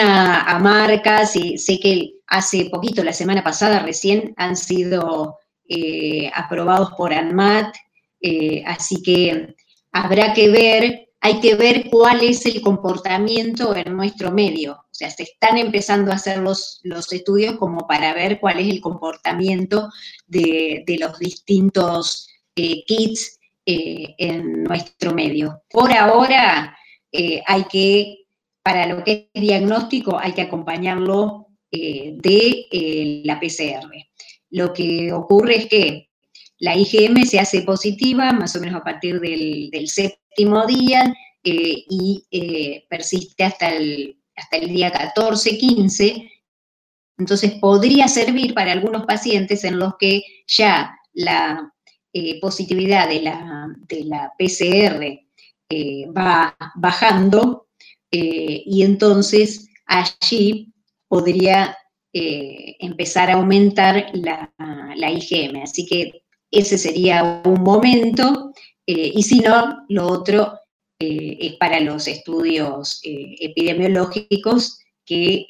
a, 0.00 0.58
marcas, 0.60 1.32
sé 1.32 1.78
que 1.80 2.14
hace 2.26 2.64
poquito, 2.68 3.04
la 3.04 3.12
semana 3.12 3.44
pasada 3.44 3.78
recién, 3.78 4.34
han 4.36 4.56
sido 4.56 5.38
aprobados 6.34 6.90
por 6.96 7.14
ANMAT, 7.14 7.74
así 8.66 9.02
que 9.02 9.55
habrá 10.02 10.34
que 10.34 10.48
ver, 10.48 11.08
hay 11.20 11.40
que 11.40 11.54
ver 11.54 11.88
cuál 11.90 12.22
es 12.22 12.44
el 12.46 12.60
comportamiento 12.60 13.74
en 13.74 13.96
nuestro 13.96 14.30
medio. 14.30 14.72
O 14.74 14.94
sea, 14.94 15.10
se 15.10 15.22
están 15.24 15.56
empezando 15.58 16.10
a 16.10 16.16
hacer 16.16 16.38
los, 16.38 16.80
los 16.82 17.12
estudios 17.12 17.56
como 17.56 17.86
para 17.86 18.12
ver 18.12 18.38
cuál 18.38 18.58
es 18.58 18.68
el 18.68 18.80
comportamiento 18.80 19.90
de, 20.26 20.84
los 21.00 21.18
distintos 21.18 22.28
eh, 22.54 22.84
kits 22.84 23.38
eh, 23.64 24.14
en 24.18 24.64
nuestro 24.64 25.14
medio. 25.14 25.62
Por 25.70 25.92
ahora, 25.92 26.76
eh, 27.10 27.42
hay 27.46 27.64
que, 27.64 28.26
para 28.62 28.86
lo 28.86 29.02
que 29.02 29.30
es 29.32 29.42
diagnóstico, 29.42 30.18
hay 30.18 30.32
que 30.32 30.42
acompañarlo 30.42 31.46
de 31.70 33.22
la 33.24 33.38
PCR. 33.38 33.90
Lo 34.48 34.72
que 34.72 35.12
ocurre 35.12 35.56
es 35.56 35.66
que 35.66 36.08
la 36.58 36.76
IgM 36.76 37.24
se 37.24 37.38
hace 37.38 37.62
positiva 37.62 38.32
más 38.32 38.56
o 38.56 38.60
menos 38.60 38.80
a 38.80 38.84
partir 38.84 39.20
del, 39.20 39.88
séptimo 39.88 40.66
día 40.66 41.14
y 41.42 42.24
persiste 42.88 43.44
hasta 43.44 43.74
el 43.74 44.16
hasta 44.36 44.58
el 44.58 44.68
día 44.68 44.92
14, 44.92 45.58
15, 45.58 46.30
entonces 47.18 47.52
podría 47.60 48.08
servir 48.08 48.54
para 48.54 48.72
algunos 48.72 49.06
pacientes 49.06 49.64
en 49.64 49.78
los 49.78 49.94
que 49.98 50.22
ya 50.46 50.96
la 51.14 51.72
eh, 52.12 52.38
positividad 52.40 53.08
de 53.08 53.22
la, 53.22 53.68
de 53.88 54.04
la 54.04 54.32
PCR 54.38 55.02
eh, 55.68 56.06
va 56.10 56.56
bajando 56.76 57.68
eh, 58.10 58.62
y 58.66 58.82
entonces 58.82 59.68
allí 59.86 60.72
podría 61.08 61.76
empezar 62.18 63.28
a 63.28 63.34
aumentar 63.34 64.06
la, 64.14 64.50
la, 64.96 65.10
IgM. 65.10 65.62
Así 65.62 65.84
que 65.84 66.22
ese 66.50 66.78
sería 66.78 67.42
un 67.44 67.62
momento 67.62 68.52
y 68.86 69.22
si 69.24 69.40
no, 69.40 69.84
lo 69.88 70.06
otro 70.06 70.60
eh, 70.98 71.36
es 71.40 71.56
para 71.56 71.78
los 71.80 72.08
estudios 72.08 73.02
eh, 73.04 73.36
epidemiológicos 73.40 74.80
que 75.04 75.44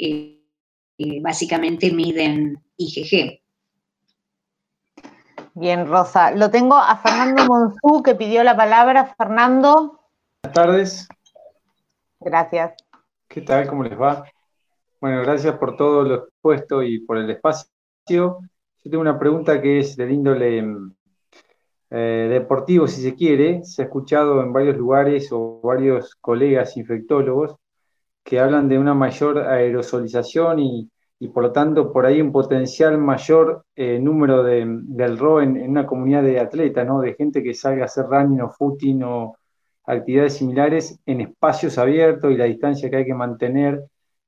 eh, 0.98 1.20
básicamente 1.20 1.92
miden 1.92 2.60
IgG. 2.76 3.40
Bien, 5.54 5.86
Rosa. 5.86 6.32
Lo 6.32 6.50
tengo 6.50 6.76
a 6.76 6.96
Fernando 6.96 7.46
Monzú 7.46 8.02
que 8.02 8.16
pidió 8.16 8.42
la 8.42 8.56
palabra. 8.56 9.14
Fernando. 9.16 10.00
Buenas 10.42 10.54
tardes. 10.54 11.08
Gracias. 12.18 12.74
¿Qué 13.28 13.40
tal? 13.42 13.68
¿Cómo 13.68 13.84
les 13.84 13.98
va? 13.98 14.24
Bueno, 15.00 15.22
gracias 15.22 15.56
por 15.58 15.76
todo 15.76 16.02
lo 16.02 16.14
expuesto 16.24 16.82
y 16.82 16.98
por 17.00 17.18
el 17.18 17.30
espacio. 17.30 18.40
Yo 18.86 18.90
tengo 18.90 19.02
una 19.02 19.18
pregunta 19.18 19.60
que 19.60 19.80
es 19.80 19.96
del 19.96 20.12
índole 20.12 20.64
eh, 21.90 22.28
deportivo, 22.30 22.86
si 22.86 23.02
se 23.02 23.16
quiere, 23.16 23.64
se 23.64 23.82
ha 23.82 23.86
escuchado 23.86 24.40
en 24.40 24.52
varios 24.52 24.76
lugares 24.76 25.28
o 25.32 25.60
varios 25.60 26.14
colegas 26.14 26.76
infectólogos 26.76 27.56
que 28.22 28.38
hablan 28.38 28.68
de 28.68 28.78
una 28.78 28.94
mayor 28.94 29.38
aerosolización 29.38 30.60
y, 30.60 30.88
por 31.34 31.42
lo 31.42 31.50
tanto 31.50 31.92
por 31.92 32.06
ahí 32.06 32.20
un 32.20 32.30
potencial 32.30 32.96
mayor 32.96 33.64
eh, 33.74 33.98
número 33.98 34.44
de, 34.44 34.64
del 34.68 35.18
RO 35.18 35.42
en, 35.42 35.68
una 35.68 35.84
comunidad 35.84 36.22
de 36.22 36.38
atletas, 36.38 36.86
¿no? 36.86 37.00
de 37.00 37.14
gente 37.14 37.42
que 37.42 37.54
salga 37.54 37.82
a 37.82 37.86
hacer 37.86 38.06
running 38.06 38.42
o 38.42 38.50
footing 38.50 39.02
o 39.02 39.36
actividades 39.84 40.34
similares 40.34 40.96
en 41.04 41.22
espacios 41.22 41.76
abiertos 41.76 42.30
y 42.30 42.36
la 42.36 42.44
distancia 42.44 42.88
que 42.88 42.98
hay 42.98 43.04
que 43.04 43.14
mantener 43.14 43.82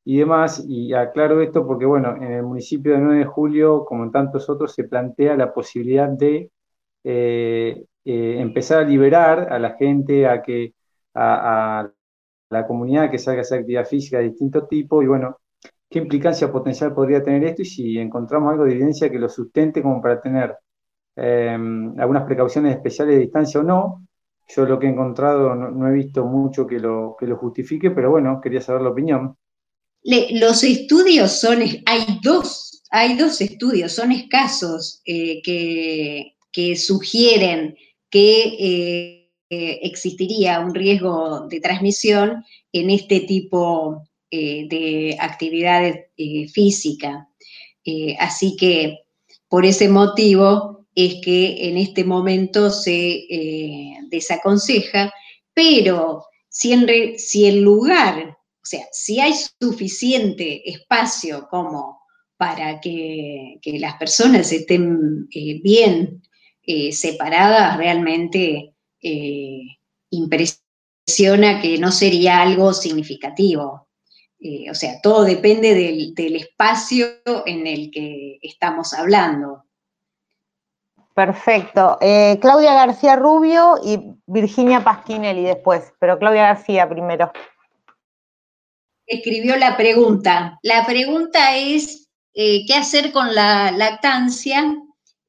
y 0.09 0.19
demás. 0.19 0.65
Y 0.67 0.95
aclaro 0.95 1.43
esto 1.43 1.67
porque, 1.67 1.85
bueno, 1.85 2.17
en 2.17 2.33
el 2.33 2.43
municipio 2.43 2.95
de 2.95 2.99
9 3.01 3.19
de 3.21 3.25
julio, 3.27 3.85
como 3.85 4.05
en 4.05 4.11
tantos 4.13 4.49
otros, 4.49 4.73
se 4.75 4.85
plantea 4.85 5.37
la 5.37 5.53
posibilidad 5.53 6.09
de 6.09 6.51
eh, 7.05 7.85
eh, 8.05 8.37
empezar 8.41 8.81
a 8.81 8.85
liberar 8.89 9.53
a 9.53 9.59
la 9.59 9.75
gente, 9.77 10.27
a 10.27 10.43
que 10.43 10.75
a, 11.15 11.91
la 12.51 12.67
comunidad 12.67 13.11
que 13.11 13.19
salga 13.19 13.41
a 13.41 13.43
hacer 13.43 13.61
actividad 13.61 13.87
física 13.87 14.19
de 14.19 14.31
distinto 14.31 14.67
tipo 14.67 15.03
y 15.03 15.07
bueno, 15.09 15.39
qué 15.91 15.99
implicancia 15.99 16.51
potencial 16.51 16.95
podría 16.95 17.23
tener 17.23 17.45
esto 17.45 17.63
y 17.63 17.67
si 17.67 17.99
encontramos 17.99 18.53
algo 18.53 18.65
de 18.65 18.73
evidencia 18.73 19.11
que 19.11 19.19
lo 19.19 19.29
sustente 19.29 19.83
como 19.83 20.01
para 20.01 20.21
tener 20.23 20.57
em, 21.17 21.99
algunas 22.01 22.25
precauciones 22.25 22.77
especiales 22.77 23.17
de 23.17 23.21
distancia 23.23 23.61
o 23.61 23.63
no. 23.65 24.07
Yo 24.49 24.65
lo 24.67 24.79
que 24.79 24.87
he 24.87 24.91
encontrado 24.91 25.55
no, 25.55 25.89
he 25.89 25.93
visto 25.93 26.25
mucho 26.25 26.67
que 26.67 26.79
lo, 26.81 27.17
que 27.19 27.27
lo 27.27 27.37
justifique, 27.37 27.91
pero 27.91 28.11
bueno, 28.11 28.41
quería 28.41 28.61
saber 28.63 28.83
la 28.83 28.91
opinión. 28.91 29.37
Los 30.31 30.65
estudios 30.65 31.33
son, 31.33 31.63
hay 31.85 32.07
dos, 32.23 32.83
hay 32.91 33.17
dos 33.17 33.41
estudios, 33.41 33.93
son 33.93 34.13
escasos 34.13 35.03
eh, 35.05 35.43
que, 35.43 36.35
que 36.51 36.77
sugieren 36.77 37.77
que 38.11 38.43
eh, 38.59 39.31
eh, 39.51 39.81
existiría 39.83 40.61
un 40.61 40.75
riesgo 40.75 41.47
de 41.49 41.61
transmisión 41.61 42.43
en 42.73 42.91
este 42.91 43.21
tipo 43.21 44.03
de 44.31 45.17
actividades 45.21 46.05
física. 46.53 47.27
así 48.19 48.57
que 48.57 48.99
por 49.49 49.65
ese 49.65 49.89
motivo 49.89 50.87
es 50.95 51.15
que 51.23 51.69
en 51.69 51.79
este 51.79 52.05
momento 52.05 52.69
se 52.69 53.25
desaconseja, 54.11 55.11
pero 55.55 56.25
si, 56.51 56.75
si 57.17 57.47
el 57.47 57.63
lugar, 57.63 58.38
sea, 58.69 58.87
si 58.93 59.21
hay 59.21 59.35
suficiente 59.61 60.69
espacio 60.69 61.49
como 61.49 61.99
para 62.39 62.81
que, 62.81 63.61
las 63.65 63.97
personas 63.97 64.53
estén 64.53 65.29
bien 65.63 66.23
eh, 66.63 66.93
separadas 66.93 67.77
realmente 67.77 68.75
eh, 69.03 69.61
impresiona 70.11 71.61
que 71.61 71.79
no 71.79 71.91
sería 71.91 72.41
algo 72.41 72.73
significativo. 72.73 73.89
Eh, 74.39 74.71
o 74.71 74.75
sea, 74.75 75.01
todo 75.03 75.25
depende 75.25 75.75
del, 75.75 76.37
espacio 76.37 77.07
en 77.45 77.67
el 77.67 77.91
que 77.91 78.39
estamos 78.41 78.95
hablando. 78.95 79.65
Perfecto. 81.15 81.99
Claudia 82.41 82.75
García 82.75 83.17
Rubio 83.17 83.75
y 83.83 83.99
Virginia 84.27 84.85
Pasquinelli 84.85 85.43
después, 85.43 85.93
pero 85.99 86.17
Claudia 86.19 86.43
García 86.43 86.89
primero. 86.89 87.33
Escribió 89.09 89.57
la 89.57 89.77
pregunta. 89.77 90.59
La 90.63 90.87
pregunta 90.87 91.57
es, 91.57 92.09
¿qué 92.33 92.75
hacer 92.75 93.11
con 93.11 93.35
la 93.35 93.73
lactancia 93.73 94.77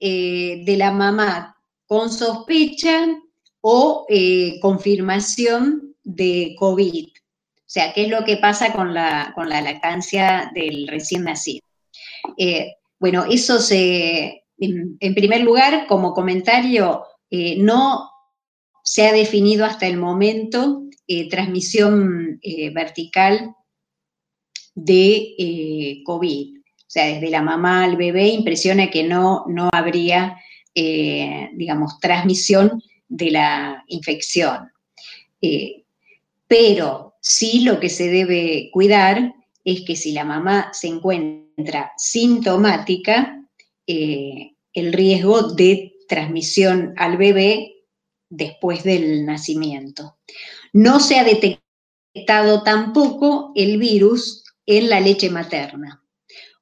eh, 0.02 0.64
de 0.64 0.78
la 0.78 0.92
mamá 0.92 1.58
con 1.86 2.10
sospecha 2.10 3.06
o 3.60 4.06
eh, 4.08 4.58
confirmación 4.62 5.94
de 6.04 6.56
COVID. 6.58 7.08
O 7.10 7.66
sea, 7.66 7.92
¿qué 7.92 8.04
es 8.04 8.10
lo 8.10 8.24
que 8.24 8.38
pasa 8.38 8.72
con 8.72 8.94
la, 8.94 9.34
con 9.36 9.50
la 9.50 9.60
lactancia 9.60 10.52
del 10.56 10.88
recién 10.88 11.26
nacido? 11.26 11.66
Eh, 12.38 12.76
bueno, 12.98 13.26
eso 13.30 13.60
se, 13.60 14.46
en, 14.58 15.16
primer 15.16 15.42
lugar, 15.42 15.86
como 15.86 16.14
comentario, 16.14 17.04
no 17.58 18.10
se 18.82 19.06
ha 19.06 19.12
definido 19.12 19.66
hasta 19.66 19.86
el 19.86 19.98
momento 19.98 20.84
transmisión 21.30 22.40
vertical 22.74 23.56
de 24.84 26.02
COVID. 26.06 26.58
O 26.58 26.92
sea, 26.92 27.06
desde 27.06 27.30
la 27.30 27.42
mamá 27.42 27.84
al 27.84 27.98
bebé 27.98 28.28
impresiona 28.30 28.90
que 28.90 29.04
no, 29.04 29.46
no 29.48 29.70
habría, 29.72 30.38
digamos, 30.74 32.00
transmisión 32.00 32.82
de 33.08 33.32
la 33.32 33.84
infección. 33.88 34.72
pero 36.48 37.10
sí 37.22 37.62
lo 37.62 37.80
que 37.80 37.90
se 37.90 38.10
debe 38.10 38.70
cuidar 38.72 39.34
es 39.64 39.82
que 39.82 39.96
si 39.96 40.12
la 40.12 40.24
mamá 40.24 40.70
se 40.74 40.88
encuentra 40.88 41.92
sintomática, 41.98 43.46
eh, 43.86 44.54
el 44.74 44.94
riesgo 44.94 45.54
de 45.54 45.96
transmisión 46.08 46.94
al 46.98 47.18
bebé 47.18 47.76
después 48.30 48.84
del 48.84 49.26
nacimiento. 49.26 50.18
No 50.74 51.00
se 51.00 51.20
ha 51.20 51.24
detectado 51.24 52.64
tampoco 52.64 53.52
el 53.56 53.78
virus 53.78 54.44
en 54.70 54.88
la 54.88 55.00
leche 55.00 55.32
materna. 55.32 56.04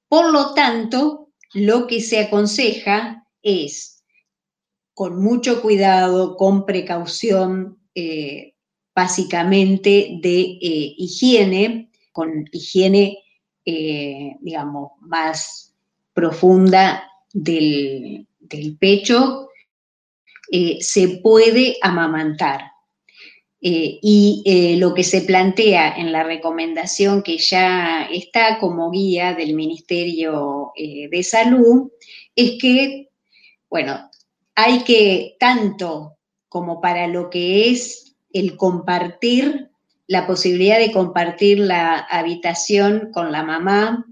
Por 0.08 0.32
lo 0.32 0.54
tanto, 0.54 1.32
lo 1.54 1.88
que 1.88 2.00
se 2.00 2.20
aconseja 2.20 3.28
es, 3.42 4.02
con 4.94 5.22
mucho 5.22 5.62
cuidado, 5.62 6.38
con 6.38 6.66
precaución, 6.66 7.80
eh, 7.94 8.56
básicamente 8.96 10.20
de 10.22 10.40
eh, 10.40 10.96
higiene, 10.98 11.92
con 12.14 12.46
higiene, 12.54 13.18
eh, 13.66 14.38
digamos, 14.40 14.92
más 15.02 15.76
profunda 16.14 17.04
del, 17.34 18.26
pecho, 18.80 19.50
eh, 20.50 20.78
se 20.80 21.20
puede 21.22 21.76
amamantar. 21.82 22.72
Eh, 23.60 24.00
y 24.02 24.76
lo 24.80 24.94
que 24.94 25.04
se 25.04 25.22
plantea 25.22 25.98
en 25.98 26.12
la 26.12 26.24
recomendación 26.24 27.24
que 27.24 27.40
ya 27.40 28.08
está 28.12 28.60
como 28.60 28.92
guía 28.92 29.34
del 29.34 29.56
Ministerio 29.56 30.72
de 30.76 31.24
Salud 31.24 31.92
es 32.36 32.60
que, 32.62 33.10
bueno, 33.68 34.12
hay 34.56 34.84
que 34.84 35.36
tanto 35.40 36.18
como 36.50 36.82
para 36.82 37.08
lo 37.08 37.30
que 37.30 37.72
es 37.72 38.16
el 38.32 38.56
compartir 38.58 39.72
la 40.08 40.26
posibilidad 40.26 40.80
de 40.80 40.92
compartir 40.92 41.60
la 41.60 42.00
habitación 42.00 43.10
con 43.14 43.32
la 43.32 43.44
mamá, 43.44 44.06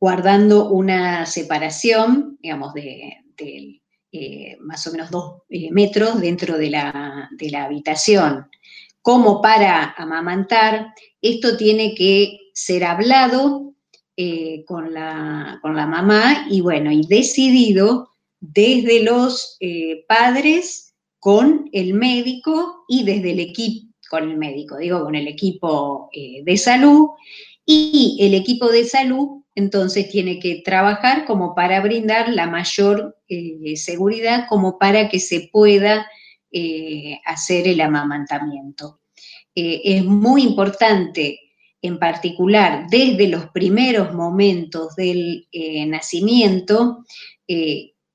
guardando 0.00 0.68
una 0.68 1.24
separación, 1.24 2.36
digamos, 2.42 2.74
de, 2.74 3.77
eh, 4.10 4.56
más 4.60 4.86
o 4.86 4.92
menos 4.92 5.10
dos 5.10 5.42
eh, 5.50 5.70
metros 5.70 6.20
dentro 6.20 6.56
de 6.56 6.70
la, 6.70 7.28
habitación, 7.56 8.46
como 9.02 9.42
para 9.42 9.94
amamantar, 9.96 10.94
esto 11.20 11.56
tiene 11.56 11.94
que 11.94 12.38
ser 12.54 12.84
hablado 12.84 13.74
eh, 14.16 14.64
con, 14.66 14.94
la, 14.94 15.58
con, 15.60 15.76
la, 15.76 15.86
mamá 15.86 16.46
y 16.50 16.60
bueno, 16.62 16.90
y 16.90 17.06
decidido 17.06 18.10
desde 18.40 19.02
los 19.02 19.58
padres 20.06 20.94
con 21.18 21.68
el 21.72 21.94
médico 21.94 22.84
y 22.88 23.04
desde 23.04 23.32
el 23.32 23.40
equipo 23.40 23.88
con 24.08 24.30
el 24.30 24.38
médico, 24.38 24.78
digo, 24.78 25.04
con 25.04 25.14
el 25.16 25.28
equipo 25.28 26.08
de 26.14 26.56
salud, 26.56 27.08
y 27.66 28.16
el 28.20 28.32
equipo 28.32 28.68
de 28.68 28.86
salud 28.86 29.37
entonces 29.58 30.08
tiene 30.08 30.38
que 30.38 30.62
trabajar 30.64 31.24
como 31.24 31.54
para 31.54 31.80
brindar 31.80 32.28
la 32.30 32.46
mayor 32.46 33.16
eh, 33.28 33.76
seguridad, 33.76 34.46
como 34.48 34.78
para 34.78 35.08
que 35.08 35.20
se 35.20 35.48
pueda 35.52 36.06
eh, 36.50 37.18
hacer 37.26 37.68
el 37.68 37.80
amamantamiento. 37.80 39.00
es 39.54 40.04
muy 40.04 40.42
importante, 40.42 41.40
en 41.82 41.98
particular 41.98 42.86
desde 42.90 43.28
los 43.28 43.50
primeros 43.50 44.14
momentos 44.14 44.94
del 44.96 45.48
nacimiento, 45.86 47.04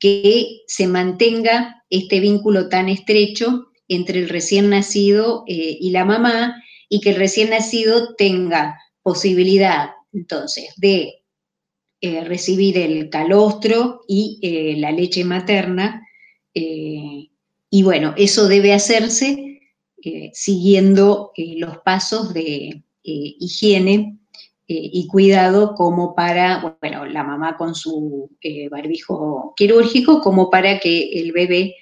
que 0.03 0.63
se 0.67 0.87
mantenga 0.87 1.83
este 1.89 2.19
vínculo 2.19 2.67
tan 2.67 2.89
estrecho 2.89 3.67
entre 3.87 4.19
el 4.19 4.29
recién 4.29 4.69
nacido 4.69 5.43
eh, 5.47 5.77
y 5.79 5.91
la 5.91 6.05
mamá 6.05 6.61
y 6.89 6.99
que 7.01 7.11
el 7.11 7.15
recién 7.15 7.51
nacido 7.51 8.15
tenga 8.15 8.77
posibilidad 9.01 9.91
entonces 10.11 10.73
de 10.77 11.22
eh, 12.03 12.23
recibir 12.23 12.77
el 12.77 13.09
calostro 13.09 14.01
y 14.07 14.39
eh, 14.41 14.75
la 14.77 14.91
leche 14.91 15.23
materna. 15.23 16.07
y 16.53 17.81
bueno, 17.81 18.13
eso 18.15 18.47
debe 18.47 18.73
hacerse 18.73 19.59
siguiendo 20.33 21.31
los 21.35 21.79
pasos 21.79 22.31
de 22.33 22.83
higiene 23.01 24.19
y 24.67 25.07
cuidado 25.07 25.73
como 25.73 26.13
para, 26.13 26.77
bueno, 26.79 27.05
la 27.05 27.23
mamá 27.23 27.57
con 27.57 27.73
su 27.73 28.29
barbijo 28.69 29.53
quirúrgico, 29.55 30.21
como 30.21 30.51
para 30.51 30.77
que 30.79 31.19
el 31.19 31.31
bebé 31.31 31.75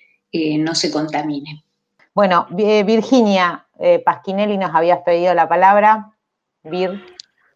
no 0.60 0.74
se 0.76 0.90
contamine. 0.90 1.66
Bueno, 2.14 2.48
Virginia 2.52 3.68
eh, 3.82 4.00
Pasquinelli 4.00 4.58
nos 4.58 4.76
habías 4.76 5.00
pedido 5.00 5.34
la 5.34 5.50
palabra. 5.50 6.12
Vir. 6.64 7.04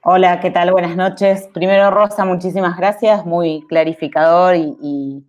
Hola, 0.08 0.40
¿qué 0.40 0.52
tal? 0.52 0.72
Buenas 0.72 0.96
noches. 0.96 1.50
Primero, 1.52 1.90
Rosa, 1.90 2.26
muchísimas 2.26 2.78
gracias, 2.78 3.26
muy 3.26 3.66
clarificador 3.68 4.56
y, 4.56 5.26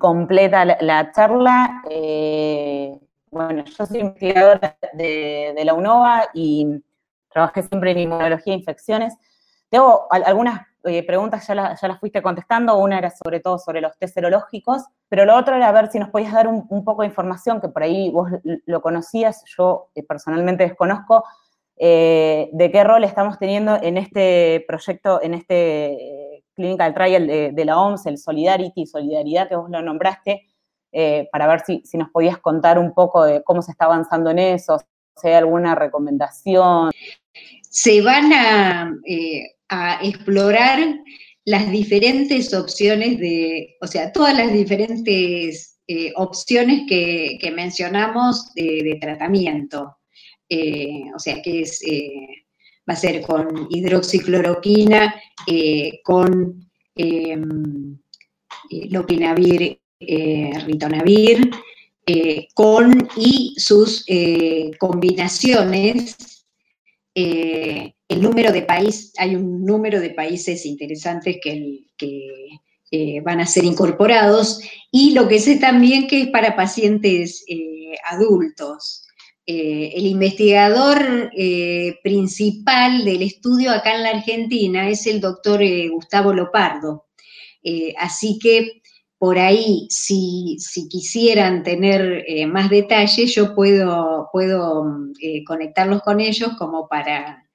completa 0.00 0.64
la, 0.64 1.12
charla. 1.12 1.84
Eh, 1.88 2.98
bueno, 3.30 3.62
yo 3.64 3.86
soy 3.86 4.00
investigadora 4.00 4.76
de, 4.92 5.62
la 5.64 5.72
UNOVA 5.74 6.30
y 6.34 6.82
trabajé 7.30 7.62
siempre 7.62 7.92
en 7.92 7.98
inmunología 7.98 8.54
e 8.54 8.56
infecciones. 8.56 9.14
Tengo 9.68 10.08
algunas 10.10 10.62
eh, 10.82 11.06
preguntas, 11.06 11.46
ya, 11.46 11.76
ya 11.80 11.86
las 11.86 12.00
fuiste 12.00 12.20
contestando, 12.20 12.76
una 12.78 12.98
era 12.98 13.12
sobre 13.12 13.38
todo 13.38 13.56
sobre 13.56 13.80
los 13.80 13.96
test 13.98 14.14
serológicos, 14.14 14.82
pero 15.08 15.24
lo 15.24 15.36
otro 15.36 15.54
era 15.54 15.70
ver 15.70 15.92
si 15.92 16.00
nos 16.00 16.08
podías 16.08 16.32
dar 16.32 16.48
un, 16.48 16.84
poco 16.84 17.02
de 17.02 17.08
información, 17.08 17.60
que 17.60 17.68
por 17.68 17.84
ahí 17.84 18.10
vos 18.10 18.30
lo 18.42 18.82
conocías, 18.82 19.44
yo 19.56 19.90
eh, 19.94 20.02
personalmente 20.02 20.64
desconozco, 20.64 21.22
eh, 21.76 22.48
de 22.52 22.70
qué 22.70 22.84
rol 22.84 23.04
estamos 23.04 23.38
teniendo 23.38 23.78
en 23.82 23.96
este 23.96 24.64
proyecto, 24.66 25.22
en 25.22 25.34
este 25.34 26.44
clinical 26.54 26.94
trial 26.94 27.26
de, 27.26 27.64
la 27.64 27.78
OMS, 27.78 28.06
el 28.06 28.18
Solidarity, 28.18 28.86
Solidaridad, 28.86 29.48
que 29.48 29.56
vos 29.56 29.68
lo 29.70 29.82
nombraste, 29.82 30.46
para 31.30 31.46
ver 31.46 31.60
si, 31.60 31.82
si, 31.84 31.98
nos 31.98 32.08
podías 32.08 32.38
contar 32.38 32.78
un 32.78 32.94
poco 32.94 33.24
de 33.24 33.42
cómo 33.42 33.60
se 33.60 33.72
está 33.72 33.84
avanzando 33.84 34.30
en 34.30 34.38
eso, 34.38 34.80
si 35.14 35.28
hay 35.28 35.34
alguna 35.34 35.74
recomendación. 35.74 36.90
Se 37.68 38.00
van 38.00 38.32
a 38.32 39.98
explorar 40.00 40.78
las 41.46 41.70
diferentes 41.70 42.52
opciones 42.52 43.18
de, 43.18 43.76
o 43.80 43.86
sea, 43.86 44.12
todas 44.12 44.36
las 44.36 44.52
diferentes 44.52 45.78
eh, 45.86 46.12
opciones 46.16 46.82
que, 46.88 47.38
mencionamos 47.54 48.52
de, 48.54 48.98
tratamiento. 49.00 49.95
Eh, 50.48 51.04
o 51.14 51.18
sea, 51.18 51.42
que 51.42 51.62
es, 51.62 51.82
eh, 51.82 52.44
va 52.88 52.94
a 52.94 52.96
ser 52.96 53.20
con 53.22 53.66
hidroxicloroquina, 53.70 55.14
con 56.04 56.70
em, 56.94 57.98
lopinavir, 58.70 59.80
ritonavir, 59.98 61.50
con 62.54 63.08
y 63.16 63.54
sus 63.58 64.04
combinaciones 64.78 66.16
el 68.08 68.22
número 68.22 68.52
de 68.52 68.62
países, 68.62 69.12
hay 69.18 69.34
un 69.34 69.64
número 69.64 70.00
de 70.00 70.10
países 70.10 70.64
interesantes 70.64 71.38
que, 71.42 71.86
eh, 72.92 73.20
van 73.20 73.40
a 73.40 73.46
ser 73.46 73.64
incorporados 73.64 74.60
y 74.92 75.12
lo 75.12 75.26
que 75.26 75.40
sé 75.40 75.56
también 75.56 76.06
que 76.06 76.22
es 76.22 76.28
para 76.28 76.54
pacientes 76.54 77.44
eh, 77.48 77.96
adultos. 78.08 79.05
Eh, 79.46 79.92
el 79.94 80.06
investigador 80.06 81.30
principal 82.02 83.04
del 83.04 83.22
estudio 83.22 83.70
acá 83.70 83.94
en 83.94 84.02
la 84.02 84.10
Argentina 84.10 84.88
es 84.88 85.06
el 85.06 85.20
doctor 85.20 85.60
Gustavo 85.90 86.32
Lopardo. 86.32 87.06
así 87.98 88.38
que 88.40 88.82
por 89.18 89.38
ahí, 89.38 89.86
si, 89.88 90.56
quisieran 90.90 91.62
tener 91.62 92.24
más 92.48 92.68
detalles, 92.68 93.34
yo 93.34 93.54
puedo, 93.54 94.28
puedo 94.32 94.84
conectarlos 95.46 96.02
con 96.02 96.20
ellos 96.20 96.50
como 96.58 96.86
para 96.88 97.46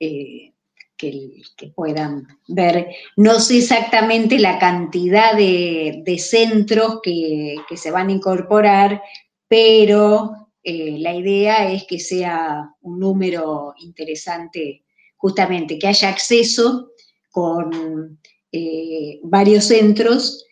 eh, 0.00 0.54
que, 0.96 1.72
puedan 1.74 2.26
ver. 2.48 2.88
No 3.16 3.40
sé 3.40 3.58
exactamente 3.58 4.38
la 4.38 4.58
cantidad 4.58 5.34
de, 5.34 6.16
centros 6.18 7.00
que, 7.02 7.56
se 7.74 7.90
van 7.90 8.08
a 8.08 8.12
incorporar, 8.12 9.02
pero 9.48 10.39
eh, 10.62 10.98
la 10.98 11.14
idea 11.14 11.72
es 11.72 11.84
que 11.84 11.98
sea 11.98 12.74
un 12.82 12.98
número 12.98 13.74
interesante, 13.78 14.84
justamente, 15.16 15.78
que 15.78 15.86
haya 15.86 16.08
acceso 16.08 16.92
con 17.30 18.18
eh, 18.52 19.20
varios 19.22 19.64
centros, 19.64 20.44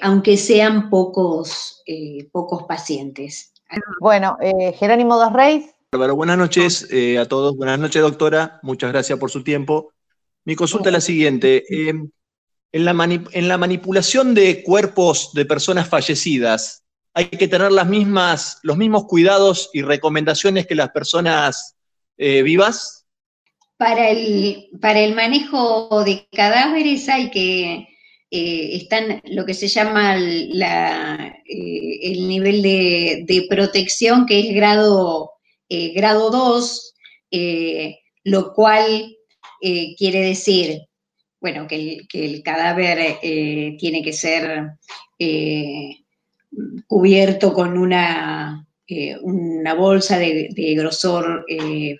aunque 0.00 0.38
sean 0.38 0.88
pocos, 0.88 1.82
pocos 2.32 2.62
pacientes. 2.64 3.52
Bueno, 4.00 4.38
eh, 4.40 4.72
Jerónimo 4.72 5.18
Dos 5.18 5.32
Reyes. 5.32 5.74
buenas 5.92 6.38
noches 6.38 6.88
a 7.18 7.26
todos. 7.26 7.54
Buenas 7.54 7.78
noches, 7.78 8.00
doctora. 8.00 8.60
Muchas 8.62 8.90
gracias 8.90 9.18
por 9.18 9.30
su 9.30 9.44
tiempo. 9.44 9.92
Mi 10.44 10.56
consulta 10.56 10.88
es 10.88 10.94
la 10.94 11.00
siguiente. 11.02 11.64
en, 11.68 12.10
la 12.72 12.92
en, 13.32 13.48
la 13.48 13.58
manipulación 13.58 14.34
de 14.34 14.62
cuerpos 14.62 15.32
de 15.34 15.44
personas 15.44 15.86
fallecidas, 15.86 16.87
¿hay 17.18 17.26
que 17.26 17.48
tener 17.48 17.72
las 17.72 17.88
mismas, 17.88 18.58
los 18.62 18.76
mismos 18.76 19.04
cuidados 19.06 19.70
y 19.72 19.82
recomendaciones 19.82 20.66
que 20.66 20.74
las 20.74 20.90
personas 20.90 21.76
vivas? 22.16 23.06
Para 23.76 24.10
el, 24.10 24.70
para 24.80 25.00
el 25.00 25.14
manejo 25.14 26.04
de 26.04 26.26
cadáveres 26.32 27.08
hay 27.08 27.30
que, 27.30 27.88
eh, 28.30 28.76
están 28.76 29.22
lo 29.24 29.46
que 29.46 29.54
se 29.54 29.68
llama 29.68 30.16
la, 30.18 31.34
eh, 31.46 31.98
el 32.02 32.28
nivel 32.28 32.60
de, 32.62 33.46
protección, 33.48 34.26
que 34.26 34.40
es 34.40 34.54
grado, 34.54 35.30
eh, 35.68 35.94
grado 35.94 36.30
2, 36.30 36.94
lo 38.24 38.52
cual 38.52 39.16
quiere 39.96 40.20
decir, 40.20 40.82
bueno, 41.40 41.66
que 41.66 42.06
el, 42.12 42.42
cadáver 42.42 43.18
tiene 43.78 44.02
que 44.02 44.12
ser 44.12 44.72
cubierto 46.86 47.52
con 47.52 47.76
una, 47.78 48.66
una 49.22 49.74
bolsa 49.74 50.18
de, 50.18 50.74
grosor 50.76 51.44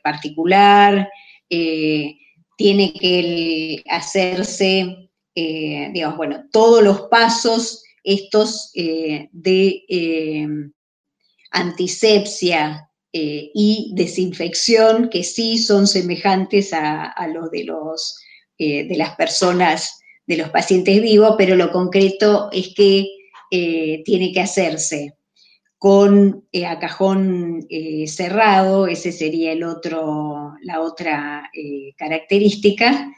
particular, 0.02 1.09
eh, 1.50 2.16
tiene 2.56 2.92
que 2.92 3.82
hacerse, 3.88 5.11
eh, 5.34 5.90
digamos, 5.92 6.16
bueno, 6.16 6.44
todos 6.50 6.82
los 6.82 7.02
pasos 7.02 7.84
estos 8.02 8.72
eh, 8.74 9.28
de 9.32 9.84
antisepsia 11.50 12.90
y 13.12 13.92
desinfección 13.94 15.09
que 15.09 15.24
sí 15.24 15.59
son 15.59 15.86
semejantes 15.86 16.72
a, 16.72 17.14
los 17.32 17.50
de 17.50 17.64
los 17.64 18.18
de 18.59 18.94
las 18.96 19.14
personas, 19.16 20.00
de 20.26 20.36
los 20.36 20.50
pacientes 20.50 21.00
vivos, 21.00 21.34
pero 21.38 21.54
lo 21.56 21.70
concreto 21.70 22.48
es 22.52 22.74
que 22.74 23.06
tiene 23.51 24.32
que 24.32 24.40
hacerse 24.40 25.18
con 25.78 26.49
eh, 26.51 26.66
a 26.66 26.78
cajón 26.80 27.64
eh, 27.70 28.09
cerrado, 28.09 28.88
ese 28.88 29.12
sería 29.12 29.53
el 29.53 29.62
otro, 29.62 30.55
la 30.62 30.80
otra 30.80 31.51
eh, 31.55 31.92
característica, 31.96 33.14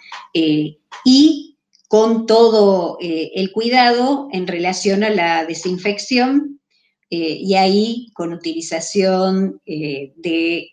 y 1.05 1.59
con 1.89 2.27
todo 2.27 2.99
el 3.01 3.51
cuidado 3.51 4.29
en 4.31 4.47
relación 4.47 5.03
a 5.03 5.11
la 5.11 5.45
desinfección, 5.45 6.61
y 7.09 7.55
ahí 7.55 8.13
con 8.15 8.33
utilización 8.33 9.61
de 9.67 10.71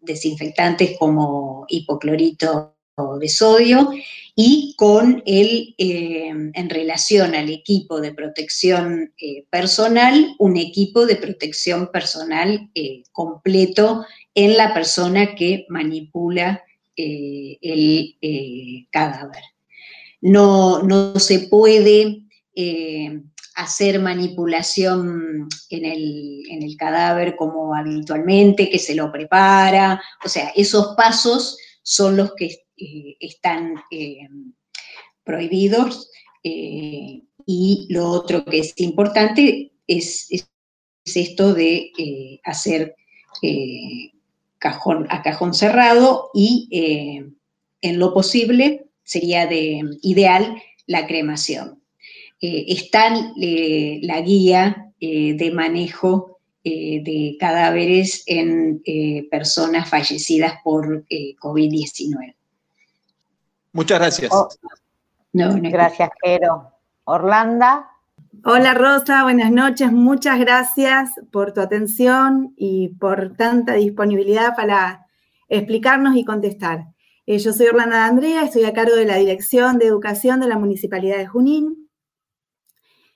desinfectantes 0.00 0.96
como 0.98 1.64
hipoclorito 1.68 2.74
de 3.18 3.28
sodio 3.28 3.90
y 4.34 4.74
con 4.76 5.22
el, 5.26 5.74
eh, 5.76 6.28
en 6.28 6.70
relación 6.70 7.34
al 7.34 7.50
equipo 7.50 8.00
de 8.00 8.14
protección 8.14 9.12
eh, 9.20 9.44
personal, 9.50 10.34
un 10.38 10.56
equipo 10.56 11.04
de 11.06 11.16
protección 11.16 11.90
personal 11.92 12.70
eh, 12.74 13.02
completo 13.12 14.06
en 14.34 14.56
la 14.56 14.72
persona 14.72 15.34
que 15.34 15.66
manipula 15.68 16.64
el 16.96 18.16
cadáver. 18.90 19.42
No, 20.20 20.82
no, 20.82 21.18
se 21.18 21.40
puede 21.48 22.24
hacer 23.54 24.00
manipulación 24.00 25.48
en 25.70 25.84
el, 25.84 26.42
en 26.50 26.62
el 26.62 26.76
cadáver 26.76 27.36
como 27.36 27.74
habitualmente, 27.74 28.68
que 28.68 28.78
se 28.78 28.94
lo 28.94 29.10
prepara, 29.10 30.00
o 30.24 30.28
sea, 30.28 30.52
esos 30.54 30.94
pasos 30.94 31.56
son 31.82 32.16
los 32.16 32.34
que 32.34 32.64
están 33.20 33.74
eh, 33.90 34.28
prohibidos. 35.24 36.10
Eh, 36.42 37.22
y 37.46 37.86
lo 37.90 38.08
otro 38.10 38.44
que 38.44 38.60
es 38.60 38.74
importante 38.78 39.72
es, 39.86 40.28
esto 41.04 41.54
de 41.54 41.90
hacer 42.44 42.94
cajón, 44.58 45.06
a 45.10 45.22
cajón 45.22 45.54
cerrado 45.54 46.30
y 46.32 46.68
en 47.80 47.98
lo 47.98 48.14
posible 48.14 48.86
sería 49.02 49.46
de 49.46 49.80
ideal 50.02 50.62
la 50.86 51.08
cremación. 51.08 51.82
está 52.40 53.10
la 53.36 54.20
guía 54.20 54.92
de 55.00 55.50
manejo 55.52 56.38
de 56.62 57.36
cadáveres 57.40 58.22
en 58.26 58.82
personas 59.30 59.88
fallecidas 59.88 60.54
por 60.62 61.04
COVID-19. 61.08 62.36
Muchas 63.72 63.98
gracias. 63.98 64.32
Oh, 64.32 64.48
gracias, 65.32 66.10
Jero. 66.22 66.72
Orlanda. 67.04 67.88
Hola 68.44 68.74
Rosa, 68.74 69.22
buenas 69.22 69.52
noches. 69.52 69.92
Muchas 69.92 70.38
gracias 70.38 71.10
por 71.30 71.52
tu 71.52 71.60
atención 71.60 72.54
y 72.56 72.88
por 72.88 73.36
tanta 73.36 73.74
disponibilidad 73.74 74.56
para 74.56 75.06
explicarnos 75.48 76.16
y 76.16 76.24
contestar. 76.24 76.86
Eh, 77.26 77.38
yo 77.38 77.52
soy 77.52 77.66
Orlanda 77.66 78.06
Andrea, 78.06 78.44
estoy 78.44 78.64
a 78.64 78.72
cargo 78.72 78.96
de 78.96 79.04
la 79.04 79.16
Dirección 79.16 79.78
de 79.78 79.86
Educación 79.86 80.40
de 80.40 80.48
la 80.48 80.58
Municipalidad 80.58 81.18
de 81.18 81.26
Junín. 81.26 81.90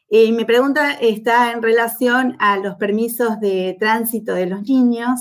Y 0.09 0.33
mi 0.33 0.45
pregunta 0.45 0.93
está 0.93 1.53
en 1.53 1.63
relación 1.63 2.37
a 2.39 2.59
los 2.59 2.77
permisos 2.77 3.41
de 3.41 3.77
tránsito 3.79 4.35
de 4.35 4.47
los 4.47 4.63
niños 4.63 5.21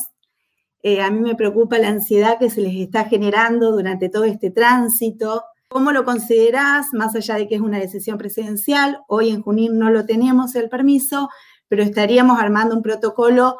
eh, 0.86 1.02
a 1.02 1.10
mí 1.10 1.22
me 1.22 1.36
preocupa 1.36 1.78
la 1.78 1.88
ansiedad 1.88 2.38
que 2.38 2.50
se 2.50 2.60
les 2.60 2.76
está 2.76 3.06
generando 3.06 3.72
durante 3.72 4.10
todo 4.10 4.26
este 4.26 4.52
tránsito. 4.52 5.44
¿Cómo 5.70 5.94
lo 5.94 6.04
considerás, 6.04 6.88
más 6.92 7.16
allá 7.16 7.36
de 7.36 7.48
que 7.48 7.56
es 7.56 7.62
una 7.62 7.80
decisión 7.80 8.18
presidencial? 8.18 9.00
Hoy 9.08 9.30
en 9.30 9.42
Junín 9.42 9.80
no 9.80 9.90
lo 9.90 10.06
tenemos 10.06 10.56
el 10.56 10.68
permiso, 10.68 11.30
pero 11.70 11.84
estaríamos 11.84 12.38
armando 12.38 12.76
un 12.76 12.84
protocolo 12.84 13.58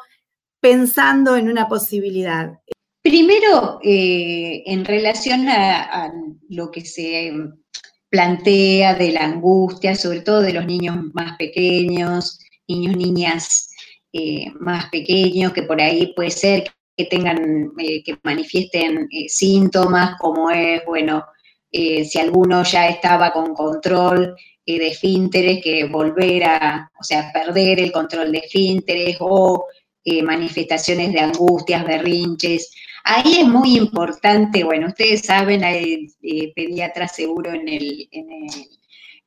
pensando 0.60 1.34
en 1.36 1.48
una 1.48 1.66
posibilidad. 1.66 2.60
Primero, 3.02 3.80
eh, 3.82 4.62
en 4.66 4.84
relación 4.84 5.48
a, 5.48 6.12
lo 6.50 6.70
que 6.70 6.82
se 6.82 7.32
plantea 8.10 8.94
de 8.94 9.12
la 9.12 9.24
angustia, 9.24 9.94
sobre 9.96 10.20
todo 10.20 10.42
de 10.42 10.52
los 10.52 10.66
niños 10.66 10.96
más 11.14 11.36
pequeños, 11.38 12.38
niños, 12.68 12.96
niñas 12.96 13.70
eh, 14.12 14.52
más 14.60 14.90
pequeños, 14.90 15.52
que 15.52 15.62
por 15.62 15.80
ahí 15.80 16.12
puede 16.14 16.30
ser 16.30 16.64
que 16.96 17.06
tengan, 17.06 17.72
eh, 17.78 18.02
que 18.02 18.18
manifiesten 18.22 19.08
eh, 19.10 19.28
síntomas, 19.28 20.16
como 20.18 20.50
es, 20.50 20.84
bueno, 20.86 21.24
eh, 21.70 22.04
si 22.04 22.20
alguno 22.20 22.62
ya 22.62 22.88
estaba 22.88 23.32
con 23.32 23.54
control 23.54 24.36
de 24.66 24.88
esfínteres, 24.88 25.62
que 25.62 25.84
volver 25.84 26.44
a, 26.44 26.90
o 26.98 27.02
sea, 27.02 27.30
perder 27.32 27.80
el 27.80 27.92
control 27.92 28.32
de 28.32 28.38
esfínteres 28.38 29.16
o 29.20 29.66
manifestaciones 30.22 31.12
de 31.12 31.20
angustias, 31.20 31.84
berrinches. 31.84 32.70
Ahí 33.04 33.40
es 33.40 33.46
muy 33.46 33.76
importante, 33.76 34.64
bueno, 34.64 34.88
ustedes 34.88 35.22
saben, 35.22 35.64
hay 35.64 36.08
pediatras 36.54 37.14
seguro 37.14 37.52
en, 37.52 37.68
el, 37.68 38.08
en, 38.10 38.30
el, 38.30 38.50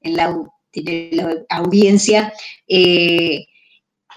en 0.02 0.16
la, 0.16 0.36
la, 0.74 1.46
audiencia, 1.50 2.34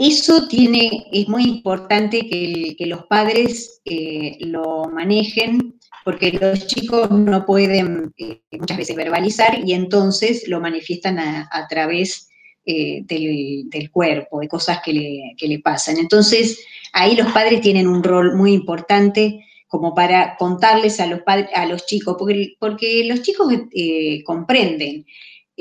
eso 0.01 0.49
tiene, 0.49 1.07
es 1.13 1.29
muy 1.29 1.45
importante 1.45 2.27
que, 2.27 2.87
los 2.87 3.05
padres 3.05 3.83
eh, 3.85 4.39
lo 4.41 4.85
manejen 4.91 5.79
porque 6.05 6.33
los 6.33 6.67
chicos 6.67 7.11
no 7.11 7.45
pueden 7.45 8.11
eh, 8.17 8.41
muchas 8.53 8.79
veces 8.79 8.97
verbalizar 8.97 9.61
y 9.63 9.75
entonces 9.75 10.49
lo 10.49 10.59
manifiestan 10.59 11.19
a, 11.19 11.67
través 11.69 12.31
eh, 12.65 13.03
del, 13.05 13.91
cuerpo, 13.91 14.41
de 14.41 14.49
cosas 14.49 14.81
que 14.83 14.95
le, 15.39 15.59
pasan. 15.59 15.99
Entonces, 15.99 16.59
ahí 16.95 17.15
los 17.15 17.31
padres 17.33 17.61
tienen 17.61 17.87
un 17.87 18.03
rol 18.03 18.35
muy 18.35 18.55
importante 18.55 19.45
como 19.69 19.95
para 19.95 20.37
contarles 20.39 20.99
a 20.99 21.07
los, 21.07 21.21
a 21.27 21.67
los 21.67 21.85
chicos, 21.85 22.17
porque, 22.19 22.55
porque 22.59 23.05
los 23.05 23.21
chicos 23.21 23.53
comprenden 24.25 25.05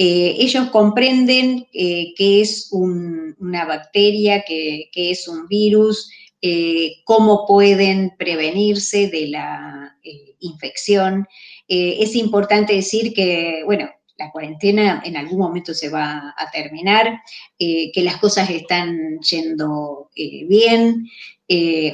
eh, 0.01 0.37
ellos 0.39 0.69
comprenden 0.69 1.67
eh, 1.73 2.13
qué 2.15 2.39
es 2.39 2.69
una 2.71 3.65
bacteria, 3.65 4.45
qué, 4.47 4.89
es 4.93 5.27
un 5.27 5.45
virus, 5.49 6.09
eh, 6.41 7.01
cómo 7.03 7.45
pueden 7.45 8.13
prevenirse 8.17 9.09
de 9.09 9.27
la 9.27 9.97
infección. 10.39 11.27
es 11.67 12.15
importante 12.15 12.75
decir 12.75 13.13
que, 13.13 13.61
bueno, 13.65 13.89
la 14.17 14.31
cuarentena 14.31 15.01
en 15.03 15.17
algún 15.17 15.39
momento 15.39 15.73
se 15.73 15.89
va 15.89 16.33
a 16.37 16.49
terminar, 16.49 17.19
que 17.57 18.01
las 18.01 18.15
cosas 18.17 18.49
están 18.49 19.19
yendo 19.19 20.11
bien, 20.15 21.09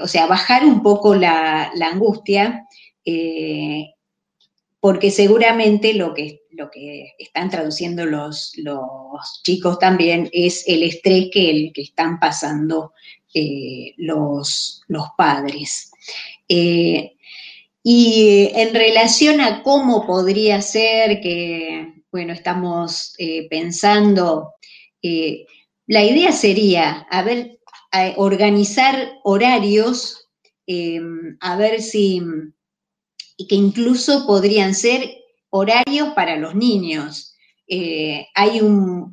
o 0.04 0.08
sea, 0.08 0.28
bajar 0.28 0.64
un 0.64 0.84
poco 0.84 1.16
la, 1.16 1.72
la 1.74 1.88
angustia, 1.88 2.68
porque 4.80 5.10
seguramente 5.10 5.96
lo 5.96 6.14
que 6.14 6.45
lo 6.56 6.72
que 6.72 7.14
están 7.20 7.50
traduciendo 7.50 8.06
los, 8.06 8.54
chicos 9.44 9.80
también 9.80 10.30
es 10.32 10.64
el 10.68 10.84
estrés 10.84 11.30
que, 11.32 11.50
el, 11.50 11.74
que 11.74 11.82
están 11.82 12.20
pasando 12.20 12.94
los, 13.98 14.82
los, 14.88 15.08
padres. 15.18 15.92
y 16.48 18.50
en 18.54 18.74
relación 18.74 19.42
a 19.42 19.62
cómo 19.62 20.08
podría 20.08 20.62
ser 20.62 21.20
que, 21.22 21.94
bueno, 22.12 22.34
estamos 22.34 23.14
pensando, 23.50 24.54
la 25.02 26.04
idea 26.04 26.32
sería, 26.32 27.06
a 27.12 27.22
ver, 27.24 27.60
organizar 28.16 29.20
horarios, 29.24 30.30
a 31.42 31.58
ver 31.58 31.82
si, 31.82 32.22
que 33.38 33.56
incluso 33.56 34.26
podrían 34.26 34.74
ser 34.74 35.25
horarios 35.56 36.10
para 36.10 36.36
los 36.36 36.54
niños. 36.54 37.36
Eh, 37.68 38.28
hay 38.36 38.60
un, 38.62 39.10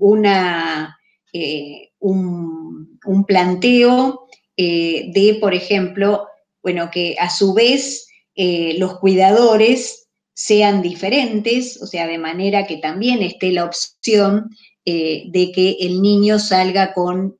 eh, 1.32 1.90
un, 2.00 3.24
planteo 3.26 4.26
eh, 4.56 5.10
de, 5.14 5.38
por 5.40 5.54
ejemplo, 5.54 6.26
bueno, 6.62 6.90
que 6.90 7.16
a 7.18 7.30
su 7.30 7.54
vez 7.54 8.08
los 8.34 8.98
cuidadores 8.98 10.08
sean 10.34 10.82
diferentes, 10.82 11.80
o 11.82 11.86
sea, 11.86 12.06
de 12.06 12.18
manera 12.18 12.66
que 12.66 12.78
también 12.78 13.22
esté 13.22 13.52
la 13.52 13.64
opción 13.64 14.48
de 14.84 15.52
que 15.54 15.76
el 15.80 16.00
niño 16.00 16.38
salga 16.38 16.94
con 16.94 17.36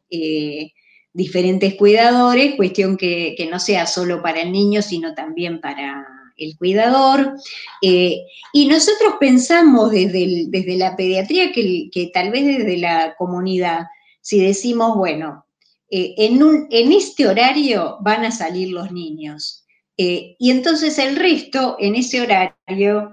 diferentes 1.12 1.74
cuidadores, 1.74 2.54
cuestión 2.56 2.96
que, 2.96 3.34
que, 3.36 3.46
no 3.46 3.58
sea 3.58 3.86
solo 3.86 4.22
para 4.22 4.42
el 4.42 4.52
niño, 4.52 4.82
sino 4.82 5.14
también 5.14 5.60
para, 5.60 6.04
el 6.36 6.56
cuidador. 6.56 7.34
Eh, 7.80 8.24
y 8.52 8.66
nosotros 8.66 9.14
pensamos 9.20 9.90
desde, 9.90 10.46
desde 10.48 10.76
la 10.76 10.96
pediatría 10.96 11.52
que, 11.52 12.10
tal 12.12 12.30
vez 12.30 12.44
desde 12.44 12.76
la 12.76 13.14
comunidad, 13.16 13.86
si 14.20 14.40
decimos, 14.40 14.96
bueno, 14.96 15.46
eh, 15.90 16.14
en, 16.18 16.42
un, 16.42 16.66
en, 16.70 16.92
este 16.92 17.26
horario 17.26 17.98
van 18.00 18.24
a 18.24 18.30
salir 18.30 18.68
los 18.68 18.92
niños. 18.92 19.64
Eh, 19.96 20.36
y 20.38 20.50
entonces 20.50 20.98
el 20.98 21.16
resto, 21.16 21.76
en 21.78 21.94
ese 21.94 22.20
horario, 22.20 23.12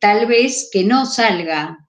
tal 0.00 0.26
vez 0.26 0.70
que 0.72 0.82
no 0.82 1.04
salga, 1.04 1.86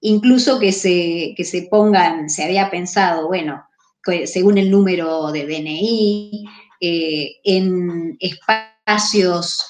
incluso 0.00 0.58
que 0.58 0.72
se, 0.72 1.34
que 1.36 1.44
se 1.44 1.62
pongan, 1.70 2.30
se 2.30 2.44
había 2.44 2.70
pensado, 2.70 3.28
bueno, 3.28 3.62
según 4.24 4.56
el 4.56 4.70
número 4.70 5.30
de 5.30 5.46
DNI, 5.46 6.44
en 6.80 8.16
espacios 8.18 8.71
espacios 8.84 9.64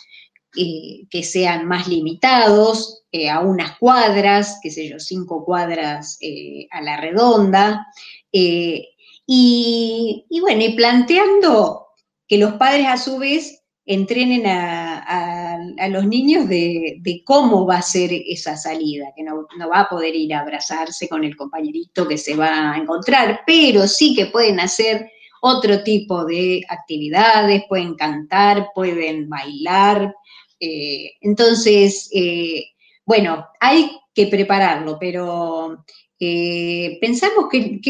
eh, 0.56 1.06
que 1.10 1.22
sean 1.22 1.66
más 1.66 1.88
limitados, 1.88 3.04
eh, 3.12 3.30
a 3.30 3.40
unas 3.40 3.78
cuadras, 3.78 4.58
qué 4.62 4.70
sé 4.70 4.88
yo, 4.88 4.98
cinco 4.98 5.44
cuadras 5.44 6.18
eh, 6.20 6.66
a 6.70 6.80
la 6.80 6.98
redonda, 6.98 7.86
y, 8.34 10.24
bueno, 10.40 10.62
y 10.62 10.74
planteando 10.74 11.86
que 12.26 12.38
los 12.38 12.54
padres 12.54 12.86
a 12.86 12.96
su 12.96 13.18
vez 13.18 13.62
entrenen 13.84 14.46
a, 14.46 15.88
los 15.90 16.06
niños 16.06 16.48
de, 16.48 17.22
cómo 17.24 17.66
va 17.66 17.76
a 17.76 17.82
ser 17.82 18.10
esa 18.12 18.56
salida, 18.56 19.12
que 19.16 19.22
no, 19.22 19.46
no, 19.58 19.68
va 19.68 19.80
a 19.80 19.88
poder 19.88 20.14
ir 20.14 20.34
a 20.34 20.40
abrazarse 20.40 21.08
con 21.08 21.24
el 21.24 21.36
compañerito 21.36 22.08
que 22.08 22.16
se 22.16 22.34
va 22.34 22.72
a 22.72 22.78
encontrar, 22.78 23.40
pero 23.46 23.86
sí 23.86 24.14
que 24.14 24.26
pueden 24.26 24.60
hacer 24.60 25.11
otro 25.44 25.82
tipo 25.82 26.24
de 26.24 26.62
actividades, 26.68 27.64
pueden 27.68 27.96
cantar, 27.96 28.68
pueden 28.74 29.28
bailar. 29.28 30.14
Eh, 30.60 31.14
entonces, 31.20 32.08
eh, 32.14 32.66
bueno, 33.04 33.48
hay 33.58 33.90
que 34.14 34.28
prepararlo, 34.28 34.98
pero 35.00 35.84
eh, 36.20 36.96
pensamos 37.00 37.46
que, 37.50 37.80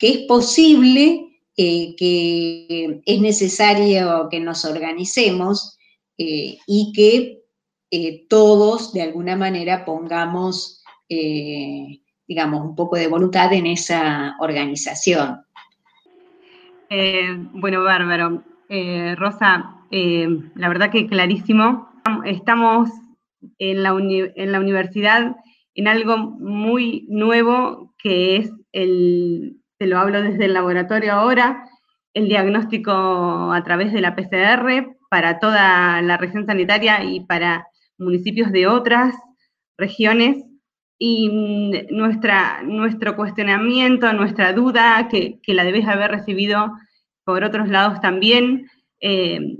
es 0.00 0.18
posible, 0.26 1.40
que 1.54 3.02
es 3.04 3.20
necesario 3.20 4.28
que 4.30 4.40
nos 4.40 4.64
organicemos 4.64 5.78
y 6.16 6.92
que 6.94 7.42
todos 8.28 8.92
de 8.92 9.02
alguna 9.02 9.36
manera 9.36 9.84
pongamos, 9.84 10.82
digamos, 11.08 12.64
un 12.64 12.74
poco 12.74 12.96
de 12.96 13.08
voluntad 13.08 13.52
en 13.52 13.66
esa 13.66 14.36
organización. 14.40 15.43
Eh, 16.96 17.26
bueno, 17.54 17.82
bárbaro. 17.82 18.44
Eh, 18.68 19.16
Rosa, 19.16 19.80
eh, 19.90 20.28
la 20.54 20.68
verdad 20.68 20.92
que 20.92 21.08
clarísimo. 21.08 21.90
Estamos 22.24 22.88
en 23.58 23.82
la, 23.82 23.90
en 23.98 24.52
la 24.52 24.60
universidad 24.60 25.34
en 25.74 25.88
algo 25.88 26.16
muy 26.16 27.04
nuevo 27.08 27.92
que 27.98 28.36
es 28.36 28.52
el, 28.70 29.56
te 29.76 29.88
lo 29.88 29.98
hablo 29.98 30.22
desde 30.22 30.44
el 30.44 30.54
laboratorio 30.54 31.14
ahora, 31.14 31.64
el 32.12 32.28
diagnóstico 32.28 32.92
a 33.52 33.60
través 33.64 33.92
de 33.92 34.00
la 34.00 34.14
PCR 34.14 34.96
para 35.10 35.40
toda 35.40 36.00
la 36.00 36.16
región 36.16 36.46
sanitaria 36.46 37.02
y 37.02 37.26
para 37.26 37.66
municipios 37.98 38.52
de 38.52 38.68
otras 38.68 39.16
regiones. 39.76 40.44
Y 41.06 41.28
nuestra, 41.90 42.62
nuestro 42.62 43.14
cuestionamiento, 43.14 44.10
nuestra 44.14 44.54
duda, 44.54 45.08
que, 45.10 45.38
que 45.42 45.52
la 45.52 45.64
debes 45.64 45.86
haber 45.86 46.10
recibido 46.10 46.72
por 47.24 47.44
otros 47.44 47.68
lados 47.68 48.00
también, 48.00 48.70
eh, 49.00 49.58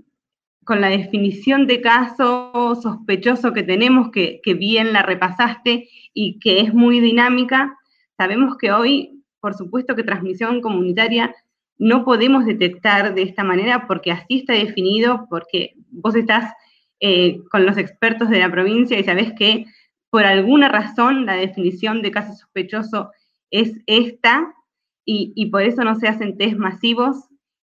con 0.64 0.80
la 0.80 0.88
definición 0.88 1.66
de 1.66 1.82
caso 1.82 2.78
sospechoso 2.80 3.52
que 3.52 3.62
tenemos, 3.62 4.10
que, 4.10 4.40
bien 4.58 4.92
la 4.92 5.02
repasaste 5.02 5.88
y 6.14 6.38
que 6.38 6.60
es 6.60 6.72
muy 6.72 7.00
dinámica, 7.00 7.76
sabemos 8.16 8.56
que 8.56 8.72
hoy, 8.72 9.22
por 9.40 9.54
supuesto 9.54 9.94
que 9.94 10.02
transmisión 10.02 10.62
comunitaria 10.62 11.34
no 11.76 12.04
podemos 12.04 12.46
detectar 12.46 13.14
de 13.14 13.22
esta 13.22 13.44
manera 13.44 13.86
porque 13.86 14.12
así 14.12 14.38
está 14.38 14.54
definido, 14.54 15.26
porque 15.28 15.74
vos 15.90 16.14
estás 16.14 16.54
eh, 17.00 17.40
con 17.50 17.66
los 17.66 17.76
expertos 17.76 18.30
de 18.30 18.38
la 18.38 18.50
provincia 18.50 18.98
y 18.98 19.04
sabés 19.04 19.32
que 19.34 19.66
por 20.14 20.26
alguna 20.26 20.68
razón 20.68 21.26
la 21.26 21.34
definición 21.34 22.00
de 22.00 22.12
caso 22.12 22.36
sospechoso 22.36 23.10
es 23.50 23.72
esta 23.86 24.54
y, 25.04 25.46
por 25.46 25.64
eso 25.64 25.82
no 25.82 25.98
se 25.98 26.06
hacen 26.06 26.38
test 26.38 26.54
masivos 26.54 27.16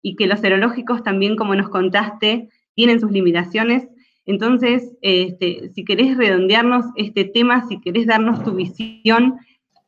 y 0.03 0.15
que 0.15 0.29
los 0.29 0.39
serológicos 0.39 1.03
también, 1.03 1.35
como 1.35 1.57
nos 1.57 1.69
contaste, 1.69 2.49
tienen 2.77 3.01
sus 3.01 3.11
limitaciones. 3.11 3.89
Entonces, 4.25 4.85
este, 5.03 5.73
si 5.75 5.85
querés 5.85 6.17
redondearnos 6.17 6.85
este 6.95 7.25
tema, 7.25 7.67
si 7.67 7.81
querés 7.81 8.07
darnos 8.07 8.45
tu 8.45 8.53
visión. 8.53 9.41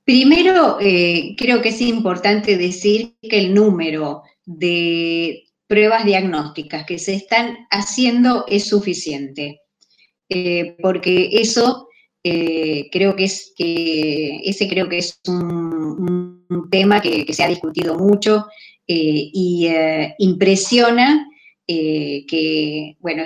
Primero, 0.04 0.78
eh, 0.80 1.36
creo 1.38 1.62
que 1.62 1.68
es 1.68 1.80
importante 1.80 2.58
decir 2.58 3.14
que 3.22 3.38
el 3.38 3.54
número 3.54 4.22
de 4.44 5.44
pruebas 5.68 6.04
diagnósticas 6.04 6.84
que 6.84 6.98
se 6.98 7.14
están 7.14 7.68
haciendo 7.70 8.44
es 8.48 8.66
suficiente, 8.68 9.60
eh, 10.28 10.76
porque 10.82 11.28
eso 11.34 11.86
eh, 12.22 12.90
creo 12.92 13.16
que 13.16 13.24
es 13.24 13.52
que 13.56 14.40
ese 14.44 14.68
creo 14.68 14.88
que 14.88 14.98
es 14.98 15.20
un, 15.26 16.46
tema 16.70 17.00
que, 17.00 17.32
se 17.32 17.42
ha 17.42 17.48
discutido 17.48 17.96
mucho 17.96 18.46
eh, 18.86 19.30
y 19.32 19.66
eh, 19.66 20.14
impresiona 20.18 21.26
que, 21.66 22.96
bueno, 22.98 23.24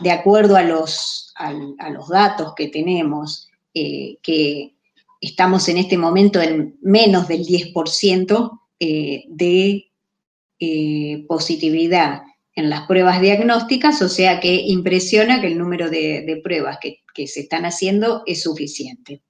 de 0.00 0.10
acuerdo 0.12 0.56
a 0.56 0.62
los, 0.62 1.32
a, 1.36 1.90
los 1.90 2.08
datos 2.08 2.54
que 2.56 2.68
tenemos, 2.68 3.48
que 3.74 4.74
estamos 5.20 5.68
en 5.68 5.76
este 5.76 5.98
momento 5.98 6.40
en 6.40 6.76
menos 6.82 7.26
del 7.26 7.44
10% 7.44 8.60
de 9.28 9.90
positividad 11.26 12.22
en 12.54 12.70
las 12.70 12.86
pruebas 12.86 13.20
diagnósticas, 13.20 14.02
o 14.02 14.08
sea 14.08 14.40
que 14.40 14.54
impresiona 14.54 15.40
que 15.40 15.48
el 15.48 15.58
número 15.58 15.90
de, 15.90 16.40
pruebas 16.44 16.78
que, 16.80 16.98
que, 17.20 17.26
se 17.26 17.40
están 17.40 17.64
haciendo 17.64 18.22
es 18.26 18.42
suficiente. 18.42 19.22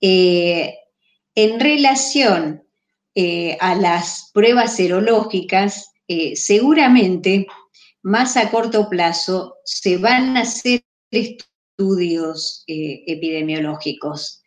en 0.00 1.60
relación 1.60 2.62
eh, 3.20 3.56
a 3.58 3.74
las 3.74 4.30
pruebas 4.32 4.76
serológicas, 4.76 5.90
eh, 6.06 6.36
seguramente 6.36 7.48
más 8.00 8.36
a 8.36 8.48
corto 8.48 8.88
plazo 8.88 9.56
se 9.64 9.96
van 9.96 10.36
a 10.36 10.42
hacer 10.42 10.84
estudios 11.10 12.62
eh, 12.68 13.02
epidemiológicos. 13.08 14.40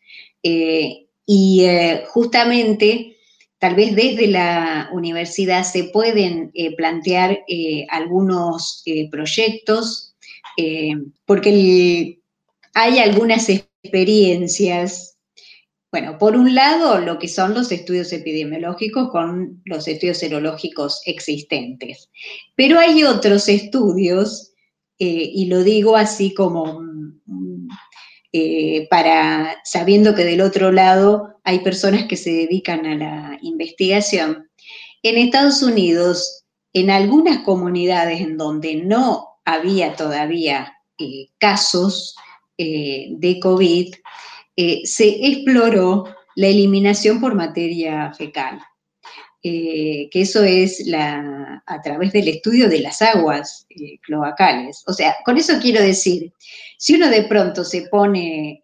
y 1.26 1.66
justamente, 2.08 3.18
tal 3.60 3.76
vez 3.76 3.94
desde 3.94 4.28
la 4.28 4.90
universidad 4.94 5.64
se 5.64 5.84
pueden 5.84 6.52
plantear 6.78 7.40
algunos 7.90 8.84
proyectos, 9.12 10.16
porque 11.26 12.21
hay 12.74 13.00
algunas 13.00 13.50
experiencias 13.50 15.12
bueno, 15.92 16.18
por 16.18 16.38
un 16.38 16.56
lado, 16.56 17.00
lo 17.00 17.20
que 17.20 17.28
son 17.28 17.54
los 17.54 17.70
estudios 17.70 18.14
epidemiológicos 18.14 19.10
con 19.12 19.62
los 19.66 19.90
estudios 19.90 20.20
serológicos 20.20 21.02
existentes. 21.06 22.10
Pero 22.56 22.80
hay 22.80 23.04
otros 23.04 23.50
estudios, 23.50 24.54
eh, 25.00 25.32
y 25.34 25.48
lo 25.48 25.64
digo 25.64 25.98
así 25.98 26.34
como 26.34 26.80
mm, 27.26 27.68
eh, 28.32 28.88
para, 28.90 29.58
sabiendo 29.66 30.16
que 30.16 30.24
del 30.24 30.40
otro 30.40 30.72
lado 30.72 31.42
hay 31.44 31.60
personas 31.60 32.06
que 32.06 32.16
se 32.16 32.32
dedican 32.32 32.86
a 32.86 32.96
la 32.96 33.40
investigación, 33.42 34.50
En 35.04 35.18
Estados 35.18 35.62
Unidos, 35.62 36.46
en 36.74 36.90
algunas 36.90 37.40
comunidades 37.40 38.22
en 38.22 38.38
donde 38.38 38.76
no 38.76 39.42
había 39.44 39.96
todavía 39.96 40.78
eh, 41.00 41.28
casos 41.38 42.16
eh, 42.64 43.08
de 43.12 43.40
COVID, 43.40 43.96
eh, 44.56 44.82
se 44.84 45.08
exploró 45.28 46.06
la 46.36 46.48
eliminación 46.48 47.20
por 47.20 47.36
materia 47.36 48.14
fecal. 48.14 48.60
que 49.42 50.10
eso 50.14 50.44
es 50.44 50.86
la, 50.86 51.64
a 51.66 51.82
través 51.82 52.12
del 52.14 52.28
estudio 52.28 52.70
de 52.70 52.82
las 52.82 53.02
aguas 53.02 53.66
cloacales. 54.04 54.84
O 54.86 54.94
sea, 54.94 55.16
con 55.26 55.38
eso 55.38 55.54
quiero 55.60 55.82
decir, 55.82 56.32
si 56.78 56.96
uno 56.96 57.10
de 57.10 57.24
pronto 57.24 57.64
se 57.64 57.88
pone 57.90 58.62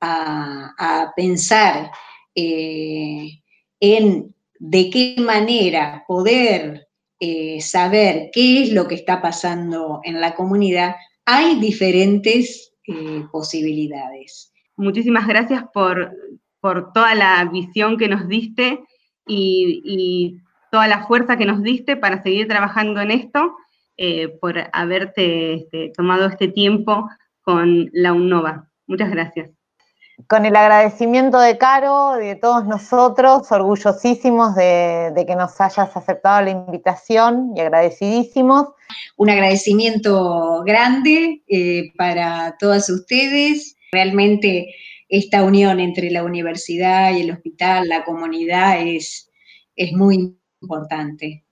a, 0.00 1.12
pensar 1.16 1.90
en 2.36 4.34
de 4.58 4.90
qué 4.90 5.16
manera 5.18 6.04
poder 6.06 6.88
eh, 7.20 7.60
saber 7.60 8.30
qué 8.32 8.62
es 8.62 8.72
lo 8.72 8.86
que 8.86 8.94
está 8.94 9.20
pasando 9.20 10.00
en 10.04 10.20
la 10.20 10.34
comunidad, 10.34 10.94
hay 11.24 11.58
diferentes 11.58 12.67
eh, 12.88 13.24
posibilidades. 13.30 14.52
Muchísimas 14.76 15.26
gracias 15.26 15.64
por, 15.72 16.12
toda 16.60 17.14
la 17.14 17.44
visión 17.44 17.96
que 17.96 18.08
nos 18.08 18.28
diste 18.28 18.80
y, 19.26 20.38
toda 20.70 20.86
la 20.86 21.06
fuerza 21.06 21.38
que 21.38 21.46
nos 21.46 21.62
diste 21.62 21.96
para 21.96 22.22
seguir 22.22 22.46
trabajando 22.46 23.00
en 23.00 23.10
esto, 23.10 23.56
eh, 23.96 24.28
por 24.40 24.54
haberte 24.74 25.54
este, 25.54 25.92
tomado 25.96 26.26
este 26.26 26.48
tiempo 26.48 27.08
con 27.40 27.88
la 27.94 28.12
UNOVA. 28.12 28.68
Muchas 28.86 29.10
gracias 29.10 29.57
con 30.26 30.44
el 30.44 30.56
agradecimiento 30.56 31.38
de 31.38 31.56
Caro, 31.58 32.20
y 32.20 32.26
de 32.26 32.36
todos 32.36 32.66
nosotros, 32.66 33.50
orgullosísimos 33.52 34.54
de, 34.56 35.24
que 35.26 35.36
nos 35.36 35.60
hayas 35.60 35.96
aceptado 35.96 36.42
la 36.42 36.50
invitación 36.50 37.52
y 37.56 37.60
agradecidísimos. 37.60 38.68
Un 39.16 39.30
agradecimiento 39.30 40.62
grande 40.64 41.42
eh, 41.48 41.92
para 41.96 42.56
todas 42.58 42.90
ustedes. 42.90 43.76
Realmente 43.92 44.74
esta 45.08 45.44
unión 45.44 45.80
entre 45.80 46.10
la 46.10 46.24
universidad 46.24 47.12
y 47.12 47.22
el 47.22 47.30
hospital, 47.30 47.88
la 47.88 48.04
comunidad, 48.04 48.80
es, 48.80 49.30
es 49.76 49.92
muy 49.92 50.36
importante. 50.60 51.44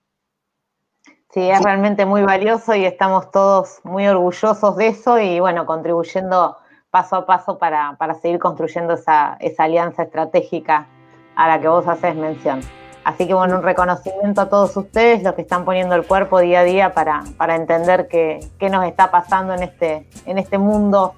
Sí, 1.33 1.41
es 1.41 1.61
realmente 1.61 2.05
muy 2.05 2.23
valioso 2.23 2.75
y 2.75 2.85
estamos 2.85 3.31
todos 3.31 3.79
muy 3.83 4.07
orgullosos 4.07 4.75
de 4.75 4.87
eso 4.87 5.19
y 5.19 5.39
bueno, 5.39 5.65
contribuyendo 5.65 6.57
paso 6.89 7.15
a 7.15 7.25
paso 7.25 7.57
para, 7.57 7.95
seguir 8.21 8.39
construyendo 8.39 8.93
esa, 8.93 9.37
alianza 9.57 10.03
estratégica 10.03 10.87
a 11.35 11.47
la 11.47 11.59
que 11.59 11.67
vos 11.67 11.87
haces 11.87 12.15
mención. 12.15 12.61
Así 13.03 13.25
que 13.25 13.33
bueno, 13.33 13.57
un 13.57 13.63
reconocimiento 13.63 14.41
a 14.41 14.49
todos 14.49 14.75
ustedes, 14.75 15.23
los 15.23 15.33
que 15.33 15.41
están 15.41 15.63
poniendo 15.63 15.95
el 15.95 16.05
cuerpo 16.05 16.39
día 16.39 16.61
a 16.61 16.63
día 16.63 16.93
para, 16.93 17.23
entender 17.55 18.07
qué, 18.09 18.69
nos 18.69 18.85
está 18.85 19.11
pasando 19.11 19.53
en 19.53 19.63
este, 19.63 20.07
en 20.25 20.37
este 20.37 20.57
mundo 20.57 21.13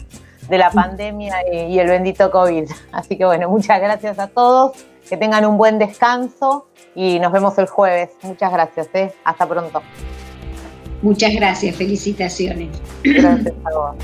de 0.49 0.57
la 0.57 0.69
pandemia 0.71 1.35
y, 1.51 1.79
el 1.79 1.87
bendito 1.87 2.29
COVID. 2.29 2.69
Así 2.91 3.17
que 3.17 3.25
bueno, 3.25 3.49
muchas 3.49 3.79
gracias 3.79 4.19
a 4.19 4.27
todos, 4.27 4.73
que 5.07 5.17
tengan 5.17 5.45
un 5.45 5.57
buen 5.57 5.79
descanso 5.79 6.67
y 6.93 7.19
nos 7.19 7.31
vemos 7.31 7.57
el 7.57 7.67
jueves. 7.67 8.11
Muchas 8.21 8.51
gracias, 8.51 8.89
¿eh? 8.93 9.13
hasta 9.23 9.47
pronto. 9.47 9.81
Muchas 11.01 11.33
gracias, 11.33 11.75
felicitaciones. 11.75 12.69
Gracias 13.03 13.53
a 13.63 13.77
vos. 13.77 13.95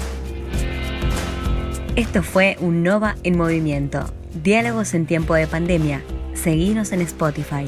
Esto 1.95 2.23
fue 2.23 2.57
un 2.59 2.83
Nova 2.83 3.15
en 3.23 3.37
movimiento. 3.37 4.13
Diálogos 4.43 4.93
en 4.93 5.05
tiempo 5.05 5.33
de 5.33 5.47
pandemia. 5.47 6.01
Seguinos 6.33 6.91
en 6.91 6.99
Spotify. 6.99 7.65